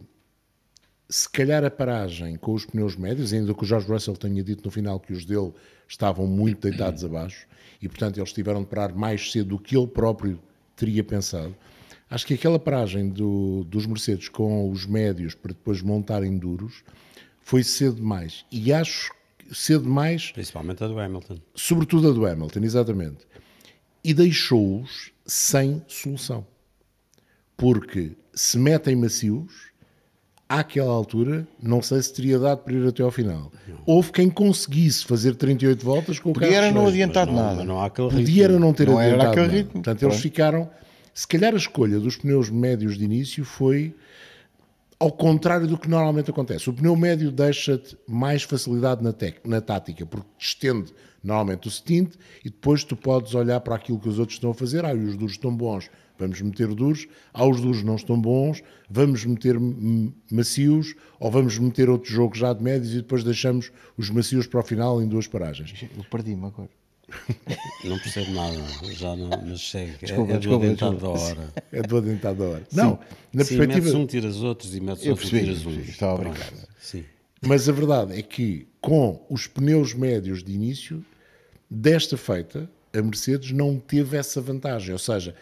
se 1.10 1.30
calhar 1.30 1.63
a 1.63 1.72
paragem 1.72 2.36
com 2.36 2.54
os 2.54 2.65
pneus 2.65 2.96
médios, 2.96 3.32
ainda 3.32 3.54
que 3.54 3.63
o 3.63 3.65
George 3.65 3.88
Russell 3.88 4.17
tenha 4.17 4.43
dito 4.43 4.63
no 4.65 4.72
final 4.72 5.00
que 5.00 5.13
os 5.13 5.26
dele 5.26 5.54
estavam 5.88 6.28
muito 6.28 6.67
deitados 6.70 7.04
abaixo 7.06 7.48
e, 7.82 7.88
portanto, 7.88 8.17
eles 8.17 8.34
tiveram 8.34 8.62
de 8.62 8.67
parar 8.67 8.93
mais 8.93 9.32
cedo 9.32 9.50
do 9.50 9.60
que 9.60 9.78
ele 9.78 9.88
próprio 9.88 10.39
teria 10.76 11.04
pensado. 11.04 11.56
Acho 12.10 12.26
que 12.26 12.34
aquela 12.34 12.60
paragem 12.60 13.10
do, 13.10 13.63
dos 13.65 13.86
Mercedes 13.86 14.30
com 14.30 14.70
os 14.72 14.86
médios 14.86 15.36
para 15.36 15.54
depois 15.54 15.82
montarem 15.82 16.38
duros 16.38 16.84
foi 17.41 17.63
cedo 17.63 17.98
demais. 17.98 18.46
E 18.52 18.72
acho 18.72 19.13
cedo 19.52 19.84
demais. 19.84 20.32
Principalmente 20.32 20.84
a 20.84 20.88
do 20.88 21.00
Hamilton. 21.00 21.38
Sobretudo 21.56 22.10
a 22.10 22.13
do 22.13 22.26
Hamilton, 22.26 22.60
exatamente. 22.63 23.28
E 24.04 24.13
deixou-os 24.13 25.12
sem 25.26 25.84
solução. 25.88 26.46
Porque 27.58 28.15
se 28.34 28.58
metem 28.58 28.96
macios 28.96 29.66
àquela 30.49 30.91
altura, 30.91 31.47
não 31.62 31.81
sei 31.81 32.01
se 32.01 32.13
teria 32.13 32.39
dado 32.39 32.60
para 32.60 32.73
ir 32.73 32.88
até 32.88 33.03
ao 33.03 33.12
final. 33.12 33.51
Não. 33.67 33.77
Houve 33.86 34.12
quem 34.12 34.29
conseguisse 34.29 35.05
fazer 35.05 35.36
38 35.36 35.83
voltas 35.83 36.19
com 36.19 36.31
o 36.31 36.33
Podia 36.33 36.55
era 36.55 36.71
não 36.71 36.88
adiantar 36.88 37.27
nada. 37.27 37.63
Não 37.63 37.81
há 37.81 37.89
Podia 37.89 38.45
era 38.45 38.60
não 38.60 38.73
ter 38.73 38.88
não 38.88 38.97
adiantado 38.97 39.36
nada. 39.36 39.47
Ritmo. 39.47 39.73
Portanto, 39.73 40.03
eles 40.03 40.19
ficaram... 40.19 40.69
Se 41.13 41.27
calhar 41.27 41.53
a 41.53 41.57
escolha 41.57 41.99
dos 41.99 42.15
pneus 42.15 42.49
médios 42.49 42.97
de 42.97 43.03
início 43.03 43.43
foi 43.43 43.93
ao 44.99 45.12
contrário 45.12 45.67
do 45.67 45.77
que 45.77 45.89
normalmente 45.89 46.29
acontece. 46.29 46.69
O 46.69 46.73
pneu 46.73 46.95
médio 46.95 47.31
deixa-te 47.31 47.97
mais 48.07 48.43
facilidade 48.43 49.03
na, 49.03 49.13
na 49.45 49.62
tática, 49.62 50.05
porque 50.05 50.27
estende 50.38 50.93
normalmente 51.23 51.67
o 51.67 51.71
stint 51.71 52.13
e 52.43 52.49
depois 52.49 52.83
tu 52.83 52.95
podes 52.95 53.36
olhar 53.36 53.60
para 53.60 53.75
aquilo 53.75 53.99
que 53.99 54.10
os 54.10 54.17
outros 54.17 54.38
estão 54.38 54.51
a 54.51 54.53
fazer. 54.53 54.86
Ah, 54.86 54.93
os 54.93 55.15
duros 55.15 55.33
estão 55.33 55.55
bons, 55.55 55.89
vamos 56.17 56.41
meter 56.41 56.67
duros, 56.67 57.08
aos 57.34 57.62
duros 57.62 57.84
não 57.84 57.95
estão 57.95 58.19
bons, 58.19 58.62
vamos 58.89 59.25
meter 59.25 59.58
macios 60.32 60.95
ou 61.19 61.32
vamos 61.32 61.58
meter 61.58 61.89
outro 61.89 62.12
jogo 62.12 62.36
já 62.36 62.53
de 62.53 62.63
médios 62.63 62.93
e 62.93 62.97
depois 62.97 63.23
deixamos 63.23 63.71
os 63.97 64.10
macios 64.10 64.47
para 64.47 64.60
o 64.60 64.63
final 64.63 65.01
em 65.01 65.08
duas 65.08 65.27
paragens. 65.27 65.86
Eu 65.95 66.03
perdi-me 66.06 66.45
agora. 66.45 66.69
Não 67.86 67.97
percebo 67.99 68.32
nada, 68.32 68.58
já 68.91 69.15
não, 69.15 69.30
mas 69.30 69.62
segue. 69.62 69.93
Desculpa, 70.01 70.34
é, 70.34 70.36
é 70.36 70.39
desculpa, 70.39 70.65
do 70.65 70.65
adentado 70.65 70.97
da 70.97 71.08
hora. 71.08 71.53
É 71.71 71.82
do 71.82 71.97
adentado 71.97 72.39
da 72.39 72.45
hora. 72.45 72.67
Não, 72.73 72.99
na 73.32 73.45
Sim, 73.45 73.58
perspectiva. 73.58 73.86
Metes 73.86 73.93
um, 73.93 74.06
tiras 74.06 74.43
outros 74.43 74.75
e 74.75 74.82
metes 74.82 75.08
outros, 75.08 75.30
tiras 75.30 75.65
um. 75.65 75.80
Estava 75.80 76.15
a 76.15 76.17
brincar. 76.17 76.53
Sim. 76.80 77.06
Mas 77.41 77.69
a 77.69 77.71
verdade 77.71 78.17
é 78.17 78.21
que 78.21 78.67
com 78.82 79.25
os 79.30 79.47
pneus 79.47 79.93
médios 79.93 80.43
de 80.43 80.51
início, 80.51 81.03
desta 81.69 82.17
feita, 82.17 82.69
a 82.93 83.01
Mercedes 83.01 83.51
não 83.51 83.80
teve 83.80 84.17
essa 84.17 84.41
vantagem. 84.41 84.91
Ou 84.91 84.99
seja, 84.99 85.36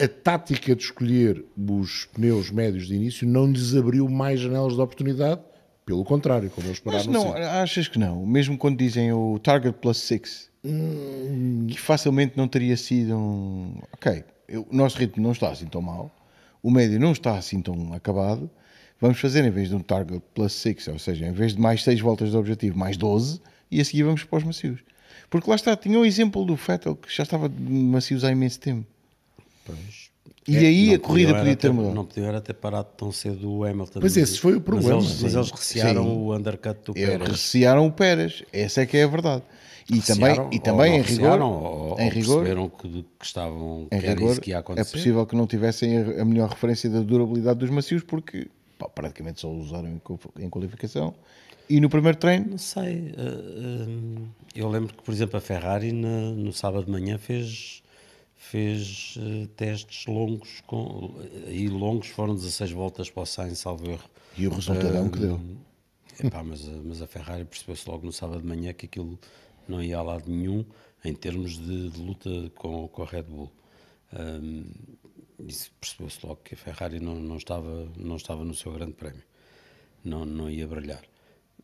a 0.00 0.08
tática 0.08 0.74
de 0.74 0.82
escolher 0.82 1.44
os 1.56 2.06
pneus 2.06 2.50
médios 2.50 2.86
de 2.88 2.94
início 2.94 3.26
não 3.28 3.46
lhes 3.50 3.74
abriu 3.74 4.08
mais 4.08 4.40
janelas 4.40 4.74
de 4.74 4.80
oportunidade, 4.80 5.40
pelo 5.86 6.04
contrário, 6.04 6.50
como 6.50 6.66
eles 6.66 6.80
Mas 6.84 6.94
pararam 7.06 7.12
não, 7.12 7.22
sempre. 7.28 7.42
achas 7.44 7.88
que 7.88 7.98
não? 7.98 8.24
Mesmo 8.26 8.56
quando 8.58 8.76
dizem 8.78 9.12
o 9.12 9.38
Target 9.38 9.76
Plus 9.80 9.98
6, 9.98 10.50
que 11.68 11.78
facilmente 11.80 12.36
não 12.36 12.48
teria 12.48 12.76
sido 12.76 13.14
um. 13.16 13.78
Ok, 13.92 14.24
eu- 14.48 14.66
o 14.70 14.74
nosso 14.74 14.96
ritmo 14.98 15.22
não 15.22 15.32
está 15.32 15.50
assim 15.50 15.66
tão 15.66 15.82
mal, 15.82 16.10
o 16.62 16.70
médio 16.70 16.98
não 16.98 17.12
está 17.12 17.36
assim 17.36 17.60
tão 17.60 17.92
acabado. 17.92 18.50
Vamos 19.00 19.20
fazer 19.20 19.44
em 19.44 19.50
vez 19.50 19.68
de 19.68 19.74
um 19.74 19.80
Target 19.80 20.22
Plus 20.34 20.52
6, 20.54 20.88
ou 20.88 20.98
seja, 20.98 21.26
em 21.26 21.32
vez 21.32 21.54
de 21.54 21.60
mais 21.60 21.82
6 21.84 22.00
voltas 22.00 22.30
de 22.30 22.36
objetivo, 22.36 22.78
mais 22.78 22.96
12, 22.96 23.40
e 23.70 23.80
a 23.80 23.84
seguir 23.84 24.04
vamos 24.04 24.24
para 24.24 24.38
os 24.38 24.44
macios. 24.44 24.80
Porque 25.28 25.48
lá 25.50 25.56
está, 25.56 25.76
tinha 25.76 25.98
o 25.98 26.04
exemplo 26.06 26.44
do 26.44 26.54
Vettel 26.56 26.96
que 26.96 27.14
já 27.14 27.24
estava 27.24 27.48
de 27.48 27.60
macios 27.60 28.24
há 28.24 28.30
imenso 28.32 28.58
tempo. 28.60 28.86
Pois. 29.64 30.12
E 30.46 30.56
aí 30.58 30.88
Não 30.88 30.94
a 30.94 30.98
corrida 30.98 31.34
podia 31.34 31.48
era 31.50 31.56
ter 31.56 31.72
mudado. 31.72 31.94
Não 31.94 32.04
podiam 32.04 32.40
ter 32.40 32.52
parado 32.54 32.88
tão 32.96 33.10
cedo 33.10 33.50
o 33.50 33.64
Hamilton. 33.64 34.00
Pois 34.00 34.16
esse 34.16 34.38
foi 34.38 34.54
o 34.56 34.60
problema. 34.60 34.96
Mas 34.96 35.06
eles, 35.06 35.22
mas 35.22 35.34
eles 35.34 35.50
recearam 35.50 36.04
Sim. 36.04 36.10
o 36.10 36.34
undercut 36.36 36.78
do 36.84 36.92
Eles 36.98 37.08
Pérez. 37.10 37.28
recearam 37.30 37.86
o 37.86 37.92
Pérez, 37.92 38.42
essa 38.52 38.82
é 38.82 38.86
que 38.86 38.96
é 38.98 39.04
a 39.04 39.06
verdade. 39.06 39.42
E 39.90 40.00
também, 40.00 40.28
Recearam, 40.28 40.50
e 40.52 40.58
também 40.58 40.96
em 40.98 41.02
rigor, 41.02 41.40
ou, 41.42 41.96
em 41.98 42.04
ou 42.04 42.10
rigor, 42.10 42.36
perceberam 42.38 42.68
que, 42.70 42.88
que 43.18 43.24
estavam 43.24 43.86
que 43.90 43.96
em 43.96 43.98
era 43.98 44.14
rigor, 44.14 44.40
que 44.40 44.50
ia 44.50 44.56
é 44.56 44.58
acontecer. 44.60 44.92
possível 44.96 45.26
que 45.26 45.36
não 45.36 45.46
tivessem 45.46 45.98
a 45.98 46.22
a 46.22 46.24
melhor 46.24 46.48
referência 46.50 46.88
da 46.88 47.00
durabilidade 47.00 47.58
dos 47.58 47.68
macios, 47.70 48.02
porque 48.02 48.48
pá, 48.78 48.88
praticamente 48.88 49.40
só 49.42 49.50
usaram 49.50 50.00
em 50.38 50.48
qualificação. 50.50 51.14
E 51.68 51.80
no 51.80 51.88
primeiro 51.90 52.16
treino, 52.18 52.50
Não 52.52 52.58
sei. 52.58 53.14
eh, 53.16 53.86
eh, 53.86 54.22
eu 54.56 54.68
lembro 54.68 54.94
que, 54.94 55.02
por 55.02 55.12
exemplo, 55.12 55.36
a 55.36 55.40
Ferrari 55.40 55.92
na- 55.92 56.30
no 56.32 56.52
sábado 56.52 56.84
de 56.86 56.90
manhã 56.90 57.18
fez, 57.18 57.82
fez 58.50 59.14
eh, 59.18 59.46
testes 59.56 60.06
longos. 60.06 60.60
Com, 60.66 61.14
e 61.48 61.68
longos 61.68 62.08
foram 62.08 62.34
16 62.34 62.72
voltas 62.72 63.10
para 63.10 63.22
o 63.22 63.26
Sainz, 63.26 63.58
salvo 63.58 63.90
erro. 63.90 64.08
e 64.36 64.46
o 64.46 64.50
resultadão 64.52 65.08
que 65.08 65.18
deu. 65.18 65.40
Epá, 66.22 66.42
mas, 66.42 66.68
a- 66.68 66.80
mas 66.84 67.02
a 67.02 67.06
Ferrari 67.06 67.44
percebeu-se 67.44 67.88
logo 67.88 68.04
no 68.06 68.12
sábado 68.12 68.40
de 68.42 68.46
manhã 68.46 68.72
que 68.72 68.86
aquilo 68.86 69.18
não 69.68 69.82
ia 69.82 69.98
a 69.98 70.02
lado 70.02 70.30
nenhum 70.30 70.64
em 71.04 71.14
termos 71.14 71.58
de, 71.58 71.90
de 71.90 72.00
luta 72.00 72.30
com, 72.54 72.86
com 72.88 73.02
a 73.02 73.06
Red 73.06 73.24
Bull. 73.24 73.50
Isso 75.46 75.70
percebeu-se 75.80 76.24
logo 76.24 76.40
que 76.44 76.54
a 76.54 76.56
Ferrari 76.56 77.00
não, 77.00 77.16
não, 77.16 77.36
estava, 77.36 77.88
não 77.98 78.16
estava 78.16 78.44
no 78.44 78.54
seu 78.54 78.72
grande 78.72 78.92
prémio, 78.92 79.22
não, 80.04 80.24
não 80.24 80.48
ia 80.50 80.66
brilhar. 80.66 81.02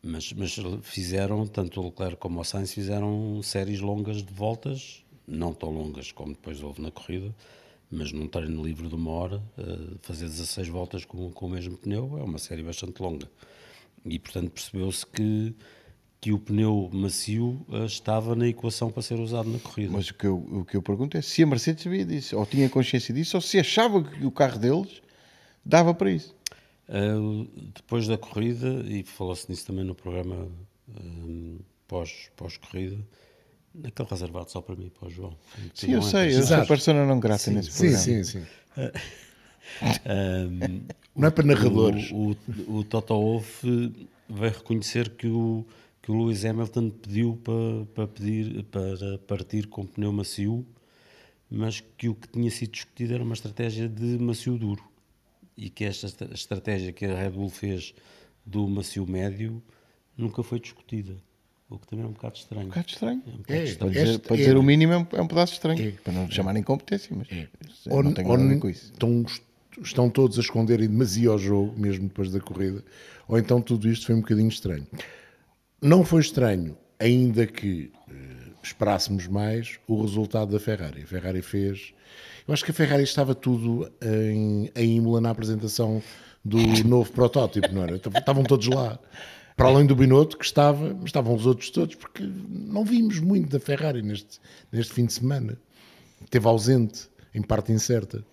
Mas, 0.03 0.33
mas 0.33 0.55
fizeram, 0.81 1.45
tanto 1.47 1.79
o 1.79 1.85
Leclerc 1.85 2.17
como 2.17 2.39
o 2.39 2.43
Sainz 2.43 2.73
fizeram 2.73 3.41
séries 3.43 3.79
longas 3.79 4.23
de 4.23 4.33
voltas, 4.33 5.03
não 5.31 5.53
tão 5.53 5.69
longas 5.69 6.11
como 6.11 6.33
depois 6.33 6.61
houve 6.61 6.81
na 6.81 6.91
corrida, 6.91 7.33
mas 7.89 8.11
num 8.11 8.27
treino 8.27 8.63
livre 8.63 8.87
de 8.87 8.95
uma 8.95 9.11
hora, 9.11 9.43
eh, 9.57 9.97
fazer 10.01 10.25
16 10.25 10.67
voltas 10.69 11.05
com, 11.05 11.31
com 11.31 11.45
o 11.45 11.49
mesmo 11.49 11.77
pneu 11.77 12.17
é 12.17 12.23
uma 12.23 12.37
série 12.37 12.63
bastante 12.63 13.01
longa. 13.01 13.29
E 14.05 14.17
portanto 14.17 14.51
percebeu-se 14.51 15.05
que, 15.05 15.53
que 16.19 16.31
o 16.31 16.39
pneu 16.39 16.89
macio 16.93 17.65
eh, 17.71 17.85
estava 17.85 18.35
na 18.35 18.47
equação 18.47 18.91
para 18.91 19.01
ser 19.01 19.19
usado 19.19 19.49
na 19.49 19.59
corrida. 19.59 19.91
Mas 19.91 20.09
o 20.09 20.13
que, 20.13 20.25
eu, 20.25 20.37
o 20.37 20.65
que 20.65 20.77
eu 20.77 20.81
pergunto 20.81 21.17
é 21.17 21.21
se 21.21 21.43
a 21.43 21.47
Mercedes 21.47 21.83
sabia 21.83 22.05
disso, 22.05 22.37
ou 22.37 22.45
tinha 22.45 22.69
consciência 22.69 23.13
disso, 23.13 23.35
ou 23.35 23.41
se 23.41 23.59
achava 23.59 24.03
que 24.03 24.25
o 24.25 24.31
carro 24.31 24.59
deles 24.59 25.01
dava 25.65 25.93
para 25.93 26.11
isso. 26.11 26.35
Uh, 26.87 27.47
depois 27.73 28.07
da 28.07 28.17
corrida, 28.17 28.83
e 28.85 29.03
falou-se 29.03 29.49
nisso 29.49 29.65
também 29.65 29.85
no 29.85 29.95
programa 29.95 30.49
um, 30.89 31.59
pós, 31.87 32.29
naquele 33.73 34.09
reservado 34.09 34.51
só 34.51 34.61
para 34.61 34.75
mim 34.75 34.89
para 34.89 35.07
o 35.07 35.11
João. 35.11 35.37
Sim, 35.73 35.93
eu 35.93 36.01
sei, 36.01 36.35
eu 36.35 36.43
sou 36.43 36.65
persona 36.65 37.05
não 37.05 37.19
grata 37.19 37.49
nesse 37.51 37.71
Sim, 37.71 37.77
programa. 37.77 37.97
sim, 38.03 38.23
sim. 38.23 38.43
Um, 40.05 40.81
Não 41.15 41.27
é 41.27 41.31
para 41.31 41.45
narradores. 41.45 42.09
O, 42.11 42.31
o, 42.71 42.77
o 42.79 42.83
Toto 42.83 43.13
Wolff 43.13 43.67
veio 44.29 44.51
reconhecer 44.53 45.09
que 45.09 45.27
o, 45.27 45.65
que 46.01 46.11
o 46.11 46.17
Lewis 46.23 46.45
Hamilton 46.45 46.89
pediu 46.89 47.37
para, 47.43 47.85
para, 47.93 48.07
pedir, 48.07 48.63
para 48.65 49.17
partir 49.27 49.67
com 49.67 49.85
pneu 49.85 50.11
macio, 50.13 50.65
mas 51.49 51.81
que 51.97 52.07
o 52.07 52.15
que 52.15 52.27
tinha 52.29 52.49
sido 52.49 52.71
discutido 52.71 53.13
era 53.13 53.23
uma 53.23 53.33
estratégia 53.33 53.89
de 53.89 54.17
macio 54.17 54.57
duro. 54.57 54.83
E 55.57 55.69
que 55.69 55.83
esta 55.83 56.07
estra- 56.07 56.33
estratégia 56.33 56.93
que 56.93 57.05
a 57.05 57.13
Red 57.15 57.31
Bull 57.31 57.49
fez 57.49 57.93
do 58.45 58.67
macio 58.67 59.05
médio 59.05 59.61
nunca 60.17 60.41
foi 60.43 60.59
discutida. 60.59 61.17
O 61.71 61.79
que 61.79 61.87
também 61.87 62.05
é 62.05 62.07
um 62.07 62.11
bocado 62.11 62.35
estranho. 62.37 62.65
Um 62.65 62.69
bocado 62.69 62.87
estranho. 62.89 63.23
É 63.25 63.29
um 63.29 63.37
bocado 63.37 63.59
É, 63.59 63.63
estranho. 63.63 63.77
Para, 63.93 64.01
dizer, 64.01 64.15
Este 64.15 64.27
para 64.27 64.35
é- 64.35 64.39
dizer 64.39 64.57
o 64.57 64.63
mínimo 64.63 64.93
é 64.93 64.97
um, 64.97 65.07
é 65.13 65.21
um 65.21 65.27
pedaço 65.27 65.53
estranho. 65.53 65.81
É. 65.87 65.91
Para 66.03 66.13
não 66.13 66.25
lhe 66.25 66.31
chamarem 66.33 66.61
incompetência, 66.61 67.15
mas 67.17 67.27
não 67.29 68.13
tem 68.13 68.25
ou 68.25 68.37
nada 68.37 68.43
a 68.49 68.53
ver 68.53 68.59
com 68.59 68.69
isso. 68.69 68.91
estão, 68.91 69.25
estão 69.81 70.09
todos 70.09 70.37
a 70.37 70.41
esconderem 70.41 70.87
demasiado 70.87 71.35
o 71.35 71.39
jogo, 71.39 71.73
mesmo 71.79 72.07
depois 72.07 72.29
da 72.29 72.39
corrida, 72.41 72.83
ou 73.27 73.39
então 73.39 73.61
tudo 73.61 73.87
isto 73.89 74.05
foi 74.05 74.15
um 74.15 74.19
bocadinho 74.21 74.49
estranho. 74.49 74.85
Não 75.81 76.03
foi 76.03 76.21
estranho, 76.21 76.77
ainda 76.99 77.47
que 77.47 77.91
eh, 78.09 78.13
esperássemos 78.61 79.27
mais, 79.27 79.79
o 79.87 80.01
resultado 80.01 80.51
da 80.51 80.59
Ferrari. 80.59 81.03
A 81.03 81.07
Ferrari 81.07 81.41
fez. 81.41 81.93
Eu 82.47 82.53
acho 82.53 82.63
que 82.65 82.71
a 82.71 82.73
Ferrari 82.73 83.03
estava 83.03 83.33
tudo 83.33 83.89
em, 84.03 84.69
em 84.75 84.97
Imola 84.97 85.21
na 85.21 85.29
apresentação 85.29 86.03
do 86.43 86.57
novo 86.85 87.11
protótipo, 87.11 87.69
não 87.73 87.83
era? 87.83 87.95
Estavam 87.95 88.43
todos 88.43 88.67
lá. 88.67 88.99
Para 89.55 89.67
além 89.67 89.85
do 89.85 89.95
Binotto, 89.95 90.37
que 90.37 90.45
estava, 90.45 90.97
estavam 91.05 91.35
os 91.35 91.45
outros 91.45 91.69
todos, 91.69 91.95
porque 91.95 92.23
não 92.49 92.83
vimos 92.83 93.19
muito 93.19 93.49
da 93.49 93.59
Ferrari 93.59 94.01
neste, 94.01 94.39
neste 94.71 94.93
fim 94.93 95.05
de 95.05 95.13
semana. 95.13 95.57
Esteve 96.23 96.47
ausente, 96.47 97.09
em 97.33 97.41
parte 97.41 97.71
incerta. 97.71 98.23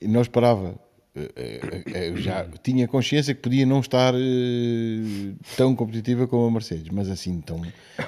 E 0.00 0.06
não 0.06 0.20
esperava. 0.22 0.78
eh, 1.14 1.30
eh, 1.36 1.82
eh, 1.94 2.08
Eu 2.10 2.16
já 2.16 2.46
tinha 2.62 2.86
consciência 2.86 3.34
que 3.34 3.40
podia 3.40 3.66
não 3.66 3.80
estar 3.80 4.14
tão 5.56 5.74
competitiva 5.74 6.26
como 6.26 6.46
a 6.46 6.50
Mercedes, 6.50 6.88
mas 6.90 7.08
assim, 7.08 7.40
tão. 7.40 7.60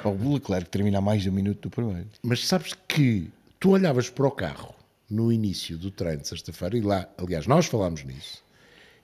O 0.04 0.34
Leclerc 0.34 0.68
termina 0.70 1.00
mais 1.00 1.22
de 1.22 1.30
um 1.30 1.32
minuto 1.32 1.62
do 1.68 1.70
primeiro. 1.70 2.08
Mas 2.22 2.46
sabes 2.46 2.74
que 2.86 3.30
tu 3.58 3.70
olhavas 3.70 4.08
para 4.10 4.26
o 4.26 4.30
carro 4.30 4.74
no 5.08 5.32
início 5.32 5.76
do 5.76 5.90
treino 5.90 6.22
de 6.22 6.28
sexta-feira, 6.28 6.76
e 6.76 6.80
lá, 6.80 7.08
aliás, 7.18 7.46
nós 7.46 7.66
falámos 7.66 8.04
nisso, 8.04 8.44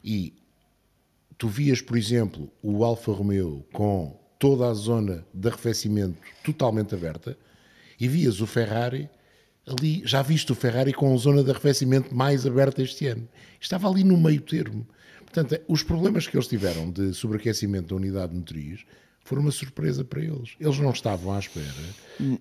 e 0.05 0.33
tu 1.39 1.49
vias, 1.49 1.81
por 1.81 1.97
exemplo, 1.97 2.51
o 2.63 2.85
Alfa 2.85 3.13
Romeo 3.13 3.65
com 3.73 4.19
toda 4.39 4.69
a 4.69 4.75
zona 4.75 5.27
de 5.33 5.49
arrefecimento 5.49 6.19
totalmente 6.45 6.95
aberta, 6.95 7.37
e 7.99 8.07
vias 8.07 8.41
o 8.41 8.47
Ferrari 8.47 9.09
ali, 9.67 10.03
já 10.05 10.23
viste 10.23 10.53
o 10.53 10.55
Ferrari 10.55 10.93
com 10.93 11.13
a 11.13 11.17
zona 11.17 11.43
de 11.43 11.51
arrefecimento 11.51 12.15
mais 12.15 12.47
aberta 12.47 12.83
este 12.83 13.07
ano. 13.07 13.29
Estava 13.61 13.89
ali 13.89 14.05
no 14.05 14.17
meio 14.17 14.41
termo. 14.41 14.87
Portanto, 15.21 15.61
os 15.67 15.83
problemas 15.83 16.27
que 16.27 16.37
eles 16.37 16.47
tiveram 16.47 16.91
de 16.91 17.13
sobreaquecimento 17.13 17.89
da 17.89 17.97
unidade 17.97 18.33
de 18.33 18.39
motriz 18.39 18.85
foram 19.25 19.43
uma 19.43 19.51
surpresa 19.51 20.05
para 20.05 20.21
eles. 20.21 20.55
Eles 20.61 20.79
não 20.79 20.91
estavam 20.91 21.35
à 21.35 21.39
espera 21.39 21.67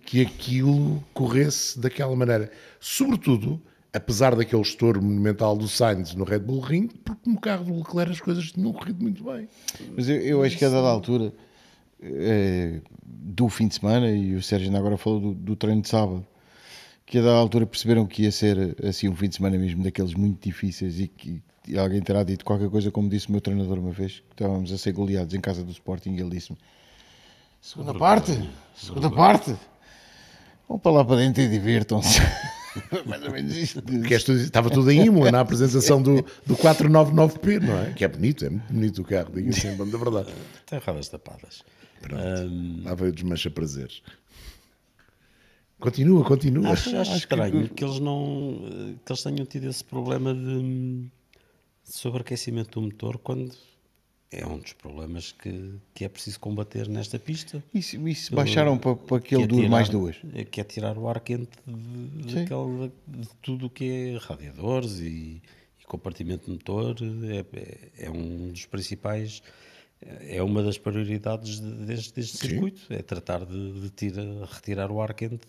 que 0.06 0.22
aquilo 0.22 1.04
corresse 1.14 1.80
daquela 1.80 2.16
maneira. 2.16 2.52
Sobretudo, 2.80 3.60
apesar 3.96 4.36
daquele 4.36 4.62
estouro 4.62 5.02
monumental 5.02 5.56
do 5.56 5.68
Sainz 5.68 6.14
no 6.14 6.26
Red 6.26 6.40
Bull 6.40 6.60
Ring, 6.60 6.88
porque 7.04 7.30
no 7.30 7.40
carro 7.40 7.64
do 7.64 7.78
Leclerc 7.78 8.12
as 8.12 8.20
coisas 8.20 8.52
tinham 8.52 8.74
corrido 8.74 9.02
muito 9.02 9.24
bem. 9.24 9.48
Mas 9.96 10.10
eu, 10.10 10.18
eu 10.18 10.44
acho 10.44 10.58
que 10.58 10.66
a 10.66 10.70
dada 10.70 10.88
altura 10.88 11.34
eh, 12.02 12.82
do 13.04 13.48
fim 13.48 13.68
de 13.68 13.76
semana, 13.76 14.12
e 14.12 14.36
o 14.36 14.44
Sérgio 14.44 14.68
ainda 14.68 14.80
agora 14.80 14.98
falou 14.98 15.20
do, 15.20 15.34
do 15.34 15.56
treino 15.56 15.82
de 15.82 15.88
sábado, 15.88 16.26
que 17.06 17.20
a 17.20 17.22
dada 17.22 17.38
altura 17.38 17.66
perceberam 17.66 18.06
que 18.06 18.24
ia 18.24 18.32
ser 18.32 18.76
assim 18.86 19.08
um 19.08 19.16
fim 19.16 19.30
de 19.30 19.36
semana 19.36 19.58
mesmo 19.58 19.82
daqueles 19.82 20.14
muito 20.14 20.44
difíceis 20.44 21.00
e 21.00 21.08
que 21.08 21.42
e 21.68 21.80
alguém 21.80 22.00
terá 22.00 22.24
dito 22.24 22.46
qualquer 22.46 22.70
coisa, 22.70 22.92
como 22.92 23.10
disse 23.10 23.28
o 23.28 23.32
meu 23.32 23.42
treinador 23.42 23.80
uma 23.80 23.92
vez, 23.92 24.20
que 24.20 24.34
estávamos 24.34 24.72
a 24.72 24.78
ser 24.78 24.92
goleados 24.92 25.34
em 25.34 25.42
casa 25.42 25.64
do 25.64 25.72
Sporting 25.72 26.12
e 26.12 26.20
ele 26.20 26.30
disse-me 26.30 26.58
segunda 27.60 27.94
parte, 27.96 28.50
segunda 28.76 29.10
parte, 29.10 29.56
vão 30.70 30.78
para 30.78 30.92
lá 30.92 31.06
para 31.06 31.16
dentro 31.16 31.42
e 31.42 31.48
divirtam-se. 31.48 32.20
Mais 33.06 33.24
ou 33.24 33.32
menos 33.32 33.56
isto. 33.56 33.84
Estava 34.36 34.70
tudo 34.70 34.92
em 34.92 35.06
Imola 35.06 35.32
na 35.32 35.40
apresentação 35.42 36.02
do, 36.02 36.26
do 36.46 36.56
499P, 36.56 37.62
não 37.62 37.78
é? 37.78 37.94
Que 37.94 38.04
é 38.04 38.08
bonito, 38.08 38.46
é 38.46 38.50
muito 38.50 38.74
bonito 38.74 39.02
o 39.02 39.06
carro, 39.06 39.32
diga-se 39.34 39.68
em 39.68 39.76
banda 39.76 39.98
verdade. 39.98 40.34
Tem 40.66 40.80
rodas 40.80 41.10
tapadas. 41.10 41.64
Pronto, 42.02 42.84
lá 42.84 42.96
veio 42.96 43.12
o 43.12 43.14
desmancha 43.14 43.50
prazeres. 43.50 44.02
Continua, 45.80 46.24
continua. 46.24 46.72
Acho, 46.72 46.96
acho 46.98 47.18
estranho 47.18 47.70
que, 47.70 47.84
eles 47.84 48.00
não 48.00 48.60
que 49.04 49.12
eles 49.12 49.24
tenham 49.24 49.46
tido 49.46 49.68
esse 49.68 49.84
problema 49.84 50.34
de, 50.34 51.10
sobreaquecimento 51.84 52.80
do 52.80 52.88
motor 52.88 53.18
quando 53.18 53.54
é 54.32 54.46
um 54.46 54.58
dos 54.58 54.74
problemas 54.74 55.32
que, 55.32 55.74
que 55.94 56.04
é 56.04 56.10
preciso 56.10 56.40
combater 56.40 56.88
nesta 56.90 57.18
pista. 57.18 57.64
E 57.74 57.82
se, 57.82 57.98
baixaram 58.36 58.78
para, 58.78 58.96
para 58.96 59.22
que 59.22 59.36
ele 59.36 59.44
é 59.44 59.48
dure 59.48 59.62
tirar- 59.64 59.72
mais 59.72 59.90
duas? 59.90 60.18
é 60.34 60.44
Que 60.44 60.60
é 60.62 60.64
tirar 60.64 60.98
o 60.98 61.08
ar 61.08 61.20
quente 61.22 61.58
de, 61.66 62.34
daquele- 62.36 62.92
de 63.08 63.30
tudo 63.42 63.68
o 63.68 63.70
que 63.70 63.86
é 63.90 64.18
radiadores 64.18 65.00
e, 65.00 65.42
e 65.80 65.86
compartimento 65.88 66.46
de 66.46 66.52
motor. 66.52 66.96
É, 67.24 67.46
é, 67.58 68.06
é 68.08 68.12
um 68.12 68.50
dos 68.50 68.66
principais, 68.66 69.42
é 70.02 70.42
uma 70.44 70.62
das 70.64 70.78
prioridades 70.78 71.62
de- 71.62 71.86
deste, 71.86 72.14
deste 72.16 72.38
circuito, 72.38 72.82
é 72.90 73.02
tratar 73.02 73.46
de, 73.46 73.80
de 73.82 73.90
tira- 73.92 74.46
retirar 74.52 74.92
o 74.92 75.02
ar 75.02 75.14
quente 75.14 75.48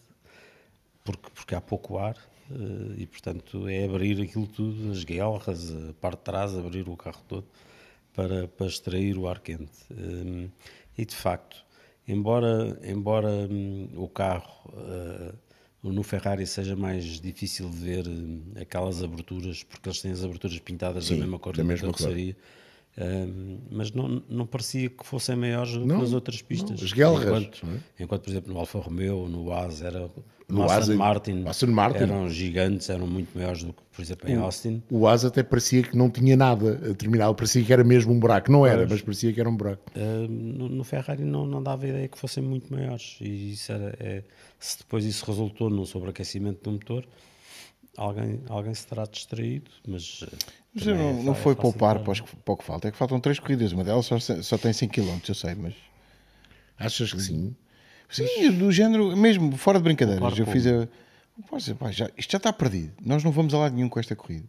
porque, 1.02 1.30
porque 1.34 1.54
há 1.54 1.60
pouco 1.60 1.98
ar 1.98 2.16
eh, 2.50 2.94
e, 2.98 3.06
portanto, 3.06 3.66
é 3.68 3.84
abrir 3.84 4.20
aquilo 4.20 4.46
tudo, 4.46 4.90
as 4.92 5.02
guelras, 5.04 5.70
a 5.72 5.92
parte 6.00 6.18
de 6.18 6.24
trás, 6.24 6.54
abrir 6.56 6.88
o 6.88 6.96
carro 6.96 7.22
todo 7.28 7.44
para, 8.16 8.48
para 8.48 8.66
extrair 8.66 9.18
o 9.18 9.28
ar 9.28 9.40
quente. 9.40 9.70
Eh, 9.90 10.48
e, 10.96 11.04
de 11.04 11.14
facto, 11.14 11.64
embora, 12.08 12.80
embora 12.82 13.28
hum, 13.28 13.90
o 13.94 14.08
carro 14.08 14.72
uh, 14.72 15.36
no 15.82 16.02
Ferrari 16.02 16.46
seja 16.46 16.74
mais 16.74 17.20
difícil 17.20 17.68
de 17.68 17.76
ver 17.76 18.08
hum, 18.08 18.40
aquelas 18.58 19.02
aberturas, 19.02 19.62
porque 19.62 19.90
eles 19.90 20.00
têm 20.00 20.10
as 20.10 20.24
aberturas 20.24 20.58
pintadas 20.58 21.04
Sim, 21.04 21.16
da 21.16 21.20
mesma 21.20 21.38
cor 21.38 21.54
da 21.54 21.62
da 21.62 21.68
mesma 21.68 21.92
carroceria. 21.92 22.34
Mas 23.70 23.92
não, 23.92 24.22
não 24.28 24.46
parecia 24.46 24.88
que 24.88 25.04
fossem 25.04 25.36
maiores 25.36 25.72
do 25.72 25.80
que 25.80 25.86
Não, 25.86 25.98
nas 25.98 26.12
outras 26.12 26.40
pistas. 26.40 26.82
as 26.82 26.92
guelras, 26.92 27.24
enquanto, 27.24 27.66
não 27.66 27.74
é? 27.74 27.80
enquanto, 28.00 28.22
por 28.22 28.30
exemplo, 28.30 28.52
no 28.52 28.58
Alfa 28.58 28.78
Romeo, 28.78 29.28
no 29.28 29.52
AS, 29.52 29.82
era, 29.82 30.10
no, 30.48 30.58
No 30.58 30.70
Aston, 30.70 30.94
Martin, 30.94 31.44
Aston 31.46 31.66
Martin. 31.66 32.04
eram 32.04 32.30
gigantes, 32.30 32.88
eram 32.88 33.06
muito 33.06 33.36
maiores 33.36 33.64
do 33.64 33.72
que, 33.74 33.82
por 33.94 34.00
exemplo, 34.00 34.30
em 34.30 34.36
Austin. 34.36 34.82
O 34.90 35.06
Asa 35.06 35.28
até 35.28 35.42
parecia 35.42 35.82
que 35.82 35.96
não 35.96 36.08
tinha 36.08 36.36
nada 36.36 36.80
a 36.90 36.94
terminar, 36.94 37.32
parecia 37.34 37.62
que 37.62 37.72
era 37.72 37.84
mesmo 37.84 38.12
um 38.12 38.18
buraco. 38.18 38.50
Não 38.50 38.64
era, 38.64 38.86
mas 38.88 39.02
parecia 39.02 39.30
que 39.32 39.40
era 39.40 39.48
um 39.48 39.56
buraco. 39.56 39.82
Uh, 39.94 40.26
no, 40.30 40.68
no 40.68 40.84
Ferrari 40.84 41.24
não, 41.24 41.44
não 41.44 41.62
dava 41.62 41.86
ideia 41.86 42.08
que 42.08 42.16
fossem 42.18 42.42
muito 42.42 42.72
maiores 42.72 43.18
e 43.20 43.52
isso 43.52 43.72
era, 43.72 43.94
é, 44.00 44.22
se 44.58 44.78
depois 44.78 45.04
isso 45.04 45.24
resultou 45.26 45.68
num 45.68 45.84
sobreaquecimento 45.84 46.62
do 46.62 46.72
motor 46.72 47.06
alguém, 47.96 48.40
alguém 48.48 48.74
se 48.74 48.86
terá 48.86 49.04
distraído 49.04 49.70
mas, 49.86 50.22
uh, 50.22 50.28
Mas 50.76 50.86
não, 50.86 50.94
é 50.94 51.22
não 51.22 51.34
fa- 51.34 51.40
foi 51.42 51.52
é 51.52 51.56
poupar 51.56 51.98
para, 52.00 52.14
para 52.22 52.52
o 52.54 52.56
que 52.56 52.64
falta. 52.64 52.88
É 52.88 52.90
que 52.90 52.96
faltam 52.96 53.18
três 53.18 53.38
corridas. 53.38 53.72
Uma 53.72 53.82
delas 53.82 54.06
só, 54.06 54.18
só 54.18 54.58
tem 54.58 54.72
100 54.72 54.88
km, 54.90 55.18
eu 55.28 55.34
sei, 55.34 55.54
mas... 55.54 55.74
Achas 56.78 57.12
que 57.12 57.20
sim? 57.20 57.56
Sim, 58.10 58.52
do 58.52 58.70
género, 58.70 59.16
mesmo 59.16 59.56
fora 59.56 59.78
de 59.78 59.84
brincadeiras. 59.84 60.20
Poupar 60.20 60.38
Eu 60.38 60.46
fiz 60.46 60.66
a... 60.66 60.86
Pois, 61.48 61.68
pá, 61.72 61.90
já, 61.90 62.10
isto 62.16 62.32
já 62.32 62.36
está 62.36 62.52
perdido. 62.52 62.92
Nós 63.04 63.24
não 63.24 63.30
vamos 63.32 63.52
a 63.54 63.58
lado 63.58 63.74
nenhum 63.74 63.88
com 63.88 63.98
esta 63.98 64.14
corrida. 64.14 64.44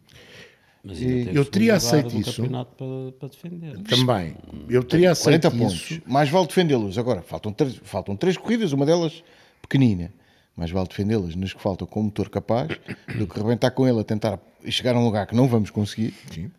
eu 1.34 1.44
teria 1.44 1.74
aceito 1.74 2.16
isso. 2.16 2.36
campeonato 2.36 2.72
para, 2.76 3.12
para 3.18 3.28
defender 3.28 3.78
Também. 3.82 4.36
Eu 4.68 4.82
teria 4.84 5.10
aceito 5.10 5.50
40 5.50 5.50
pontos. 5.50 5.90
isso. 5.90 6.02
Mais 6.06 6.30
vale 6.30 6.46
defendê-los. 6.46 6.96
Agora, 6.96 7.20
faltam 7.22 7.52
três, 7.52 7.76
faltam 7.82 8.16
três 8.16 8.36
corridas, 8.36 8.72
uma 8.72 8.86
delas 8.86 9.22
pequenina. 9.60 10.12
Mais 10.58 10.72
vale 10.72 10.88
defendê-las 10.88 11.36
nas 11.36 11.52
que 11.52 11.62
faltam 11.62 11.86
com 11.86 12.00
o 12.00 12.02
motor 12.04 12.28
capaz 12.28 12.68
do 13.16 13.28
que 13.28 13.38
rebentar 13.38 13.70
com 13.70 13.86
ele 13.86 14.00
a 14.00 14.04
tentar 14.04 14.40
chegar 14.68 14.96
a 14.96 14.98
um 14.98 15.04
lugar 15.04 15.24
que 15.28 15.36
não 15.36 15.46
vamos 15.46 15.70
conseguir. 15.70 16.12
Sim. 16.34 16.50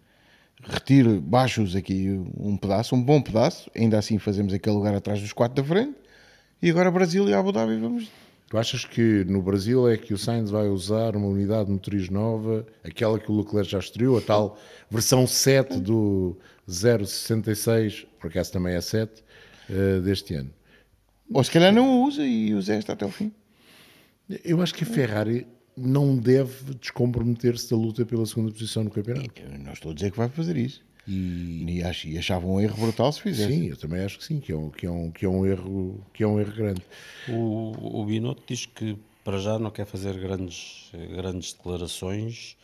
Retiro 0.63 1.19
baixos 1.19 1.75
aqui 1.75 2.09
um 2.37 2.55
pedaço, 2.55 2.95
um 2.95 3.03
bom 3.03 3.21
pedaço. 3.21 3.69
Ainda 3.75 3.99
assim 3.99 4.17
fazemos 4.17 4.53
aquele 4.53 4.75
lugar 4.77 4.95
atrás 4.95 5.19
dos 5.19 5.33
quatro 5.33 5.61
da 5.61 5.67
frente. 5.67 5.95
E 6.61 6.69
agora 6.69 6.89
Brasil 6.89 7.27
e 7.27 7.33
Abu 7.33 7.51
Dhabi 7.51 7.77
vamos. 7.77 8.09
Tu 8.49 8.57
achas 8.57 8.85
que 8.85 9.25
no 9.25 9.41
Brasil 9.41 9.87
é 9.87 9.97
que 9.97 10.13
o 10.13 10.17
Sainz 10.17 10.49
vai 10.49 10.69
usar 10.69 11.17
uma 11.17 11.27
unidade 11.27 11.65
de 11.65 11.71
motriz 11.73 12.09
nova, 12.09 12.65
aquela 12.83 13.19
que 13.19 13.29
o 13.29 13.37
Leclerc 13.37 13.69
já 13.69 13.79
estreou, 13.79 14.17
a 14.17 14.21
tal 14.21 14.57
versão 14.89 15.27
7 15.27 15.77
do 15.79 16.37
066, 16.65 18.07
por 18.19 18.27
acaso 18.27 18.51
também 18.51 18.75
é 18.75 18.81
7, 18.81 19.23
eh, 19.69 19.99
deste 19.99 20.33
ano? 20.33 20.49
Ou 21.31 21.43
se 21.43 21.51
calhar 21.51 21.71
não 21.71 22.01
usa 22.01 22.25
e 22.25 22.55
usa 22.55 22.73
esta 22.73 22.93
até 22.93 23.05
o 23.05 23.11
fim. 23.11 23.31
Eu 24.43 24.61
acho 24.61 24.73
que 24.73 24.83
a 24.83 24.87
Ferrari 24.87 25.47
não 25.75 26.17
deve 26.17 26.75
descomprometer-se 26.75 27.69
da 27.69 27.77
luta 27.77 28.05
pela 28.05 28.25
segunda 28.25 28.51
posição 28.51 28.83
no 28.83 28.91
campeonato. 28.91 29.41
Eu 29.41 29.59
não 29.59 29.73
estou 29.73 29.91
a 29.91 29.95
dizer 29.95 30.11
que 30.11 30.17
vai 30.17 30.29
fazer 30.29 30.57
isso. 30.57 30.83
E 31.07 31.63
E, 31.67 31.83
acho, 31.83 32.07
achava 32.17 32.45
um 32.45 32.59
erro 32.61 32.77
brutal 32.79 33.11
se 33.11 33.21
fizesse. 33.21 33.51
sim, 33.51 33.69
eu 33.69 33.77
também 33.77 34.03
acho 34.03 34.19
que 34.19 34.23
sim, 34.23 34.39
que 34.39 34.51
é 34.51 34.55
um, 34.55 34.69
que 34.69 34.85
é 34.85 34.91
um, 34.91 35.09
que 35.09 35.25
é 35.25 35.29
um, 35.29 35.45
erro, 35.45 36.05
que 36.13 36.23
é 36.23 36.27
um 36.27 36.39
erro 36.39 36.53
grande. 36.53 36.81
O, 37.27 38.01
o 38.01 38.05
Binotto 38.05 38.43
diz 38.45 38.65
que 38.65 38.95
para 39.23 39.39
já 39.39 39.57
não 39.57 39.71
quer 39.71 39.85
fazer 39.85 40.17
grandes, 40.19 40.91
grandes 41.15 41.53
declarações, 41.53 42.57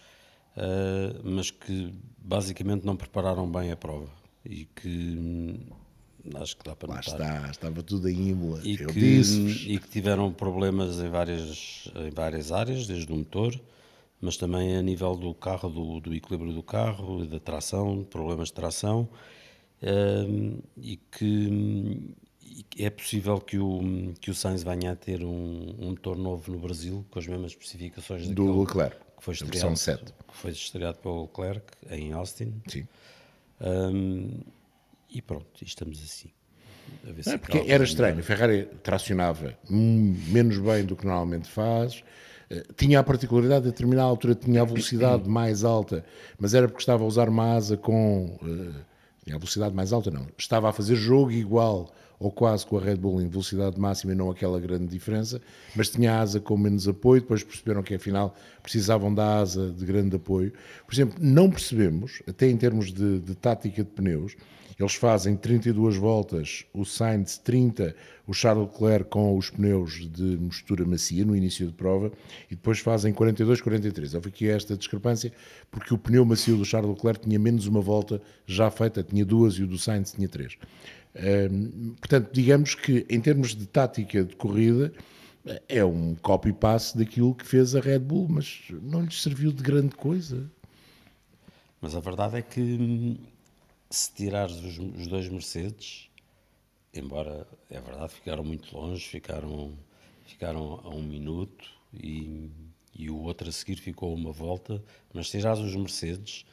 eh, 0.58 1.16
mas 1.24 1.52
que 1.52 1.94
basicamente 2.18 2.86
não 2.86 2.96
prepararam 2.96 3.50
bem 3.50 3.72
a 3.72 3.76
prova 3.76 4.10
e 4.44 4.66
que 4.66 4.88
hum, 4.88 5.60
acho 6.36 6.58
que 6.58 6.64
dá 6.64 6.76
para 6.76 6.90
Lá 6.90 6.96
notar. 6.96 7.14
está, 7.14 7.52
estava 7.52 7.84
tudo 7.84 8.10
em 8.10 8.30
Imola. 8.30 8.62
E 8.64 8.82
eu 8.82 8.88
que, 8.88 9.00
disse 9.00 9.72
e 9.72 9.80
que 9.80 9.88
tiveram 9.88 10.32
problemas 10.32 11.00
em 11.00 11.10
várias, 11.10 11.92
em 11.96 12.10
várias 12.12 12.52
áreas, 12.52 12.88
desde 12.88 13.12
o 13.12 13.16
motor, 13.16 13.60
mas 14.20 14.38
também 14.38 14.76
a 14.76 14.82
nível 14.82 15.16
do 15.16 15.34
carro, 15.34 15.70
do, 15.70 16.00
do 16.00 16.14
equilíbrio 16.14 16.54
do 16.54 16.64
carro, 16.64 17.26
da 17.26 17.40
tração, 17.40 18.04
problemas 18.04 18.48
de 18.48 18.54
tração, 18.54 19.08
hum, 19.84 20.60
e 20.78 20.98
que 20.98 22.16
é 22.78 22.90
possível 22.90 23.40
que 23.40 23.58
o, 23.58 24.14
que 24.20 24.32
o 24.32 24.36
Sainz 24.36 24.64
venha 24.64 24.92
a 24.92 24.96
ter 24.96 25.24
um, 25.24 25.76
um 25.80 25.90
motor 25.90 26.18
novo 26.18 26.52
no 26.52 26.60
Brasil, 26.60 27.06
com 27.12 27.20
as 27.20 27.28
mesmas 27.28 27.52
especificações 27.52 28.28
do 28.30 28.62
Leclerc, 28.62 28.96
que 29.18 29.24
foi 29.24 29.34
estreado, 29.34 29.76
7. 29.76 30.04
que 30.06 30.38
foi 30.38 30.52
estreado 30.52 30.98
pelo 31.00 31.24
Leclerc 31.24 31.66
em 31.90 32.14
Austin. 32.14 32.54
Sim. 32.68 32.88
Hum, 33.62 34.40
e 35.16 35.22
pronto, 35.22 35.64
estamos 35.64 36.04
assim. 36.04 36.30
Se 37.24 37.30
É, 37.30 37.38
porque 37.38 37.64
era 37.68 37.84
estranho, 37.84 38.20
a 38.20 38.22
Ferrari 38.22 38.68
tracionava 38.84 39.58
menos 39.70 40.58
bem 40.60 40.84
do 40.84 40.96
que 40.96 41.06
normalmente 41.06 41.50
faz, 41.50 42.04
eh, 42.50 42.66
tinha 42.76 43.00
a 43.00 43.04
particularidade 43.04 43.64
de 43.64 43.70
a 43.70 43.72
determinada 43.72 44.10
altura 44.10 44.36
tinha 44.36 44.62
a 44.62 44.66
velocidade 44.66 45.28
mais 45.28 45.64
alta, 45.64 46.06
mas 46.38 46.54
era 46.54 46.68
porque 46.68 46.82
estava 46.82 47.04
a 47.04 47.08
usar 47.08 47.30
uma 47.30 47.56
asa 47.56 47.78
com. 47.78 48.38
eh, 48.44 48.82
tinha 49.24 49.38
a 49.38 49.40
velocidade 49.40 49.74
mais 49.74 49.94
alta, 49.94 50.12
não. 50.12 50.28
Estava 50.38 50.70
a 50.70 50.74
fazer 50.74 50.96
jogo 50.96 51.32
igual 51.32 51.90
ou 52.20 52.32
quase 52.32 52.66
com 52.66 52.78
a 52.78 52.82
Red 52.82 52.96
Bull 52.98 53.22
em 53.22 53.28
velocidade 53.28 53.80
máxima 53.80 54.14
e 54.14 54.16
não 54.16 54.30
aquela 54.30 54.60
grande 54.60 54.88
diferença, 54.88 55.42
mas 55.76 55.90
tinha 55.90 56.14
a 56.14 56.20
asa 56.20 56.40
com 56.40 56.58
menos 56.58 56.88
apoio, 56.88 57.22
depois 57.22 57.44
perceberam 57.44 57.84
que 57.84 57.96
afinal 57.96 58.36
precisavam 58.62 59.14
da 59.14 59.40
asa 59.40 59.72
de 59.72 59.86
grande 59.86 60.16
apoio. 60.16 60.52
Por 60.86 60.94
exemplo, 60.94 61.18
não 61.20 61.50
percebemos, 61.50 62.22
até 62.28 62.50
em 62.50 62.58
termos 62.58 62.92
de, 62.92 63.20
de 63.20 63.36
tática 63.36 63.84
de 63.84 63.90
pneus, 63.90 64.36
eles 64.78 64.96
fazem 64.96 65.38
32 65.38 65.96
voltas, 65.96 66.66
o 66.74 66.84
Sainz 66.84 67.38
30, 67.38 67.96
o 68.28 68.34
Charles 68.34 68.68
Leclerc 68.68 69.10
com 69.10 69.38
os 69.38 69.50
pneus 69.50 70.06
de 70.12 70.38
mistura 70.38 70.84
macia 70.86 71.24
no 71.24 71.34
início 71.34 71.66
de 71.66 71.72
prova 71.72 72.12
e 72.52 72.56
depois 72.56 72.80
fazem 72.80 73.14
42, 73.14 73.62
43. 73.62 74.16
Houve 74.16 74.28
aqui 74.28 74.50
esta 74.50 74.76
discrepância 74.76 75.32
porque 75.72 75.94
o 75.94 75.98
pneu 75.98 76.26
macio 76.26 76.58
do 76.58 76.66
Charles 76.66 76.90
Leclerc 76.92 77.22
tinha 77.22 77.40
menos 77.40 77.68
uma 77.68 77.80
volta 77.80 78.22
já 78.46 78.70
feita, 78.70 79.02
tinha 79.02 79.24
duas 79.24 79.54
e 79.54 79.64
o 79.64 79.68
do 79.68 79.78
Sainz 79.78 80.12
tinha 80.12 80.28
três. 80.28 80.58
Portanto, 82.00 82.30
digamos 82.34 82.76
que 82.76 83.06
em 83.10 83.22
termos 83.22 83.56
de 83.56 83.66
tática 83.66 84.24
de 84.24 84.36
corrida 84.36 84.94
é 85.70 85.86
um 85.86 86.16
copy-paste 86.16 86.98
daquilo 86.98 87.34
que 87.34 87.46
fez 87.46 87.76
a 87.76 87.80
Red 87.80 88.00
Bull, 88.00 88.28
mas 88.30 88.64
não 88.82 89.04
lhes 89.04 89.22
serviu 89.22 89.52
de 89.52 89.64
grande 89.64 89.96
coisa. 89.96 90.50
Mas 91.80 91.96
a 91.96 92.00
verdade 92.00 92.38
é 92.38 92.42
que 92.42 93.20
se 93.90 94.12
tirares 94.14 94.56
os, 94.58 94.78
os 94.80 95.08
dois 95.08 95.30
Mercedes, 95.30 96.10
embora 96.94 97.48
é 97.70 97.80
verdade, 97.80 98.14
ficaram 98.14 98.44
muito 98.44 98.76
longe, 98.76 99.06
ficaram, 99.06 99.74
ficaram 100.26 100.82
a 100.84 100.90
um 100.90 101.04
minuto 101.04 101.66
e, 101.94 102.50
e 102.94 103.10
o 103.10 103.22
outro 103.22 103.48
a 103.48 103.52
seguir 103.52 103.78
ficou 103.78 104.14
uma 104.14 104.32
volta, 104.32 104.84
mas 105.14 105.30
se 105.30 105.38
tirares 105.38 105.60
os 105.60 105.76
Mercedes, 105.76 106.46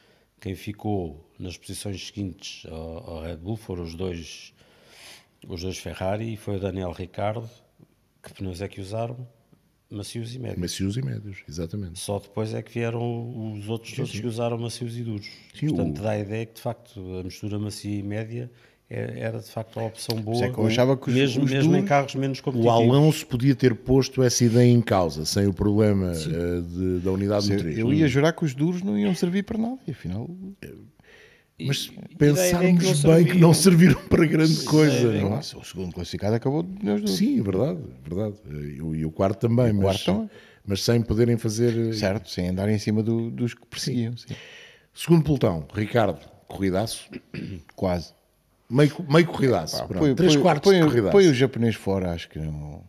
quem 0.43 0.55
ficou 0.55 1.25
nas 1.39 1.55
posições 1.55 2.05
seguintes 2.07 2.65
ao, 2.69 3.09
ao 3.11 3.21
Red 3.23 3.37
Bull 3.37 3.55
foram 3.55 3.83
os 3.83 3.95
dois, 3.95 4.53
os 5.47 5.61
dois 5.61 5.77
Ferrari 5.77 6.33
e 6.33 6.37
foi 6.37 6.57
o 6.57 6.59
Daniel 6.59 6.91
Ricciardo. 6.91 7.49
Que 8.21 8.33
pneus 8.33 8.61
é 8.61 8.67
que 8.67 8.81
usaram? 8.81 9.25
Macios 9.89 10.35
e 10.35 10.39
médios. 10.39 10.59
Macios 10.59 10.97
e 10.97 11.01
médios, 11.01 11.43
exatamente. 11.47 11.97
Só 11.99 12.19
depois 12.19 12.53
é 12.53 12.61
que 12.61 12.73
vieram 12.73 13.53
os 13.53 13.69
outros 13.69 13.93
todos 13.95 14.11
que 14.11 14.25
usaram 14.27 14.57
macios 14.57 14.97
e 14.97 15.03
duros. 15.03 15.29
Sim, 15.53 15.67
Portanto, 15.67 15.99
o- 15.99 16.01
dá 16.01 16.11
a 16.11 16.19
ideia 16.19 16.45
que 16.45 16.55
de 16.55 16.61
facto 16.61 16.99
a 17.19 17.23
mistura 17.23 17.57
macia 17.57 17.99
e 17.99 18.03
média 18.03 18.51
era 18.89 19.39
de 19.39 19.49
facto 19.49 19.79
a 19.79 19.83
opção 19.85 20.15
boa, 20.21 20.45
é 20.45 20.49
que 20.49 20.57
eu 20.57 20.67
achava 20.67 20.95
que 20.95 21.09
os- 21.09 21.15
mesmo, 21.15 21.43
os 21.45 21.51
mesmo 21.51 21.71
em 21.71 21.77
duros- 21.77 21.89
carros 21.89 22.15
menos 22.15 22.39
O 22.39 22.43
competitivos. 22.43 22.79
Alonso 22.79 23.25
podia 23.27 23.55
ter 23.55 23.73
posto 23.75 24.21
essa 24.21 24.43
ideia 24.43 24.69
em 24.71 24.81
causa, 24.81 25.25
sem 25.25 25.47
o 25.47 25.53
problema 25.53 26.11
eh, 26.11 26.61
de- 26.61 26.99
da 26.99 27.11
unidade 27.11 27.49
Eu, 27.49 27.55
motriz. 27.57 27.77
eu 27.77 27.93
ia 27.93 28.07
jurar 28.07 28.33
que 28.33 28.45
os 28.45 28.53
duros 28.53 28.81
não 28.83 28.97
iam 28.97 29.15
servir 29.15 29.43
para 29.43 29.57
nada. 29.57 29.77
E 29.87 29.91
afinal, 29.91 30.29
Mas 31.65 31.85
E- 31.85 31.91
e 31.91 31.95
dá 31.95 32.01
a 32.01 32.31
ideia 32.31 32.51
pensarmos 32.51 33.01
que 33.01 33.07
bem 33.07 33.25
que 33.25 33.37
não 33.37 33.53
serviram 33.53 34.01
para 34.09 34.25
grande 34.25 34.63
coisa. 34.63 35.11
não 35.13 35.27
é? 35.27 35.29
nossa, 35.29 35.57
o 35.57 35.63
segundo 35.63 35.93
classificado 35.93 36.35
acabou 36.35 36.63
de 36.63 36.73
pneus 36.79 37.01
duros. 37.01 37.15
Sim, 37.15 37.39
é 37.39 37.43
verdade, 37.43 37.79
verdade. 38.03 38.35
E 38.75 38.81
o, 38.81 38.95
e 38.95 39.05
o 39.05 39.11
quarto 39.11 39.39
também, 39.47 39.71
mas, 39.71 39.83
quarto 39.83 40.05
também. 40.05 40.29
mas 40.65 40.83
sem 40.83 41.01
poderem 41.01 41.37
fazer. 41.37 41.93
Certo, 41.93 42.29
sem 42.29 42.49
andar 42.49 42.67
em 42.69 42.79
cima 42.79 43.03
do- 43.03 43.29
dos 43.29 43.53
que 43.53 43.65
perseguiam. 43.67 44.17
sim. 44.17 44.33
Segundo 44.93 45.23
pelotão, 45.23 45.65
Ricardo, 45.73 46.19
corridaço. 46.47 47.07
Quase. 47.75 48.13
Meio, 48.73 48.91
meio 49.07 49.27
corridaço. 49.27 49.77
pronto. 49.85 49.99
Põe, 49.99 50.15
Três 50.15 50.33
põe- 50.33 50.41
quartos 50.41 50.71
põe- 50.71 50.79
de 50.81 50.85
corridaço. 50.87 51.11
põe 51.11 51.27
o 51.27 51.33
japonês 51.33 51.75
fora, 51.75 52.11
acho 52.11 52.27
que 52.29 52.39
não. 52.39 52.81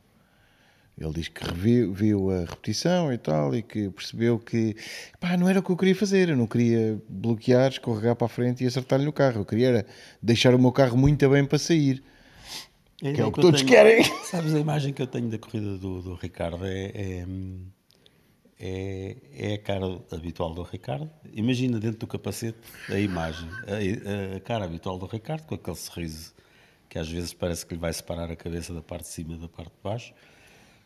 Ele 0.96 1.12
diz 1.12 1.26
que 1.28 1.44
reviu, 1.44 1.92
viu 1.92 2.30
a 2.30 2.40
repetição 2.48 3.12
e 3.12 3.18
tal 3.18 3.52
e 3.54 3.62
que 3.62 3.90
percebeu 3.90 4.38
que 4.38 4.76
pá, 5.18 5.36
não 5.36 5.48
era 5.48 5.58
o 5.58 5.62
que 5.62 5.70
eu 5.70 5.76
queria 5.76 5.94
fazer. 5.94 6.28
Eu 6.28 6.36
não 6.36 6.46
queria 6.46 6.96
bloquear, 7.08 7.68
escorregar 7.72 8.14
para 8.14 8.26
a 8.26 8.28
frente 8.30 8.62
e 8.62 8.66
acertar-lhe 8.66 9.04
no 9.04 9.12
carro. 9.12 9.40
Eu 9.40 9.44
queria 9.44 9.68
era 9.68 9.86
deixar 10.22 10.54
o 10.54 10.58
meu 10.58 10.70
carro 10.70 10.96
muito 10.96 11.28
bem 11.28 11.44
para 11.44 11.58
sair. 11.58 12.02
Que 12.98 13.08
é 13.08 13.24
o 13.24 13.32
que 13.32 13.40
eu 13.40 13.42
todos 13.42 13.60
tenho- 13.62 13.72
querem. 13.72 14.04
Sabes, 14.24 14.54
a 14.54 14.58
imagem 14.60 14.92
que 14.92 15.02
eu 15.02 15.06
tenho 15.08 15.28
da 15.28 15.36
corrida 15.36 15.76
do, 15.76 16.00
do 16.00 16.14
Ricardo 16.14 16.64
é, 16.64 16.92
é, 16.94 17.26
é, 18.66 19.16
é 19.50 19.54
a 19.54 19.58
cara 19.58 19.84
habitual 20.10 20.54
do 20.54 20.62
Ricardo. 20.62 21.10
Imagina 21.34 21.78
dentro 21.78 21.98
do 22.00 22.06
capacete 22.06 22.56
a 22.88 22.98
imagem, 22.98 23.46
a, 23.66 24.36
a 24.36 24.40
cara 24.40 24.64
habitual 24.64 24.98
do 24.98 25.04
Ricardo, 25.06 25.44
com 25.46 25.54
aquele 25.54 25.76
sorriso 25.76 26.32
que 26.88 26.98
às 26.98 27.08
vezes 27.10 27.34
parece 27.34 27.66
que 27.66 27.74
lhe 27.74 27.80
vai 27.80 27.92
separar 27.92 28.30
a 28.30 28.36
cabeça 28.36 28.72
da 28.72 28.80
parte 28.80 29.02
de 29.04 29.08
cima 29.10 29.36
da 29.36 29.48
parte 29.48 29.70
de 29.70 29.82
baixo. 29.82 30.14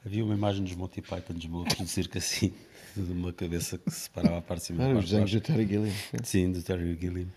Havia 0.05 0.25
uma 0.25 0.35
imagem 0.35 0.65
dos 0.65 0.75
Monty 0.75 1.03
Python, 1.03 1.35
dos 1.35 1.47
monstros 1.47 1.87
de 1.87 1.91
circo 1.93 2.19
assim, 2.19 2.53
de 2.97 3.13
uma 3.13 3.33
cabeça 3.33 3.77
que 3.79 3.91
se 3.91 4.01
separava 4.01 4.39
a 4.39 4.43
parte 4.43 4.61
de 4.63 4.67
cima 4.69 4.85
Ah, 4.85 4.89
da 4.89 4.95
parte 4.95 5.09
de 5.09 5.17
baixo. 5.19 5.35
do 5.35 5.41
Terry 5.43 5.67
Gilliam. 5.67 5.95
Sim, 6.25 6.53
do 6.53 6.63
Terry 6.63 6.99
Gilliam. 7.01 7.29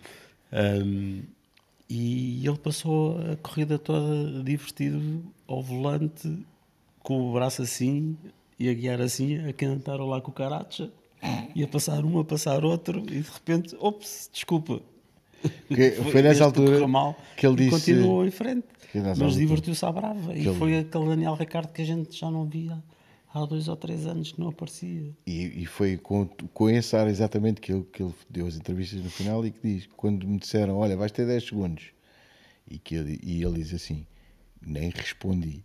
Um, 0.54 1.22
e 1.90 2.48
ele 2.48 2.58
passou 2.58 3.18
a 3.32 3.36
corrida 3.38 3.78
toda 3.78 4.42
divertido 4.44 5.24
ao 5.48 5.62
volante, 5.62 6.46
com 7.04 7.30
o 7.30 7.34
braço 7.34 7.62
assim 7.64 8.16
e 8.64 8.70
a 8.70 8.74
guiar 8.74 9.02
assim, 9.02 9.38
a 9.48 9.54
cantar 9.54 9.98
lá 9.98 10.22
com 10.22 10.32
o 10.32 10.34
caracha, 10.34 10.92
e 11.56 11.64
a 11.64 11.68
passar 11.68 12.04
um, 12.06 12.20
a 12.20 12.24
passar 12.26 12.64
outro, 12.66 13.00
e 13.00 13.22
de 13.22 13.30
repente, 13.32 13.76
ops, 13.80 14.30
desculpa. 14.34 14.82
Que 15.68 15.92
foi 15.92 16.22
nessa 16.22 16.46
altura 16.46 16.88
mal, 16.88 17.18
que 17.36 17.46
ele 17.48 17.56
disse- 17.56 17.72
continuou 17.72 18.26
em 18.26 18.32
frente. 18.32 18.68
Mas 19.26 19.36
divertiu-se 19.36 19.84
à 19.86 19.92
brava. 19.92 20.34
E 20.36 20.42
ele- 20.48 20.54
foi 20.56 20.78
aquele 20.78 21.06
Daniel 21.08 21.34
Ricardo 21.34 21.72
que 21.74 21.82
a 21.82 21.86
gente 21.86 22.16
já 22.18 22.30
não 22.30 22.46
via 22.46 22.82
há 23.34 23.46
dois 23.46 23.68
ou 23.68 23.76
três 23.76 24.06
anos 24.06 24.32
que 24.32 24.40
não 24.40 24.50
aparecia. 24.50 25.10
E, 25.26 25.64
e 25.64 25.66
foi 25.66 25.98
com, 25.98 26.28
com 26.54 26.70
esse 26.70 26.96
ar 26.96 27.08
exatamente 27.08 27.60
que 27.62 27.72
ele, 27.74 27.84
que 27.92 28.04
ele 28.04 28.14
deu 28.30 28.46
as 28.46 28.56
entrevistas 28.56 29.02
no 29.02 29.10
final 29.10 29.44
e 29.46 29.50
que 29.52 29.60
diz: 29.68 29.90
quando 29.98 30.28
me 30.28 30.38
disseram, 30.38 30.78
olha, 30.78 30.96
vais 30.96 31.12
ter 31.12 31.26
10 31.26 31.44
segundos, 31.48 31.86
e, 32.70 32.78
que 32.78 32.94
ele, 32.96 33.20
e 33.24 33.42
ele 33.44 33.56
diz 33.64 33.74
assim: 33.74 34.06
nem 34.64 34.90
respondi, 34.90 35.64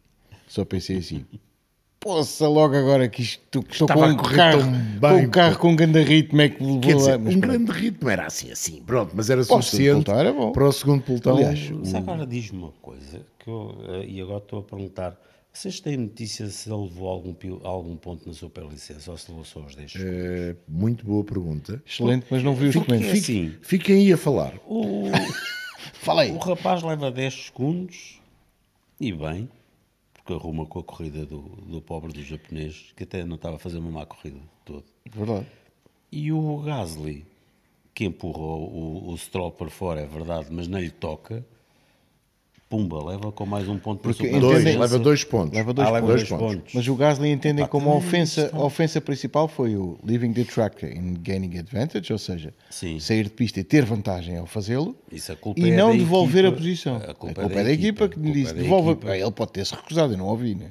só 0.49 0.65
pensei 0.65 0.97
assim. 0.99 1.27
Poça 2.07 2.47
logo 2.47 2.77
agora 2.77 3.09
que 3.09 3.21
isto 3.23 3.63
que 3.65 3.73
estou 3.73 3.89
com 3.89 3.95
Estava 3.95 4.07
a 4.07 4.15
um 4.15 4.17
carro, 4.17 4.63
com 5.01 5.09
um 5.27 5.29
carro 5.29 5.59
com 5.59 5.69
um 5.73 5.77
grande 5.77 6.01
ritmo 6.05 6.41
é 6.41 6.49
que 6.49 6.63
me 6.63 6.79
Quer 6.79 6.95
levou 6.95 7.01
dizer, 7.01 7.17
um 7.19 7.23
pronto. 7.25 7.41
grande 7.41 7.73
ritmo 7.73 8.09
era 8.09 8.27
assim, 8.27 8.53
assim. 8.53 8.81
Pronto, 8.87 9.11
mas 9.13 9.29
era 9.29 9.41
o 9.41 9.45
segundo 9.45 9.63
suficiente 9.65 10.05
pelotão 10.05 10.19
era 10.21 10.33
bom. 10.33 10.53
para 10.53 10.69
o 10.69 10.73
segundo 10.73 11.03
pelotão. 11.03 11.37
Aliás, 11.37 11.69
Mas 11.71 11.95
agora 11.97 12.25
diz-me 12.25 12.59
uma 12.61 12.73
coisa, 12.81 13.27
que 13.41 13.49
eu, 13.51 13.77
eh, 13.89 14.05
e 14.07 14.21
agora 14.21 14.39
estou 14.39 14.61
a 14.61 14.63
perguntar: 14.63 15.21
vocês 15.53 15.81
têm 15.81 15.97
notícia 15.97 16.47
se 16.47 16.71
ele 16.71 16.83
levou 16.85 17.09
algum, 17.09 17.35
algum 17.65 17.97
ponto 17.97 18.25
na 18.29 18.33
superlicença 18.35 19.11
ou 19.11 19.19
se 19.19 19.29
levou 19.29 19.45
só 19.45 19.59
os 19.59 19.75
10? 19.75 19.95
Eh, 19.97 20.55
muito 20.69 21.05
boa 21.05 21.25
pergunta. 21.25 21.83
Excelente, 21.85 22.27
mas 22.31 22.41
não 22.41 22.55
vi 22.55 22.67
os 22.69 22.75
Porque 22.77 22.93
é 22.93 22.97
documentos. 22.99 23.21
assim, 23.21 23.53
Fiquem 23.63 23.97
aí 23.97 24.13
a 24.13 24.17
falar. 24.17 24.53
o, 24.69 25.07
Fala 25.95 26.23
aí. 26.23 26.31
o 26.31 26.39
rapaz 26.39 26.85
leva 26.85 27.11
10 27.11 27.47
segundos 27.47 28.21
e 29.01 29.13
bem, 29.13 29.49
porque 30.27 30.33
arruma 30.35 30.67
com 30.67 30.81
a 30.81 30.83
corrida 30.83 31.25
do, 31.25 31.39
do 31.39 31.81
pobre 31.81 32.13
do 32.13 32.21
japonês, 32.21 32.93
que 32.97 33.05
até 33.05 33.25
não 33.25 33.37
estava 33.37 33.57
a 33.57 33.59
fazer 33.61 33.79
uma 33.79 33.93
má 33.93 34.05
corrida 34.05 34.41
todo. 34.65 34.85
Verdade. 35.09 35.47
E 36.11 36.33
o 36.33 36.59
Gasly, 36.59 37.25
que 37.95 38.05
empurrou 38.05 38.69
o, 38.69 39.13
o 39.13 39.17
Stroll 39.17 39.53
para 39.53 39.71
fora, 39.71 40.01
é 40.01 40.07
verdade, 40.07 40.49
mas 40.51 40.67
não 40.67 40.81
lhe 40.81 40.91
toca, 40.91 41.47
pumba, 42.69 43.03
leva 43.05 43.31
com 43.31 43.47
mais 43.47 43.69
um 43.69 43.79
ponto 43.79 44.01
Porque 44.01 44.25
entendem- 44.25 44.41
Dois, 44.41 44.65
leva 44.65 44.99
dois 44.99 45.23
pontos. 45.25 45.55
Leva 45.57 45.73
dois 45.73 45.87
Ah, 45.89 45.91
leva 45.93 46.07
pontos. 46.09 46.29
dois 46.29 46.41
pontos. 46.43 46.75
Mas 46.75 46.89
o 46.89 46.95
Gasly 46.97 47.29
entendem 47.31 47.63
Epá, 47.65 47.71
como 47.71 47.91
a 47.91 47.95
ofensa, 47.95 48.51
a 48.53 48.61
ofensa 48.65 49.01
principal 49.01 49.47
foi 49.47 49.77
o 49.77 49.97
leaving 50.05 50.33
the 50.33 50.43
track 50.45 50.85
and 50.85 51.15
gaining 51.23 51.57
advantage, 51.59 52.13
ou 52.13 52.19
seja, 52.19 52.53
Sim. 52.69 52.99
sair 52.99 53.25
de 53.25 53.31
pista 53.31 53.61
e 53.61 53.65
ter 53.65 53.85
vantagem 53.85 54.37
ao 54.37 54.47
fazê-lo 54.47 54.97
Isso, 55.13 55.31
a 55.31 55.37
culpa 55.37 55.61
e 55.61 55.71
é 55.71 55.77
não 55.77 55.93
da 55.93 55.99
devolver 55.99 56.45
equipa. 56.45 56.49
a 56.57 56.61
posição. 56.61 56.97
A 56.97 57.15
culpa 57.15 57.43
é 57.43 57.49
da 57.49 57.63
da 57.63 57.73
equipa 57.73 58.09
que 58.09 58.19
a 58.19 58.23
lhe 58.23 58.25
culpa 58.25 58.39
disse 58.39 58.51
é 58.51 58.55
da 58.55 58.63
devolve. 58.63 58.99
Ah, 59.07 59.17
Ele 59.19 59.31
pode 59.31 59.53
ter-se 59.53 59.75
recusado, 59.75 60.15
eu 60.15 60.19
não 60.19 60.27
ouvi, 60.27 60.55
né? 60.57 60.71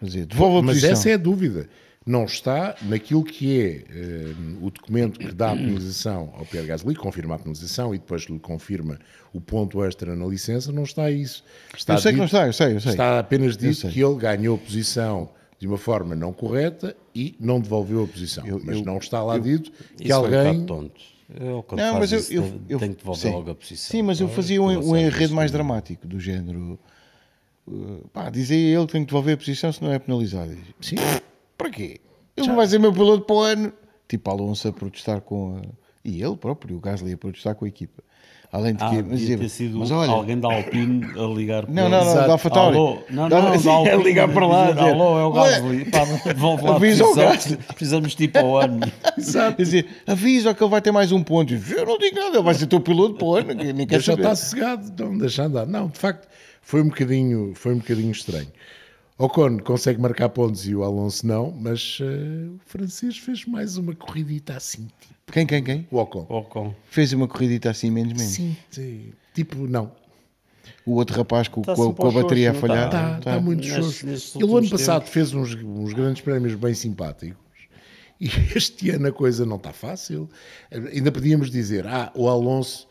Quer 0.00 0.06
dizer, 0.06 0.26
devolve 0.26 0.58
a 0.58 0.62
Mas 0.62 0.74
posição. 0.76 0.90
essa 0.92 1.10
é 1.10 1.14
a 1.14 1.16
dúvida. 1.16 1.68
Não 2.06 2.24
está 2.24 2.76
naquilo 2.82 3.24
que 3.24 3.58
é 3.58 3.84
eh, 3.88 4.34
o 4.60 4.70
documento 4.70 5.18
que 5.18 5.32
dá 5.32 5.52
a 5.52 5.56
penalização 5.56 6.34
ao 6.36 6.44
Pierre 6.44 6.66
Gasly, 6.68 6.94
confirma 6.94 7.36
a 7.36 7.38
penalização 7.38 7.94
e 7.94 7.98
depois 7.98 8.22
lhe 8.24 8.38
confirma 8.38 8.98
o 9.32 9.40
ponto 9.40 9.82
extra 9.82 10.14
na 10.14 10.26
licença, 10.26 10.70
não 10.70 10.82
está 10.82 11.10
isso. 11.10 11.42
Está 11.74 11.94
Eu 11.94 11.98
sei 11.98 12.12
que 12.12 12.16
dito- 12.16 12.18
não 12.18 12.26
está, 12.26 12.46
eu 12.46 12.52
sei, 12.52 12.74
eu 12.76 12.80
sei. 12.80 12.90
Está 12.92 13.18
apenas 13.18 13.56
dito 13.56 13.88
que 13.88 14.00
ele 14.02 14.16
ganhou 14.16 14.56
a 14.56 14.58
posição 14.58 15.30
de 15.58 15.66
uma 15.66 15.78
forma 15.78 16.14
não 16.14 16.30
correta 16.30 16.94
e 17.14 17.34
não 17.40 17.58
devolveu 17.58 18.04
a 18.04 18.06
posição. 18.06 18.46
Eu- 18.46 18.60
Mas 18.62 18.76
eu- 18.76 18.84
não 18.84 18.98
está 18.98 19.22
lá 19.22 19.38
dito 19.38 19.72
que 19.96 20.12
é 20.12 20.14
um 20.14 20.18
alguém. 20.18 20.66
Eu, 21.40 21.64
Não, 21.72 21.94
mas 21.98 22.12
eu, 22.12 22.18
isso, 22.18 22.34
eu, 22.34 22.42
tem- 22.42 22.60
eu- 22.68 22.78
tem 22.78 22.92
que 22.92 22.98
devolver 22.98 23.22
sim. 23.22 23.30
logo 23.34 23.50
a 23.50 23.54
posição. 23.54 23.90
Sim, 23.90 24.02
mas 24.02 24.20
eu 24.20 24.26
Ah, 24.26 24.30
fazia 24.30 24.60
um, 24.60 24.90
um 24.90 24.94
enredo 24.94 25.34
mais 25.34 25.50
dramático, 25.50 26.06
do 26.06 26.20
género. 26.20 26.78
uh, 27.66 28.06
pá, 28.12 28.28
dizia 28.28 28.76
ele 28.76 28.86
que 28.86 28.92
tem 28.92 29.00
que 29.00 29.06
devolver 29.06 29.32
a 29.34 29.36
posição 29.38 29.72
se 29.72 29.82
não 29.82 29.90
é 29.90 29.98
penalizado. 29.98 30.54
Sim. 30.82 30.96
Para 31.56 31.70
quê? 31.70 32.00
Ele 32.36 32.48
não 32.48 32.56
vai 32.56 32.66
ser 32.66 32.78
meu 32.78 32.92
piloto 32.92 33.24
para 33.24 33.36
o 33.36 33.40
ano. 33.40 33.72
Tipo 34.08 34.30
Alonso 34.30 34.68
a 34.68 34.72
protestar 34.72 35.20
com 35.20 35.56
a... 35.56 35.62
E 36.04 36.22
ele 36.22 36.36
próprio, 36.36 36.76
o 36.76 36.80
Gasly, 36.80 37.12
a 37.14 37.16
protestar 37.16 37.54
com 37.54 37.64
a 37.64 37.68
equipa. 37.68 38.02
Além 38.52 38.74
de 38.74 38.84
Ah, 38.84 38.90
que... 38.90 39.02
dizia, 39.02 39.36
ter 39.38 39.48
sido 39.48 39.78
mas 39.78 39.90
olha, 39.90 40.10
alguém 40.12 40.38
da 40.38 40.52
Alpine 40.52 41.04
a 41.18 41.26
ligar 41.34 41.66
Não, 41.68 41.84
com 41.84 41.88
não, 41.88 42.04
não, 42.04 42.10
Exato. 42.10 42.26
da 42.26 42.32
AlphaTauri. 42.34 42.76
Alô, 42.76 42.98
não, 43.10 43.28
Da- 43.30 43.42
não, 43.42 43.58
sim, 43.58 43.64
da 43.64 43.72
Alpine, 43.72 43.94
a 43.94 44.04
ligar 44.04 44.28
para 44.32 44.46
lá. 44.46 44.62
dizer, 44.70 44.74
dizer, 44.78 44.90
Alô, 44.92 45.18
é 45.18 45.24
o 45.24 45.30
"Olha, 45.32 45.50
Gasly. 45.60 45.84
Pá, 45.90 46.04
devolve 46.32 46.64
lá 46.64 46.76
avisa 46.76 47.04
o 47.04 47.06
posição, 47.08 47.32
Gasly." 47.32 47.56
Precisamos 47.56 48.14
tipo 48.14 48.38
ao 48.38 48.56
ano. 48.58 48.80
Exato. 49.18 49.56
Dizia, 49.56 49.84
avisa 50.06 50.54
que 50.54 50.62
ele 50.62 50.70
vai 50.70 50.80
ter 50.82 50.92
mais 50.92 51.10
um 51.10 51.22
ponto. 51.22 51.52
Eu 51.52 51.86
não 51.86 51.98
digo 51.98 52.16
nada, 52.16 52.36
ele 52.36 52.42
vai 52.44 52.54
ser 52.54 52.66
teu 52.68 52.80
piloto 52.80 53.14
para 53.16 53.26
o 53.26 53.34
ano. 53.34 53.56
que 53.56 53.72
Nem 53.72 53.86
quer 53.86 53.96
Deixa 53.96 54.12
saber. 54.12 54.22
estar 54.22 54.36
sossegado, 54.36 55.02
não 55.04 55.18
deixa 55.18 55.42
andar. 55.44 55.66
Não, 55.66 55.88
de 55.88 55.98
facto, 55.98 56.28
foi 56.62 56.80
um 56.82 56.88
bocadinho, 56.88 57.52
foi 57.56 57.74
um 57.74 57.78
bocadinho 57.78 58.12
estranho. 58.12 58.48
Ocon 59.16 59.58
consegue 59.58 60.00
marcar 60.00 60.28
pontos 60.30 60.66
e 60.66 60.74
o 60.74 60.82
Alonso 60.82 61.24
não, 61.26 61.52
mas 61.52 61.98
eh, 62.00 62.48
o 62.48 62.58
francês 62.66 63.16
fez 63.16 63.44
mais 63.46 63.76
uma 63.76 63.94
corridita 63.94 64.56
assim. 64.56 64.88
Tipo, 65.00 65.32
Quem, 65.32 65.46
quem, 65.46 65.62
quem? 65.62 65.86
o 65.90 65.98
Ocon. 65.98 66.26
Ocon. 66.28 66.74
Fez 66.90 67.12
uma 67.12 67.28
corridita 67.28 67.70
assim, 67.70 67.90
menos, 67.90 68.12
menos. 68.12 68.32
Sim, 68.32 68.56
sim. 68.70 69.12
Tipo, 69.32 69.68
não. 69.68 69.92
O 70.84 70.94
outro 70.94 71.16
rapaz 71.16 71.46
com, 71.46 71.62
com, 71.62 71.70
a- 71.70 71.76
sempre 71.76 71.94
com 71.94 72.08
a 72.08 72.10
bateria 72.10 72.50
a 72.50 72.54
falhar. 72.54 72.86
está? 72.86 73.14
Tá. 73.14 73.20
tá 73.34 73.40
muito 73.40 73.64
xoxo. 73.64 74.06
Ele, 74.38 74.52
ano 74.58 74.68
passado, 74.68 75.00
tempos. 75.02 75.12
fez 75.14 75.32
uns, 75.32 75.54
uns 75.54 75.92
grandes 75.92 76.20
prémios 76.22 76.54
bem 76.56 76.74
simpáticos. 76.74 77.36
E 78.20 78.26
este 78.56 78.90
ano 78.90 79.06
a 79.08 79.12
coisa 79.12 79.46
não 79.46 79.56
está 79.56 79.72
fácil. 79.72 80.28
Ainda 80.92 81.12
podíamos 81.12 81.50
dizer, 81.50 81.86
ah, 81.86 82.10
o 82.16 82.28
Alonso 82.28 82.88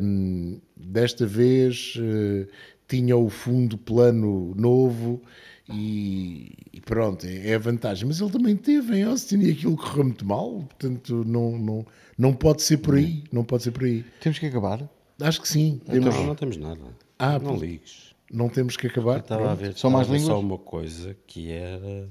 hum, 0.00 0.60
desta 0.76 1.26
vez 1.26 1.94
eh, 1.98 2.46
tinha 2.88 3.16
o 3.16 3.28
fundo 3.28 3.76
plano 3.76 4.54
novo 4.56 5.20
e, 5.68 6.52
e 6.72 6.80
pronto, 6.80 7.26
é 7.26 7.54
a 7.54 7.58
vantagem. 7.58 8.06
Mas 8.06 8.20
ele 8.20 8.30
também 8.30 8.56
teve 8.56 8.96
em 8.98 9.02
Austin 9.04 9.38
e 9.40 9.50
aquilo 9.50 9.76
correu 9.76 10.04
muito 10.04 10.24
mal, 10.24 10.52
portanto 10.60 11.24
não, 11.26 11.58
não, 11.58 11.86
não 12.16 12.32
pode 12.32 12.62
ser 12.62 12.78
por 12.78 12.94
aí. 12.94 13.24
Não 13.32 13.44
pode 13.44 13.64
ser 13.64 13.72
por 13.72 13.84
aí. 13.84 14.04
Temos 14.20 14.38
que 14.38 14.46
acabar. 14.46 14.88
Acho 15.20 15.40
que 15.40 15.48
sim. 15.48 15.80
Temos, 15.86 16.14
Não, 16.14 16.26
não 16.26 16.34
temos 16.34 16.56
nada. 16.56 16.80
Ah, 17.18 17.38
não 17.38 17.56
ligues. 17.56 18.14
não 18.30 18.48
temos 18.48 18.76
que 18.76 18.86
acabar. 18.86 19.20
Estava 19.20 19.50
a 19.50 19.54
ver, 19.54 19.74
Só 19.74 19.88
mais 19.88 20.06
línguas? 20.06 20.26
só 20.26 20.38
uma 20.38 20.58
coisa 20.58 21.16
que 21.26 21.50
era. 21.50 22.08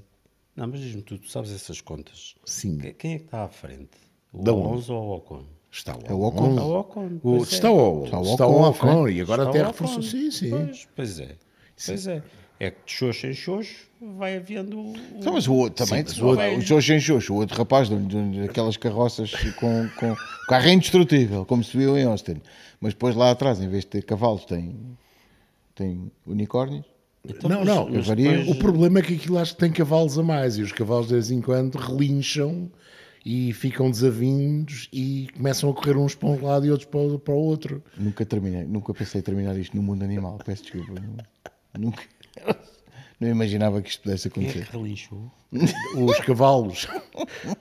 Não, 0.55 0.67
mas 0.67 0.79
diz-me 0.79 1.01
tu, 1.01 1.17
tu 1.19 1.29
sabes 1.29 1.51
essas 1.51 1.81
contas. 1.81 2.35
Sim. 2.45 2.77
Que- 2.79 2.93
Quem 2.93 3.13
é 3.13 3.19
que 3.19 3.25
está 3.25 3.43
à 3.43 3.47
frente? 3.49 3.89
O 4.33 4.41
Da 4.43 4.53
onde? 4.53 4.67
Alonso 4.67 4.93
ou 4.93 5.03
o 5.09 5.15
Ocon? 5.17 5.43
Está 5.75 5.93
o 5.95 5.99
É 6.07 6.13
o 6.13 6.21
Ocon. 6.21 6.55
Ah, 6.57 6.63
o 6.63 6.79
Ocon. 6.79 7.05
O- 7.07 7.19
pois 7.21 7.51
é. 7.51 7.55
está 7.55 7.71
o, 7.71 8.05
Está 8.05 8.19
o 8.19 8.23
está 8.31 8.47
Ocon 8.47 8.53
o 8.63 8.69
Ocon 8.69 9.03
frente. 9.03 9.17
e 9.17 9.21
agora 9.21 9.41
Está 9.43 9.49
até 9.49 9.63
o 9.63 9.67
reforçou. 9.67 9.97
Ocon. 9.97 10.07
Sim, 10.07 10.31
sim. 10.31 10.49
Pois, 10.49 10.87
pois 10.95 11.19
é. 11.19 11.35
Pois 11.85 12.07
é. 12.07 12.23
É 12.57 12.71
que 12.71 12.77
de 12.85 12.91
xoxo 12.93 13.27
em 13.27 13.33
xoxo 13.33 13.75
vai 14.17 14.37
havendo. 14.37 14.79
o- 14.79 14.93
Então, 15.17 15.33
mas 15.33 15.45
o 15.47 15.53
outro 15.53 15.85
também, 15.85 16.05
Sim, 16.07 16.21
o 16.21 16.27
outro, 16.27 16.45
o 16.45 16.57
o 16.57 16.61
Xoxo 16.61 16.93
em 16.93 16.99
Xoxo, 17.01 17.33
o 17.33 17.37
outro 17.37 17.57
rapaz 17.57 17.89
daquelas 17.89 18.77
carroças 18.77 19.31
com, 19.59 19.89
com 19.99 20.15
carro 20.47 20.69
indestrutível, 20.69 21.45
como 21.45 21.61
se 21.63 21.75
viu 21.77 21.97
em 21.97 22.05
Austin. 22.05 22.41
Mas 22.79 22.93
depois 22.93 23.13
lá 23.15 23.31
atrás, 23.31 23.59
em 23.59 23.67
vez 23.67 23.83
de 23.83 23.87
ter 23.89 24.03
cavalos, 24.05 24.45
tem, 24.45 24.73
tem 25.75 26.09
unicórnios. 26.25 26.85
Então, 27.27 27.49
não, 27.49 27.65
mas- 27.65 27.67
não. 27.67 27.91
depois- 28.15 28.47
O 28.47 28.55
problema 28.55 28.99
é 28.99 29.01
que 29.01 29.15
aquilo 29.15 29.37
acho 29.37 29.53
que 29.53 29.59
tem 29.59 29.71
cavalos 29.71 30.17
a 30.17 30.23
mais 30.23 30.57
e 30.57 30.61
os 30.61 30.71
cavalos 30.71 31.07
de 31.07 31.13
vez 31.13 31.31
em 31.31 31.41
quando 31.41 31.75
relincham 31.75 32.71
e 33.25 33.51
ficam 33.53 33.89
desavindos 33.89 34.87
e 34.93 35.27
começam 35.35 35.69
a 35.69 35.73
correr 35.73 35.97
uns 35.97 36.13
para 36.13 36.29
um 36.29 36.45
lado 36.45 36.65
e 36.65 36.69
outros 36.71 36.87
para 36.87 36.99
o, 36.99 37.17
para 37.19 37.33
o 37.33 37.37
outro. 37.37 37.83
Nunca 37.97 38.23
terminei, 38.25 38.63
nunca 38.65 38.93
pensei 38.93 39.19
em 39.19 39.23
terminar 39.23 39.57
isto 39.57 39.75
no 39.75 39.81
mundo 39.81 40.03
animal. 40.03 40.37
Peço 40.45 40.63
desculpa. 40.63 41.01
Nunca. 41.77 42.03
Não 43.19 43.29
imaginava 43.29 43.81
que 43.81 43.89
isto 43.89 44.03
pudesse 44.03 44.29
Quem 44.29 44.43
é 44.43 44.49
acontecer. 44.49 44.69
que 44.69 44.77
relinchou? 44.77 45.31
Os 45.95 46.19
cavalos 46.19 46.85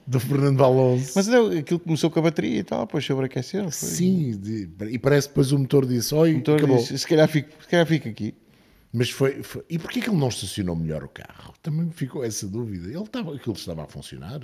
do 0.06 0.18
Fernando 0.18 0.64
Alonso. 0.64 1.12
Mas 1.14 1.28
não, 1.28 1.46
aquilo 1.56 1.78
começou 1.78 2.10
com 2.10 2.18
a 2.18 2.22
bateria 2.22 2.58
e 2.58 2.64
tal, 2.64 2.84
depois 2.86 3.04
sobreaqueceu. 3.04 3.62
Foi. 3.70 3.88
Sim, 3.88 4.32
de- 4.36 4.68
e 4.90 4.98
parece 4.98 5.28
que 5.28 5.32
depois 5.32 5.52
o 5.52 5.58
motor 5.58 5.86
disse: 5.86 6.12
Oi, 6.14 6.30
Então, 6.32 6.56
acabou. 6.56 6.76
disse, 6.78 6.98
se, 6.98 7.06
calhar 7.06 7.28
fico, 7.28 7.50
se 7.62 7.68
calhar 7.68 7.86
fico 7.86 8.08
aqui. 8.08 8.34
Mas 8.92 9.10
foi, 9.10 9.42
foi- 9.44 9.64
E 9.70 9.78
porquê 9.78 10.00
que 10.00 10.08
ele 10.10 10.18
não 10.18 10.28
estacionou 10.28 10.74
melhor 10.74 11.04
o 11.04 11.08
carro? 11.08 11.54
Também 11.62 11.86
me 11.86 11.92
ficou 11.92 12.24
essa 12.24 12.48
dúvida. 12.48 12.88
Ele 12.88 13.02
estava, 13.02 13.34
aquilo 13.34 13.54
estava 13.54 13.84
a 13.84 13.86
funcionar. 13.86 14.40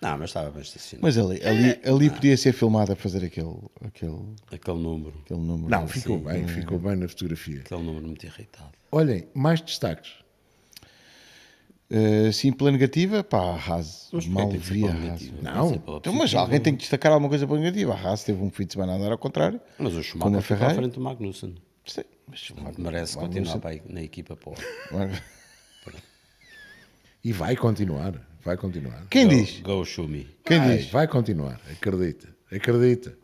Não, 0.00 0.16
mas 0.16 0.30
estava 0.30 0.50
bem 0.50 0.62
estacionado. 0.62 1.02
Mas 1.06 1.18
ali, 1.18 1.42
ali, 1.44 1.80
ali 1.84 2.10
podia 2.10 2.36
ser 2.36 2.52
filmado 2.52 2.92
a 2.92 2.96
fazer 2.96 3.24
aquele, 3.24 3.56
aquele, 3.84 4.18
Aquele 4.52 4.78
número. 4.78 5.14
aquele 5.24 5.40
número. 5.40 5.68
Não, 5.68 5.88
ficou 5.88 6.18
bem, 6.18 6.46
ficou 6.46 6.78
bem 6.78 6.94
na 6.96 7.08
fotografia. 7.08 7.60
Aquele 7.60 7.82
número 7.82 8.06
muito 8.06 8.24
irritado. 8.24 8.70
Olhem, 8.92 9.26
mais 9.34 9.60
destaques. 9.60 10.12
Uh, 11.90 12.30
sim, 12.34 12.52
pela 12.52 12.70
negativa, 12.70 13.24
pá, 13.24 13.38
a 13.38 13.56
Haas. 13.56 14.10
Mas 14.12 14.26
Mal 14.26 14.44
porquê 14.44 14.58
tem 14.58 14.60
que 14.60 14.66
ser 14.68 14.74
vi 14.74 14.84
a 14.84 14.88
pela 14.88 14.92
Haas. 14.94 15.22
negativa? 15.22 15.36
Não. 15.42 15.96
Então, 15.96 16.12
mas 16.12 16.34
alguém 16.34 16.60
tem 16.60 16.74
que 16.74 16.80
destacar 16.80 17.10
alguma 17.12 17.28
coisa 17.30 17.46
pela 17.46 17.58
negativa. 17.58 17.94
A 17.94 17.96
Haas 17.98 18.22
teve 18.24 18.42
um 18.42 18.50
fim 18.50 18.66
de 18.66 18.74
semana 18.74 18.92
a 18.92 18.96
andar 18.96 19.10
ao 19.10 19.18
contrário. 19.18 19.58
Mas 19.78 19.94
o 19.94 20.02
Schumacher 20.02 20.42
ficou 20.42 20.66
à 20.66 20.74
frente 20.74 20.92
do 20.94 21.00
Magnussen. 21.00 21.54
Sim, 21.86 22.02
mas 22.28 22.50
Merece 22.76 23.16
Magnussen- 23.16 23.58
continuar 23.60 23.80
na 23.88 24.02
equipa. 24.02 24.36
Pô. 24.36 24.52
E 27.24 27.32
vai 27.32 27.56
continuar. 27.56 28.27
Vai 28.44 28.56
continuar. 28.56 29.04
Quem 29.10 29.24
Go- 29.26 29.34
diz? 29.34 29.60
Go 29.60 29.84
Schumi. 29.84 30.26
Quem 30.44 30.58
vai, 30.58 30.76
diz? 30.78 30.90
Vai 30.90 31.08
continuar. 31.08 31.60
Acredita. 31.70 32.28
Acredita. 32.50 33.16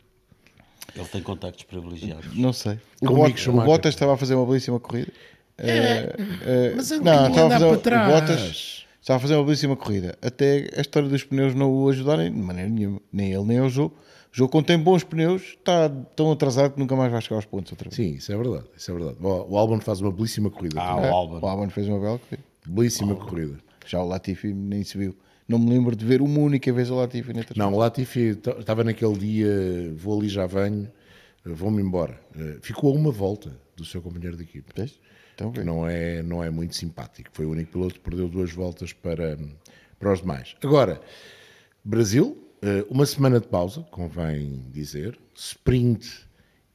Ele 0.94 1.04
tem 1.06 1.22
contactos 1.22 1.64
privilegiados. 1.64 2.36
Não 2.36 2.52
sei. 2.52 2.78
O, 3.02 3.06
Bot- 3.08 3.50
o. 3.50 3.52
Bottas 3.52 3.94
estava 3.94 4.14
a 4.14 4.16
fazer 4.16 4.34
uma 4.34 4.46
belíssima 4.46 4.78
corrida. 4.78 5.12
Mas 6.76 6.90
é 6.90 6.96
um 6.98 7.02
não, 7.02 7.28
estava 7.28 7.40
a 7.40 7.44
andar 7.46 7.58
fazer, 7.60 7.66
para 7.66 7.76
o 7.76 7.80
trás. 7.80 8.12
Bottas 8.12 8.86
estava 9.00 9.16
a 9.16 9.20
fazer 9.20 9.34
uma 9.36 9.44
belíssima 9.44 9.76
corrida. 9.76 10.16
Até 10.22 10.68
a 10.76 10.80
história 10.80 11.08
dos 11.08 11.24
pneus 11.24 11.54
não 11.54 11.72
o 11.72 11.88
ajudarem 11.88 12.32
de 12.32 12.38
maneira 12.38 12.68
nenhuma. 12.70 13.00
Nem 13.12 13.32
ele, 13.32 13.44
nem 13.44 13.60
o 13.60 13.68
jogo. 13.68 13.94
O 14.32 14.36
jogo, 14.36 14.62
tem 14.64 14.76
bons 14.78 15.04
pneus, 15.04 15.42
está 15.42 15.88
tão 16.16 16.32
atrasado 16.32 16.72
que 16.72 16.80
nunca 16.80 16.96
mais 16.96 17.10
vai 17.12 17.20
chegar 17.22 17.36
aos 17.36 17.44
pontos 17.44 17.70
outra 17.70 17.88
vez. 17.88 17.94
Sim, 17.94 18.16
isso 18.16 18.32
é 18.32 18.36
verdade. 18.36 18.64
Isso 18.76 18.90
é 18.90 18.94
verdade. 18.94 19.16
O, 19.20 19.52
o 19.54 19.56
Albon 19.58 19.80
faz 19.80 20.00
uma 20.00 20.10
belíssima 20.10 20.50
corrida. 20.50 20.80
Ah, 20.82 20.96
também. 20.96 21.10
o 21.10 21.14
Albon. 21.14 21.38
O 21.40 21.48
Albon 21.48 21.70
fez 21.70 21.88
uma 21.88 22.00
bela 22.00 22.18
corrida. 22.18 22.42
Belíssima 22.66 23.14
corrida. 23.14 23.58
Já 23.84 24.00
o 24.00 24.06
Latifi 24.06 24.52
nem 24.52 24.82
se 24.84 24.96
viu. 24.98 25.16
Não 25.46 25.58
me 25.58 25.70
lembro 25.70 25.94
de 25.94 26.04
ver 26.04 26.22
uma 26.22 26.38
única 26.40 26.72
vez 26.72 26.90
o 26.90 26.94
Latifi 26.96 27.32
na. 27.32 27.44
Não, 27.56 27.74
o 27.74 27.78
Latifi 27.78 28.38
estava 28.58 28.82
naquele 28.82 29.16
dia, 29.18 29.92
vou 29.96 30.18
ali, 30.18 30.28
já 30.28 30.46
venho, 30.46 30.90
eh, 31.44 31.50
vou-me 31.50 31.82
embora. 31.82 32.18
Eh, 32.36 32.58
Ficou 32.62 32.94
a 32.94 32.98
uma 32.98 33.10
volta 33.10 33.54
do 33.76 33.84
seu 33.84 34.00
companheiro 34.00 34.36
de 34.36 34.44
equipe. 34.44 34.72
Vês? 34.74 34.98
Então, 35.34 35.52
que 35.52 35.62
não 35.64 35.86
é, 35.86 36.22
não 36.22 36.42
é 36.42 36.48
muito 36.48 36.74
simpático. 36.76 37.28
Foi 37.32 37.44
o 37.44 37.50
único 37.50 37.72
piloto 37.72 37.94
que 37.94 38.00
perdeu 38.00 38.28
duas 38.28 38.52
voltas 38.52 38.92
para, 38.92 39.36
para 39.98 40.12
os 40.12 40.20
demais. 40.20 40.56
Agora, 40.62 41.00
Brasil, 41.84 42.48
eh, 42.62 42.86
uma 42.88 43.04
semana 43.04 43.38
de 43.38 43.46
pausa, 43.48 43.82
convém 43.90 44.64
dizer, 44.70 45.18
sprint 45.34 46.26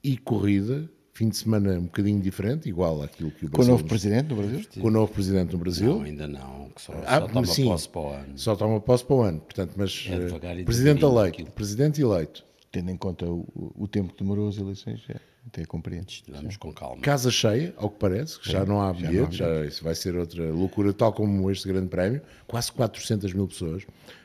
e 0.04 0.18
corrida, 0.18 0.90
fim 1.14 1.30
de 1.30 1.38
semana 1.38 1.74
um 1.78 1.84
bocadinho 1.84 2.20
diferente, 2.22 2.70
igual 2.70 3.02
àquilo 3.02 3.32
que 3.32 3.46
o 3.46 3.50
Com 3.50 3.56
o 3.56 3.58
Brasil 3.60 3.72
novo 3.74 3.84
presidente 3.86 4.28
do 4.28 4.36
Brasil? 4.36 4.62
com 4.80 4.88
o 4.88 4.92
novo 4.92 5.12
presidente 5.14 5.50
do 5.52 5.58
Brasil. 5.58 5.96
Não, 5.96 6.02
ainda 6.04 6.28
não. 6.28 6.70
Que 6.70 6.82
só, 6.82 6.94
Ah, 7.06 7.20
só 7.22 7.28
toma 7.28 7.46
sim. 7.46 7.66
posse 7.66 7.90
para 7.90 8.02
o 8.02 8.10
ano. 8.10 8.38
Só 8.38 8.56
toma 8.56 8.80
posse 8.82 9.04
para 9.06 9.16
o 9.16 9.22
ano. 9.22 9.40
Portanto, 9.42 9.74
mas 9.76 10.06
É 10.10 10.14
eh, 10.14 10.20
devagar 10.20 10.60
e 10.60 10.64
presidente 10.64 11.04
eleito, 11.04 11.28
aquilo. 11.36 11.52
presidente 11.52 12.02
eleito, 12.02 12.46
Tendo 12.72 12.92
em 12.92 12.98
conta 12.98 13.26
o, 13.26 13.74
o 13.76 13.88
tempo 13.88 14.14
que 14.14 14.22
demorou 14.24 14.48
as 14.48 14.58
eleições, 14.58 15.02
já 15.02 15.16
até 15.48 15.66
compreendo. 15.66 16.06
Vamos 16.28 16.56
com 16.58 16.72
calma. 16.72 17.02
casa 17.02 17.32
cheia, 17.32 17.74
ao 17.78 17.90
que 17.90 17.98
parece, 17.98 18.40
que 18.40 18.52
já 18.52 18.64
não 18.64 18.80
há 18.80 18.94
já 18.94 19.00
não 19.02 19.08
há 19.08 19.12
bilhete, 19.12 19.38
já, 19.38 19.66
isso 19.66 19.84
vai 19.84 19.96
ser 19.96 20.16
outra 20.16 20.52
loucura, 20.52 20.94
tal 20.94 21.12
como 21.12 21.50
este 21.50 21.68
grande 21.68 21.88
prémio, 21.88 22.22
quase 22.46 22.72
400 22.72 23.34
mil 23.34 23.48
pessoas. 23.48 23.84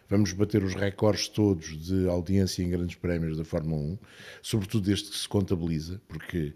Vamos 0.09 0.33
bater 0.33 0.63
os 0.63 0.75
recordes 0.75 1.29
todos 1.29 1.77
de 1.87 2.09
audiência 2.09 2.63
em 2.63 2.69
grandes 2.69 2.97
prémios 2.97 3.37
da 3.37 3.45
Fórmula 3.45 3.81
1, 3.81 3.99
sobretudo 4.43 4.87
desde 4.87 5.11
que 5.11 5.17
se 5.17 5.29
contabiliza, 5.29 6.01
porque 6.07 6.53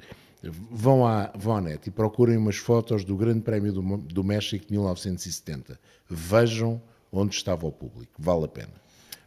vão 0.71 1.07
à, 1.07 1.33
vão 1.37 1.57
à 1.57 1.61
net 1.61 1.89
e 1.89 1.91
procurem 1.91 2.37
umas 2.37 2.57
fotos 2.57 3.05
do 3.05 3.17
grande 3.17 3.41
prémio 3.41 3.73
do, 3.73 3.97
do 3.99 4.23
México 4.23 4.67
de 4.67 4.73
1970. 4.73 5.79
Vejam 6.09 6.81
onde 7.11 7.35
estava 7.35 7.67
o 7.67 7.73
público, 7.73 8.13
vale 8.19 8.45
a 8.45 8.49
pena. 8.49 8.73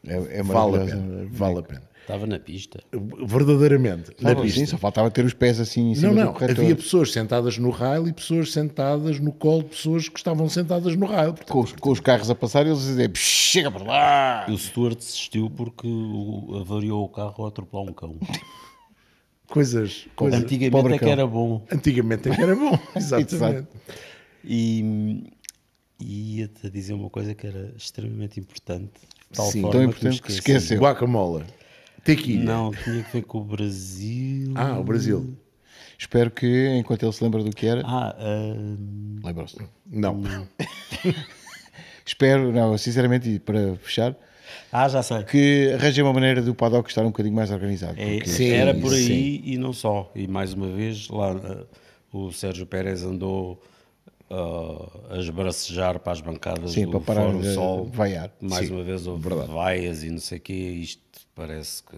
É, 0.05 0.39
é 0.39 0.43
vale 0.43 0.77
a 0.77 0.85
pena, 0.85 1.27
vale 1.31 1.59
a 1.59 1.63
pena. 1.63 1.90
Estava 2.01 2.25
na 2.27 2.39
pista. 2.39 2.79
Verdadeiramente, 3.25 4.11
na 4.19 4.35
pista. 4.35 4.59
sim, 4.59 4.65
só 4.65 4.77
faltava 4.77 5.09
ter 5.11 5.23
os 5.23 5.33
pés 5.33 5.59
assim 5.59 5.91
em 5.91 5.95
cima 5.95 6.11
Não, 6.13 6.25
não. 6.33 6.35
Havia 6.37 6.75
pessoas 6.75 7.11
sentadas 7.11 7.57
no 7.57 7.69
rail 7.69 8.07
e 8.07 8.11
pessoas 8.13 8.51
sentadas 8.51 9.19
no 9.19 9.31
colo 9.31 9.63
de 9.63 9.69
pessoas 9.69 10.09
que 10.09 10.17
estavam 10.17 10.49
sentadas 10.49 10.95
no 10.95 11.05
rail. 11.05 11.33
Portanto, 11.33 11.51
com, 11.53 11.59
os, 11.61 11.71
com 11.73 11.91
os 11.91 11.99
carros 11.99 12.29
a 12.29 12.35
passar 12.35 12.65
eles 12.65 12.79
a 12.79 12.87
dizer 12.87 13.09
"Psh, 13.09 13.21
chega 13.51 13.71
para 13.71 13.83
lá. 13.83 14.45
E 14.49 14.51
o 14.51 14.57
Stuart 14.57 14.97
desistiu 14.97 15.49
porque 15.49 15.87
o- 15.87 16.57
avariou 16.59 17.03
o 17.05 17.09
carro 17.09 17.35
ao 17.37 17.47
atropelar 17.47 17.87
um 17.87 17.93
cão. 17.93 18.17
coisas. 19.47 20.07
coisas 20.15 20.41
Antigamente 20.41 20.71
pobre 20.71 20.95
é 20.95 20.97
que 20.97 21.03
cão. 21.05 21.11
era 21.13 21.27
bom. 21.27 21.65
Antigamente 21.71 22.29
é 22.29 22.35
que 22.35 22.41
era 22.41 22.55
bom. 22.55 22.77
Exatamente. 22.95 23.67
E 24.43 25.23
e 26.03 26.39
ia-te 26.39 26.65
a 26.65 26.69
dizer 26.71 26.93
uma 26.93 27.11
coisa 27.11 27.35
que 27.35 27.45
era 27.45 27.71
extremamente 27.77 28.39
importante. 28.39 28.89
Tal 29.31 29.45
Sim. 29.45 29.61
forma 29.61 29.71
Tão 29.71 29.81
que 29.81 29.87
importante 29.87 30.21
que 30.23 30.31
esqueci. 30.31 30.57
esqueceu. 30.57 30.79
Guacamole. 30.81 31.45
Tequila. 32.03 32.43
Não, 32.43 32.71
tinha 32.71 33.03
que 33.03 33.11
ver 33.13 33.23
com 33.23 33.39
o 33.39 33.43
Brasil. 33.43 34.53
Ah, 34.55 34.79
o 34.79 34.83
Brasil. 34.83 35.35
Espero 35.97 36.31
que, 36.31 36.67
enquanto 36.77 37.03
ele 37.03 37.11
se 37.13 37.23
lembra 37.23 37.43
do 37.43 37.51
que 37.51 37.67
era, 37.67 37.83
Ah, 37.85 38.15
hum, 38.19 39.19
lembra-se. 39.23 39.57
Não. 39.85 40.21
Espero, 42.05 42.51
não, 42.51 42.77
sinceramente, 42.77 43.29
e 43.29 43.39
para 43.39 43.75
fechar, 43.77 44.15
ah, 44.71 44.87
já 44.89 45.03
sei. 45.03 45.23
que 45.23 45.71
arranjem 45.73 46.03
uma 46.03 46.13
maneira 46.13 46.41
do 46.41 46.53
paddock 46.55 46.89
estar 46.89 47.03
um 47.03 47.07
bocadinho 47.07 47.35
mais 47.35 47.51
organizado. 47.51 47.95
É, 47.99 48.25
Sim, 48.25 48.49
era 48.49 48.73
por 48.73 48.91
aí 48.93 49.05
sim. 49.05 49.41
e 49.45 49.57
não 49.57 49.71
só. 49.71 50.11
E 50.15 50.27
mais 50.27 50.53
uma 50.53 50.67
vez, 50.69 51.07
lá 51.09 51.31
eh, 51.31 51.65
o 52.11 52.31
Sérgio 52.31 52.65
Pérez 52.65 53.03
andou 53.03 53.61
ah, 54.31 55.15
a 55.15 55.17
esbracejar 55.17 55.99
para 55.99 56.13
as 56.13 56.21
bancadas 56.21 56.71
Sim, 56.71 56.85
do 56.85 56.91
para 56.91 56.99
parar 57.01 57.25
Fórum 57.31 57.43
Sol. 57.53 57.85
vaiar. 57.93 58.31
Mais 58.39 58.67
Sim, 58.67 58.73
uma 58.75 58.83
vez 58.83 59.05
houve 59.05 59.29
vaias 59.29 60.03
e 60.03 60.09
não 60.09 60.19
sei 60.19 60.37
o 60.37 60.41
quê. 60.41 60.53
Isto 60.53 61.01
parece 61.35 61.83
que 61.83 61.97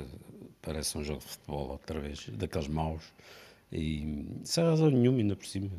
parece 0.62 0.98
um 0.98 1.04
jogo 1.04 1.20
de 1.20 1.26
futebol 1.26 1.70
outra 1.72 2.00
vez, 2.00 2.28
daqueles 2.34 2.68
maus. 2.68 3.04
E 3.72 4.26
sem 4.44 4.64
razão 4.64 4.90
nenhuma, 4.90 5.18
ainda 5.20 5.36
por 5.36 5.46
cima. 5.46 5.70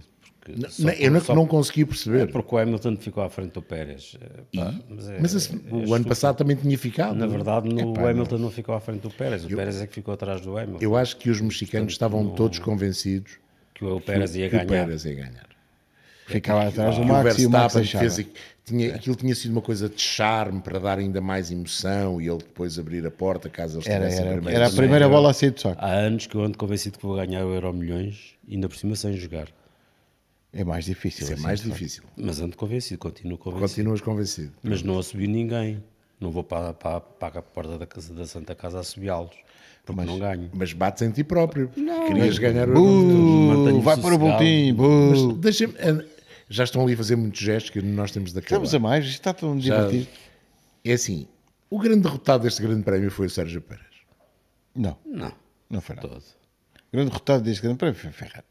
Porque 0.41 0.61
Não, 0.61 0.69
só 0.69 0.91
eu 0.91 1.11
não, 1.11 1.21
por- 1.23 1.35
não 1.37 1.47
consegui 1.47 1.87
perceber. 1.87 2.31
porque 2.31 2.55
o 2.55 2.59
Hamilton 2.59 2.97
ficou 2.97 3.23
à 3.23 3.31
frente 3.31 3.53
do 3.53 3.63
Pérez. 3.63 4.17
Eh, 4.21 4.43
pá, 4.61 4.75
mas 4.91 5.09
é- 5.09 5.19
Mas 5.21 5.35
esse- 5.35 5.55
é 5.55 5.75
o 5.75 5.95
ano 5.95 6.05
passado 6.05 6.37
também 6.37 6.55
tinha 6.57 6.77
ficado. 6.77 7.15
Na 7.17 7.27
verdade, 7.27 7.67
no, 7.69 7.93
Epá, 7.93 8.03
o 8.03 8.07
Hamilton 8.09 8.39
não 8.39 8.51
ficou 8.51 8.75
à 8.75 8.81
frente 8.81 9.01
do 9.01 9.11
Pérez. 9.11 9.45
O 9.45 9.49
Pérez 9.49 9.81
é 9.81 9.87
que 9.87 9.95
ficou 9.95 10.13
atrás 10.13 10.41
do 10.43 10.59
Hamilton. 10.59 10.79
Eu 10.85 10.97
acho 10.97 11.17
que 11.17 11.31
os 11.31 11.41
mexicanos 11.41 11.93
estavam 11.95 12.29
todos 12.35 12.59
convencidos 12.59 13.39
que 13.73 13.85
o 13.85 14.01
Pérez 14.01 14.35
ia 14.37 14.51
que 14.51 14.57
o 14.57 14.59
ganhar. 14.59 14.85
Pérez 14.85 15.05
ia 15.07 15.15
ganhar. 15.15 15.47
Ficava 16.27 16.69
atrás 16.69 16.97
do 16.97 17.05
Max 17.05 17.39
e 17.39 17.47
o 17.47 17.51
Max 17.51 17.75
fez, 17.75 18.27
tinha, 18.65 18.95
aquilo 18.95 19.15
tinha 19.15 19.35
sido 19.35 19.53
uma 19.53 19.61
coisa 19.61 19.91
de 19.91 20.01
charme 20.01 20.61
para 20.61 20.79
dar 20.79 20.99
ainda 20.99 21.21
mais 21.21 21.51
emoção 21.51 22.21
e 22.21 22.29
ele 22.29 22.39
depois 22.39 22.79
abrir 22.79 23.07
a 23.07 23.11
porta 23.11 23.51
caso 23.51 23.77
eles 23.77 23.87
Era, 23.87 24.09
tivessem 24.09 24.27
era, 24.27 24.51
era 24.51 24.67
a 24.69 24.71
primeira 24.71 25.09
bola 25.09 25.31
a 25.31 25.35
sair 25.35 25.51
do 25.51 25.61
saco. 25.61 25.77
Há 25.85 25.91
anos 25.91 26.27
que 26.27 26.35
eu 26.35 26.43
ando 26.43 26.57
convencido 26.57 26.99
que 26.99 27.05
vou 27.05 27.15
ganhar 27.15 27.45
o 27.45 27.53
Euro 27.53 27.75
Milhões, 27.75 28.35
ainda 28.51 28.67
por 28.69 28.77
cima 28.77 28.97
sem 28.97 29.13
jogar. 29.15 29.49
É 30.51 30.65
mais 30.65 30.87
difícil. 30.87 31.25
Isso 31.25 31.33
é 31.33 31.35
assim, 31.35 31.43
mais 31.43 31.61
difícil. 31.61 32.05
Mas 32.17 32.41
ando 32.41 32.57
convencido, 32.57 32.99
continuo 32.99 33.37
convencido. 33.37 33.69
Continuas 33.69 34.01
convencido. 34.01 34.53
Mas 34.63 34.83
não 34.83 34.99
assobi 34.99 35.27
ninguém. 35.27 35.83
Não 36.19 36.31
vou 36.31 36.45
para, 36.45 36.73
para, 36.73 37.01
para 37.01 37.41
a 37.41 37.43
porta 37.43 37.77
da, 37.77 37.87
casa, 37.87 38.15
da 38.15 38.25
Santa 38.25 38.55
Casa 38.55 38.81
assobiá-los. 38.81 39.35
Porque 39.85 40.05
não 40.05 40.19
ganho. 40.19 40.49
Mas 40.55 40.73
bates 40.73 41.03
em 41.03 41.11
ti 41.11 41.23
próprio. 41.23 41.69
Querias 42.07 42.39
ganhar 42.39 42.71
o 42.71 42.81
Uh, 42.81 43.81
vai 43.83 43.97
para 43.99 44.15
o. 44.15 44.19
Mas 44.19 44.73
buh. 45.21 45.33
deixa-me. 45.35 45.75
Já 46.49 46.65
estão 46.65 46.83
ali 46.83 46.95
a 46.95 46.97
fazer 46.97 47.17
muitos 47.17 47.41
gestos 47.41 47.71
que 47.71 47.81
nós 47.83 48.11
temos 48.13 48.33
de 48.33 48.39
acabar. 48.39 48.63
Estamos 48.65 48.75
a 48.75 48.79
mais, 48.79 49.05
isto 49.05 49.15
está 49.15 49.33
tão 49.33 49.59
Já- 49.61 49.87
divertido. 49.87 50.09
É 50.85 50.93
assim, 50.93 51.27
o 51.71 51.79
grande 51.79 52.03
derrotado 52.03 52.45
deste 52.45 52.61
grande 52.63 52.83
prémio 52.83 53.11
foi 53.11 53.27
o 53.27 53.31
Sérgio 53.31 53.61
Pérez. 53.63 53.85
Não, 54.75 54.97
Não, 55.07 55.33
não 55.71 55.81
foi 55.81 55.97
nada. 55.97 56.09
todo. 56.09 56.21
O 56.23 56.93
grande 56.93 57.11
derrotado 57.11 57.43
deste 57.43 57.63
grande 57.63 57.79
prémio 57.79 57.99
foi 57.99 58.11
Ferrari. 58.13 58.45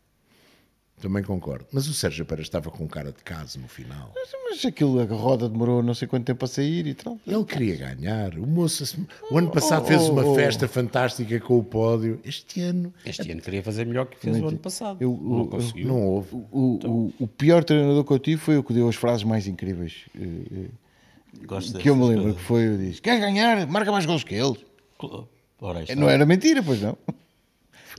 Também 1.04 1.22
concordo. 1.22 1.66
Mas 1.70 1.86
o 1.89 1.93
Sérgio 1.93 2.26
Pérez 2.26 2.47
estava 2.47 2.72
com 2.72 2.88
cara 2.88 3.12
de 3.12 3.22
caso 3.26 3.60
no 3.60 3.68
final. 3.68 4.14
Mas, 4.16 4.30
mas 4.49 4.66
aquilo, 4.66 5.01
a 5.01 5.04
roda 5.04 5.49
demorou 5.49 5.84
não 5.84 5.93
sei 5.93 6.08
quanto 6.08 6.24
tempo 6.24 6.45
a 6.45 6.47
sair 6.47 6.88
e 6.88 6.93
tal. 6.93 7.20
Ele 7.28 7.43
queria 7.43 7.76
ganhar. 7.76 8.39
O 8.39 8.47
moço, 8.47 9.06
o 9.30 9.38
ano 9.38 9.51
passado 9.51 9.86
fez 9.86 10.01
uma 10.04 10.24
oh, 10.24 10.32
oh. 10.32 10.36
festa 10.36 10.66
fantástica 10.66 11.38
com 11.41 11.60
o 11.60 11.64
pódio. 11.64 12.22
Este 12.24 12.62
ano 12.62 12.93
Este 13.06 13.30
ano 13.30 13.41
queria 13.41 13.62
fazer 13.62 13.86
melhor 13.86 14.06
que 14.06 14.18
fez 14.18 14.39
o 14.39 14.47
ano 14.47 14.58
passado. 14.58 15.01
Eu- 15.01 15.20
não 15.22 15.39
eu- 15.39 15.47
conseguiu. 15.47 15.88
não 15.89 16.08
houve. 16.08 16.36
O, 16.36 16.80
o, 16.82 17.14
o 17.20 17.28
pior 17.28 17.66
treinador 17.66 18.06
que 18.06 18.14
eu 18.14 18.20
tive 18.20 18.39
foi 18.39 18.58
o 18.58 18.64
que 18.64 18.72
deu 18.72 18.88
as 18.88 18.95
frases 18.95 19.26
mais 19.26 19.45
incríveis 19.45 20.06
eh, 20.18 20.22
eh, 20.24 21.45
Gosto 21.45 21.80
que 21.80 21.89
eu 21.89 21.97
me 21.97 22.08
lembro. 22.08 22.34
Que 22.34 22.41
foi, 22.41 22.66
eu 22.66 22.78
disse, 22.78 23.01
queres 23.01 23.20
ganhar? 23.20 23.68
Marca 23.68 23.91
mais 23.91 24.06
gols 24.06 24.24
que 24.24 24.36
eles. 24.36 24.64
coisas. 24.97 25.26
Ora. 25.60 25.84
Não 25.97 26.10
era 26.10 26.26
mentira, 26.26 26.64
pois 26.64 26.82
não. 26.82 26.97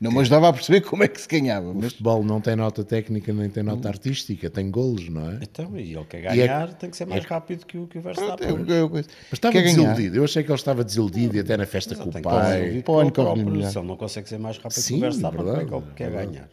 Não 0.01 0.11
me 0.11 0.19
ajudava 0.21 0.49
a 0.49 0.53
perceber 0.53 0.81
como 0.83 1.03
é 1.05 1.09
que 1.09 1.21
se 1.21 1.29
ganhava. 1.29 1.69
O 1.71 1.75
Mas 1.75 1.93
futebol 1.93 2.25
não 2.25 2.41
tem 2.41 2.57
nota 2.57 2.83
técnica 2.85 3.33
nem 3.33 3.49
tem 3.49 3.63
nota 3.63 3.89
artística, 3.89 4.51
tem 4.51 4.71
golos, 4.71 5.09
não 5.09 5.31
é? 5.31 5.39
Então, 5.43 5.77
e 5.79 5.95
ele 5.95 6.05
quer 6.05 6.23
E 6.23 6.41
é- 6.41 6.47
ganhar, 6.47 6.75
tem 6.75 6.91
que 6.91 6.97
ser 6.97 7.07
mais 7.07 7.25
rápido 7.25 7.65
que 7.65 7.79
o, 7.79 7.87
que 7.87 7.99
o 7.99 8.01
Verstappen. 8.03 8.49
eu, 8.49 8.67
eu, 8.67 8.91
Mas 8.91 9.07
estava 9.33 9.53
quer 9.53 9.63
ganhar. 9.63 9.77
desiludido. 9.77 10.17
Eu 10.17 10.25
achei 10.25 10.43
que 10.43 10.51
ele 10.51 10.57
estava 10.59 10.83
desiludido 10.85 11.37
e 11.37 11.41
até 11.41 11.57
na 11.57 11.67
festa 11.67 11.95
com 11.95 12.09
o 12.09 12.13
que 12.13 12.21
pai. 12.23 12.61
conseguir 12.61 12.83
Para 12.83 12.93
o 12.93 12.99
ano 12.99 13.13
com 13.13 13.23
o 13.23 13.25
corre-lhe 13.25 13.43
próprio, 13.43 13.57
melhor. 13.59 13.71
Se 13.73 13.79
ele 13.79 13.87
não 13.89 13.97
consegue 13.97 14.29
ser 14.29 14.39
mais 14.39 14.57
rápido 14.59 14.75
que 14.75 14.83
Sim, 14.83 14.97
o 14.97 15.01
Verstappen, 15.01 15.39
como 15.39 15.51
é 15.51 15.55
que 15.55 15.59
verdade, 15.61 15.85
ele 15.87 15.95
quer 15.95 16.11
verdade. 16.11 16.33
ganhar? 16.33 16.49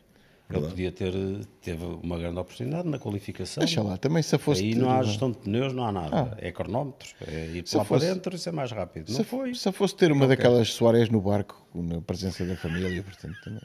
Ele 0.58 0.68
podia 0.68 0.91
ter 0.91 1.14
teve 1.62 1.84
uma 1.86 2.18
grande 2.18 2.39
oportunidade 2.39 2.88
na 2.88 2.97
qualificação. 2.99 3.62
Deixa 3.64 3.82
lá, 3.82 3.97
também 3.97 4.22
se 4.24 4.38
fosse. 4.38 4.62
Aí 4.64 4.76
não 4.76 4.89
há 4.89 5.04
gestão 5.04 5.32
de 5.32 5.38
pneus, 5.38 5.74
não 5.74 5.86
há 5.86 5.91
nada. 5.91 6.38
É 6.39 6.52
cronómetros. 6.52 7.14
É 7.28 7.45
ir 7.56 7.68
Se 7.68 7.78
lá 7.78 7.84
fosse- 7.86 8.06
para 8.06 8.14
dentro 8.14 8.36
e 8.36 8.39
ser 8.39 8.52
mais 8.52 8.72
rápido. 8.72 9.10
Não 9.10 9.18
se, 9.18 9.24
foi. 9.24 9.54
se 9.56 9.72
fosse 9.72 9.95
ter 9.95 10.12
uma 10.12 10.28
daquelas 10.28 10.70
Soares 10.74 11.10
no 11.10 11.22
barco, 11.22 11.66
na 11.74 12.02
presença 12.02 12.45
da 12.45 12.56
família, 12.56 13.04
portanto, 13.04 13.36
também. 13.43 13.62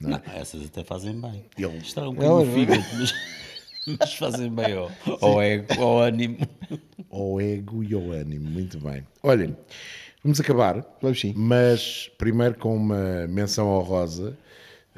Não, 0.00 0.20
essas 0.34 0.64
até 0.66 0.82
fazem 0.82 1.20
bem. 1.20 1.44
Ele- 1.58 1.76
Estraga 1.78 2.08
um 2.10 2.14
bocadinho 2.14 2.40
o 2.42 2.54
fígado, 2.54 2.84
mas 2.98 3.14
Mas 3.98 4.14
fazem 4.14 4.50
bem 4.54 4.74
ao, 4.74 4.90
ao 5.22 5.42
ego, 5.42 5.66
ao 5.82 5.98
ânimo. 6.00 6.36
Ao 7.10 7.40
ego 7.40 7.82
e 7.82 7.94
ao 7.94 8.10
ânimo, 8.12 8.48
muito 8.48 8.78
bem. 8.78 9.02
Olhem, 9.22 9.56
vamos 10.22 10.38
acabar. 10.38 10.84
Vamos 11.00 11.18
sim. 11.18 11.32
Mas 11.34 12.10
primeiro 12.18 12.56
com 12.58 12.76
uma 12.76 13.26
menção 13.26 13.68
honrosa, 13.68 14.36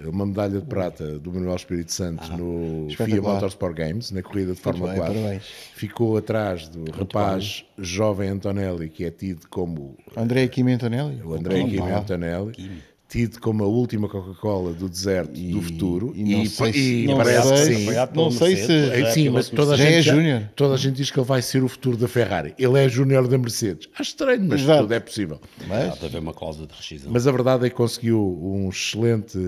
uma 0.05 0.26
medalha 0.26 0.61
de 0.61 0.66
prata 0.66 1.18
do 1.18 1.32
Manuel 1.32 1.57
Espírito 1.57 1.93
Santo 1.93 2.26
no 2.36 2.88
FIA. 2.90 3.20
Motorsport 3.20 3.76
Games, 3.76 4.11
na 4.11 4.22
corrida 4.22 4.55
de 4.55 4.61
Fórmula 4.61 4.90
bem, 4.93 4.99
4. 4.99 5.14
parabéns. 5.14 5.45
Ficou 5.74 6.16
atrás 6.16 6.68
do 6.68 6.90
rapaz 6.90 7.64
jovem 7.78 8.30
Antonelli, 8.30 8.88
que 8.88 9.05
é 9.05 9.11
tido 9.11 9.47
como 9.49 9.97
André 10.16 10.49
Kimi 10.49 10.72
Antonelli. 10.72 11.22
o 11.22 11.34
André 11.34 11.62
Opa. 11.62 11.99
Antonelli, 11.99 12.82
tido 13.12 13.38
como 13.40 13.62
a 13.62 13.66
última 13.66 14.08
Coca-Cola 14.08 14.72
do 14.72 14.88
deserto 14.88 15.38
do 15.38 15.60
futuro. 15.60 16.12
e 16.16 16.24
não 16.34 16.46
sei 16.46 16.72
se- 16.72 16.78
e 17.02 17.06
não 17.06 17.16
parece 17.18 17.46
sei 17.48 17.56
que 17.56 17.64
se- 17.64 17.86
sim. 17.86 17.94
Não 18.14 18.30
sei 18.30 18.56
se- 18.56 18.72
É, 18.90 19.10
sim, 19.10 19.28
mas 19.28 19.50
toda 19.50 19.74
a, 19.74 19.76
gente 19.76 19.94
é 19.96 20.00
já- 20.02 20.14
júnior. 20.14 20.50
toda 20.56 20.74
a 20.74 20.76
gente 20.78 20.96
diz 20.96 21.10
que 21.10 21.18
ele 21.20 21.26
vai 21.26 21.42
ser 21.42 21.62
o 21.62 21.68
futuro 21.68 21.96
da 21.98 22.08
Ferrari. 22.08 22.54
Ele 22.58 22.78
é 22.82 22.88
júnior 22.88 23.28
da 23.28 23.36
Mercedes. 23.36 23.86
Acho 23.92 24.02
estranho, 24.10 24.42
mas 24.48 24.62
Exato. 24.62 24.80
tudo 24.82 24.94
é 24.94 25.00
possível. 25.00 25.38
Mas, 25.68 25.92
Há 25.92 25.96
de 25.96 26.06
haver 26.06 26.20
uma 26.20 26.32
cláusula 26.32 26.66
de 26.66 26.72
rescisão. 26.74 27.12
Mas 27.12 27.26
a 27.26 27.32
verdade 27.32 27.66
é 27.66 27.68
que 27.68 27.76
conseguiu 27.76 28.18
um 28.42 28.70
excelente 28.70 29.38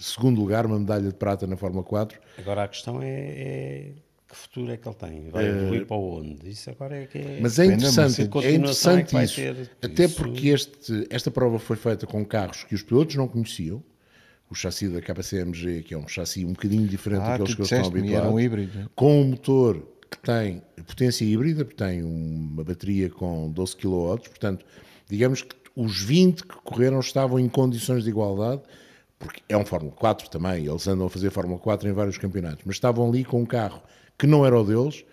segundo 0.00 0.40
lugar, 0.40 0.66
uma 0.66 0.78
medalha 0.80 1.08
de 1.08 1.14
prata 1.14 1.46
na 1.46 1.56
Fórmula 1.56 1.84
4. 1.84 2.18
Agora 2.36 2.64
a 2.64 2.68
questão 2.68 3.00
é, 3.00 3.06
é 3.08 3.86
que 4.34 4.40
futuro 4.40 4.72
é 4.72 4.76
que 4.76 4.88
ele 4.88 4.94
tem? 4.96 5.30
Vai 5.30 5.46
evoluir 5.48 5.86
para 5.86 5.96
onde? 5.96 6.50
Isso 6.50 6.68
agora 6.70 6.96
é 6.96 7.06
que 7.06 7.18
é. 7.18 7.38
Mas 7.40 7.58
é 7.58 7.66
interessante, 7.66 8.20
é 8.22 8.24
é 8.46 8.52
interessante 8.54 9.12
vai 9.12 9.24
isso. 9.24 9.36
ter. 9.36 9.70
Até 9.82 10.04
Isso- 10.04 10.16
porque 10.16 10.48
este, 10.48 11.06
esta 11.08 11.30
prova 11.30 11.58
foi 11.58 11.76
feita 11.76 12.06
com 12.06 12.24
carros 12.24 12.64
que 12.64 12.74
os 12.74 12.82
pilotos 12.82 13.14
não 13.16 13.28
conheciam. 13.28 13.82
O 14.50 14.54
chassi 14.54 14.88
da 14.88 15.00
KCMG, 15.00 15.82
que 15.82 15.94
é 15.94 15.98
um 15.98 16.06
chassi 16.06 16.44
um 16.44 16.52
bocadinho 16.52 16.86
diferente 16.86 17.22
ah, 17.22 17.30
daqueles 17.30 17.54
que 17.54 17.60
eles 17.62 17.72
estão 17.72 17.78
disseste-me, 17.90 18.12
era 18.12 18.26
habituados. 18.26 18.34
um 18.34 18.40
híbrido. 18.40 18.90
com 18.94 19.20
um 19.22 19.24
motor 19.30 19.88
que 20.10 20.18
tem 20.18 20.62
potência 20.86 21.24
híbrida, 21.24 21.64
porque 21.64 21.82
tem 21.82 22.02
uma 22.02 22.62
bateria 22.62 23.08
com 23.10 23.50
12 23.50 23.76
kW, 23.76 24.16
portanto, 24.28 24.64
digamos 25.08 25.42
que 25.42 25.54
os 25.74 26.00
20 26.00 26.44
que 26.44 26.54
correram 26.62 27.00
estavam 27.00 27.38
em 27.40 27.48
condições 27.48 28.04
de 28.04 28.10
igualdade, 28.10 28.62
porque 29.18 29.42
é 29.48 29.56
um 29.56 29.64
Fórmula 29.64 29.94
4 29.96 30.28
também, 30.28 30.66
eles 30.66 30.86
andam 30.86 31.06
a 31.06 31.10
fazer 31.10 31.30
Fórmula 31.30 31.58
4 31.58 31.88
em 31.88 31.92
vários 31.92 32.18
campeonatos, 32.18 32.64
mas 32.66 32.76
estavam 32.76 33.08
ali 33.08 33.24
com 33.24 33.40
um 33.40 33.46
carro 33.46 33.82
que 34.18 34.26
não 34.26 34.44
era 34.44 34.58
o 34.58 34.64
deles 34.64 35.04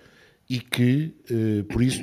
e 0.49 0.59
que, 0.59 1.13
eh, 1.29 1.63
por 1.71 1.81
isso, 1.81 2.01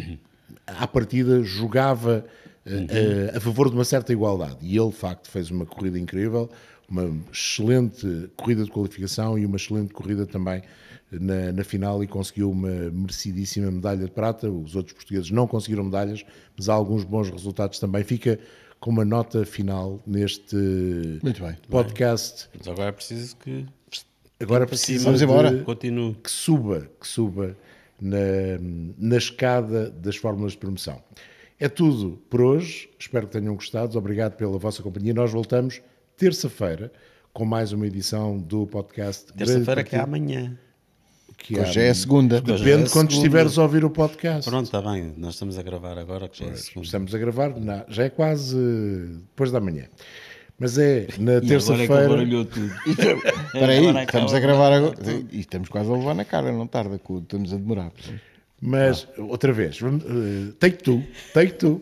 à 0.67 0.87
partida 0.87 1.43
jogava 1.43 2.25
eh, 2.65 2.87
eh, 2.89 3.37
a 3.37 3.41
favor 3.41 3.69
de 3.69 3.75
uma 3.75 3.85
certa 3.85 4.13
igualdade. 4.13 4.57
E 4.63 4.77
ele, 4.77 4.89
de 4.89 4.97
facto, 4.97 5.31
fez 5.31 5.51
uma 5.51 5.67
corrida 5.67 5.99
incrível, 5.99 6.51
uma 6.89 7.15
excelente 7.33 8.31
corrida 8.37 8.65
de 8.65 8.71
qualificação 8.71 9.39
e 9.39 9.45
uma 9.45 9.57
excelente 9.57 9.93
corrida 9.93 10.27
também 10.27 10.63
na, 11.11 11.53
na 11.53 11.65
final 11.65 12.03
e 12.03 12.07
conseguiu 12.07 12.51
uma 12.51 12.91
merecidíssima 12.91 13.71
medalha 13.71 14.05
de 14.05 14.11
prata. 14.11 14.51
Os 14.51 14.75
outros 14.75 14.95
portugueses 14.95 15.31
não 15.31 15.47
conseguiram 15.47 15.85
medalhas, 15.85 16.25
mas 16.57 16.69
há 16.69 16.75
alguns 16.75 17.05
bons 17.05 17.31
resultados 17.31 17.79
também. 17.79 18.03
Fica 18.03 18.39
com 18.81 18.91
uma 18.91 19.05
nota 19.05 19.45
final 19.45 20.01
neste 20.07 20.57
Muito 21.23 21.43
bem. 21.43 21.57
podcast. 21.69 22.49
Mas 22.57 22.69
agora 22.69 22.89
é 22.89 22.93
preciso 22.93 23.37
que. 23.37 23.67
Agora 24.41 24.61
para 24.61 24.69
precisa 24.69 24.99
cima. 25.01 25.05
Vamos 25.07 25.23
embora. 25.23 25.51
de- 25.57 25.65
Continue. 25.65 26.15
que 26.23 26.31
suba, 26.31 26.89
que 27.01 27.07
suba 27.09 27.57
na, 28.01 28.17
na 28.97 29.17
escada 29.17 29.91
das 29.91 30.17
fórmulas 30.17 30.53
de 30.53 30.59
promoção. 30.59 31.03
É 31.59 31.69
tudo 31.69 32.21
por 32.31 32.41
hoje. 32.41 32.89
Espero 32.99 33.27
que 33.27 33.33
tenham 33.33 33.55
gostado. 33.55 33.99
Obrigado 33.99 34.37
pela 34.37 34.57
vossa 34.59 34.83
companhia. 34.83 35.13
Nós 35.13 35.33
voltamos 35.33 35.81
terça-feira 36.17 36.93
com 37.33 37.45
mais 37.45 37.73
uma 37.73 37.87
edição 37.87 38.39
do 38.39 38.67
podcast. 38.67 39.33
Terça-feira 39.33 39.83
que 39.83 39.97
é 39.97 40.01
amanhã. 40.01 40.57
que 41.37 41.59
Hoje 41.59 41.81
é 41.81 41.89
a 41.91 41.95
segunda. 41.95 42.41
Depende 42.41 42.63
é 42.71 42.77
de 42.77 42.83
a 42.85 42.91
quando 42.91 42.91
segunda. 43.11 43.15
estiveres 43.15 43.59
a 43.59 43.63
ouvir 43.63 43.85
o 43.85 43.91
podcast. 43.91 44.49
Pronto, 44.49 44.67
está 44.67 44.81
bem. 44.81 45.13
Nós 45.17 45.35
estamos 45.35 45.59
a 45.59 45.63
gravar 45.63 45.99
agora, 45.99 46.29
que 46.29 46.45
já 46.45 46.51
é 46.51 46.55
segunda. 46.55 46.85
Estamos 46.87 47.13
a 47.15 47.19
gravar, 47.19 47.59
na- 47.59 47.85
já 47.89 48.05
é 48.05 48.11
quase 48.11 48.57
depois 49.31 49.51
da 49.51 49.61
manhã. 49.61 49.87
Mas 50.59 50.77
é 50.77 51.07
na 51.19 51.35
é 51.35 51.41
terça-feira. 51.41 52.09
baralhou 52.09 52.45
tudo. 52.45 52.67
Espera 52.87 53.73
aí, 53.73 53.87
Agora 53.87 54.05
estamos 54.05 54.35
a 54.35 54.41
gravar 54.41 54.73
agora. 54.73 54.97
E 55.31 55.41
estamos 55.41 55.69
quase 55.69 55.91
a 55.91 55.95
levar 55.95 56.15
na 56.15 56.25
cara, 56.25 56.51
não 56.51 56.67
tarda, 56.67 56.97
estamos 56.97 57.53
a 57.53 57.57
demorar. 57.57 57.93
Mas, 58.61 59.07
outra 59.17 59.53
vez, 59.53 59.79
eh, 59.81 60.53
take 60.59 60.83
two, 60.83 61.05
take 61.33 61.53
two, 61.53 61.81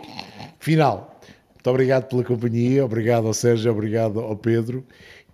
final. 0.61 1.18
Muito 1.55 1.70
obrigado 1.70 2.09
pela 2.09 2.22
companhia, 2.22 2.85
obrigado 2.85 3.27
ao 3.27 3.33
Sérgio, 3.33 3.72
obrigado 3.72 4.20
ao 4.20 4.37
Pedro. 4.37 4.85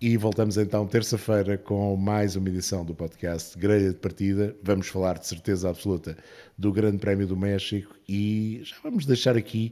E 0.01 0.17
voltamos 0.17 0.57
então 0.57 0.87
terça-feira 0.87 1.57
com 1.57 1.95
mais 1.95 2.35
uma 2.35 2.49
edição 2.49 2.83
do 2.83 2.93
podcast 2.93 3.57
Grelha 3.57 3.89
de 3.89 3.97
Partida. 3.97 4.55
Vamos 4.63 4.87
falar 4.87 5.17
de 5.17 5.27
certeza 5.27 5.69
absoluta 5.69 6.17
do 6.57 6.71
Grande 6.71 6.97
Prémio 6.97 7.27
do 7.27 7.37
México 7.37 7.95
e 8.07 8.61
já 8.63 8.75
vamos 8.83 9.05
deixar 9.05 9.37
aqui 9.37 9.71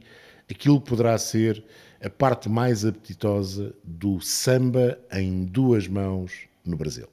aquilo 0.50 0.80
que 0.80 0.88
poderá 0.88 1.18
ser 1.18 1.62
a 2.02 2.10
parte 2.10 2.48
mais 2.48 2.84
apetitosa 2.84 3.74
do 3.84 4.20
samba 4.20 4.98
em 5.12 5.44
duas 5.44 5.86
mãos 5.86 6.48
no 6.64 6.76
Brasil. 6.76 7.06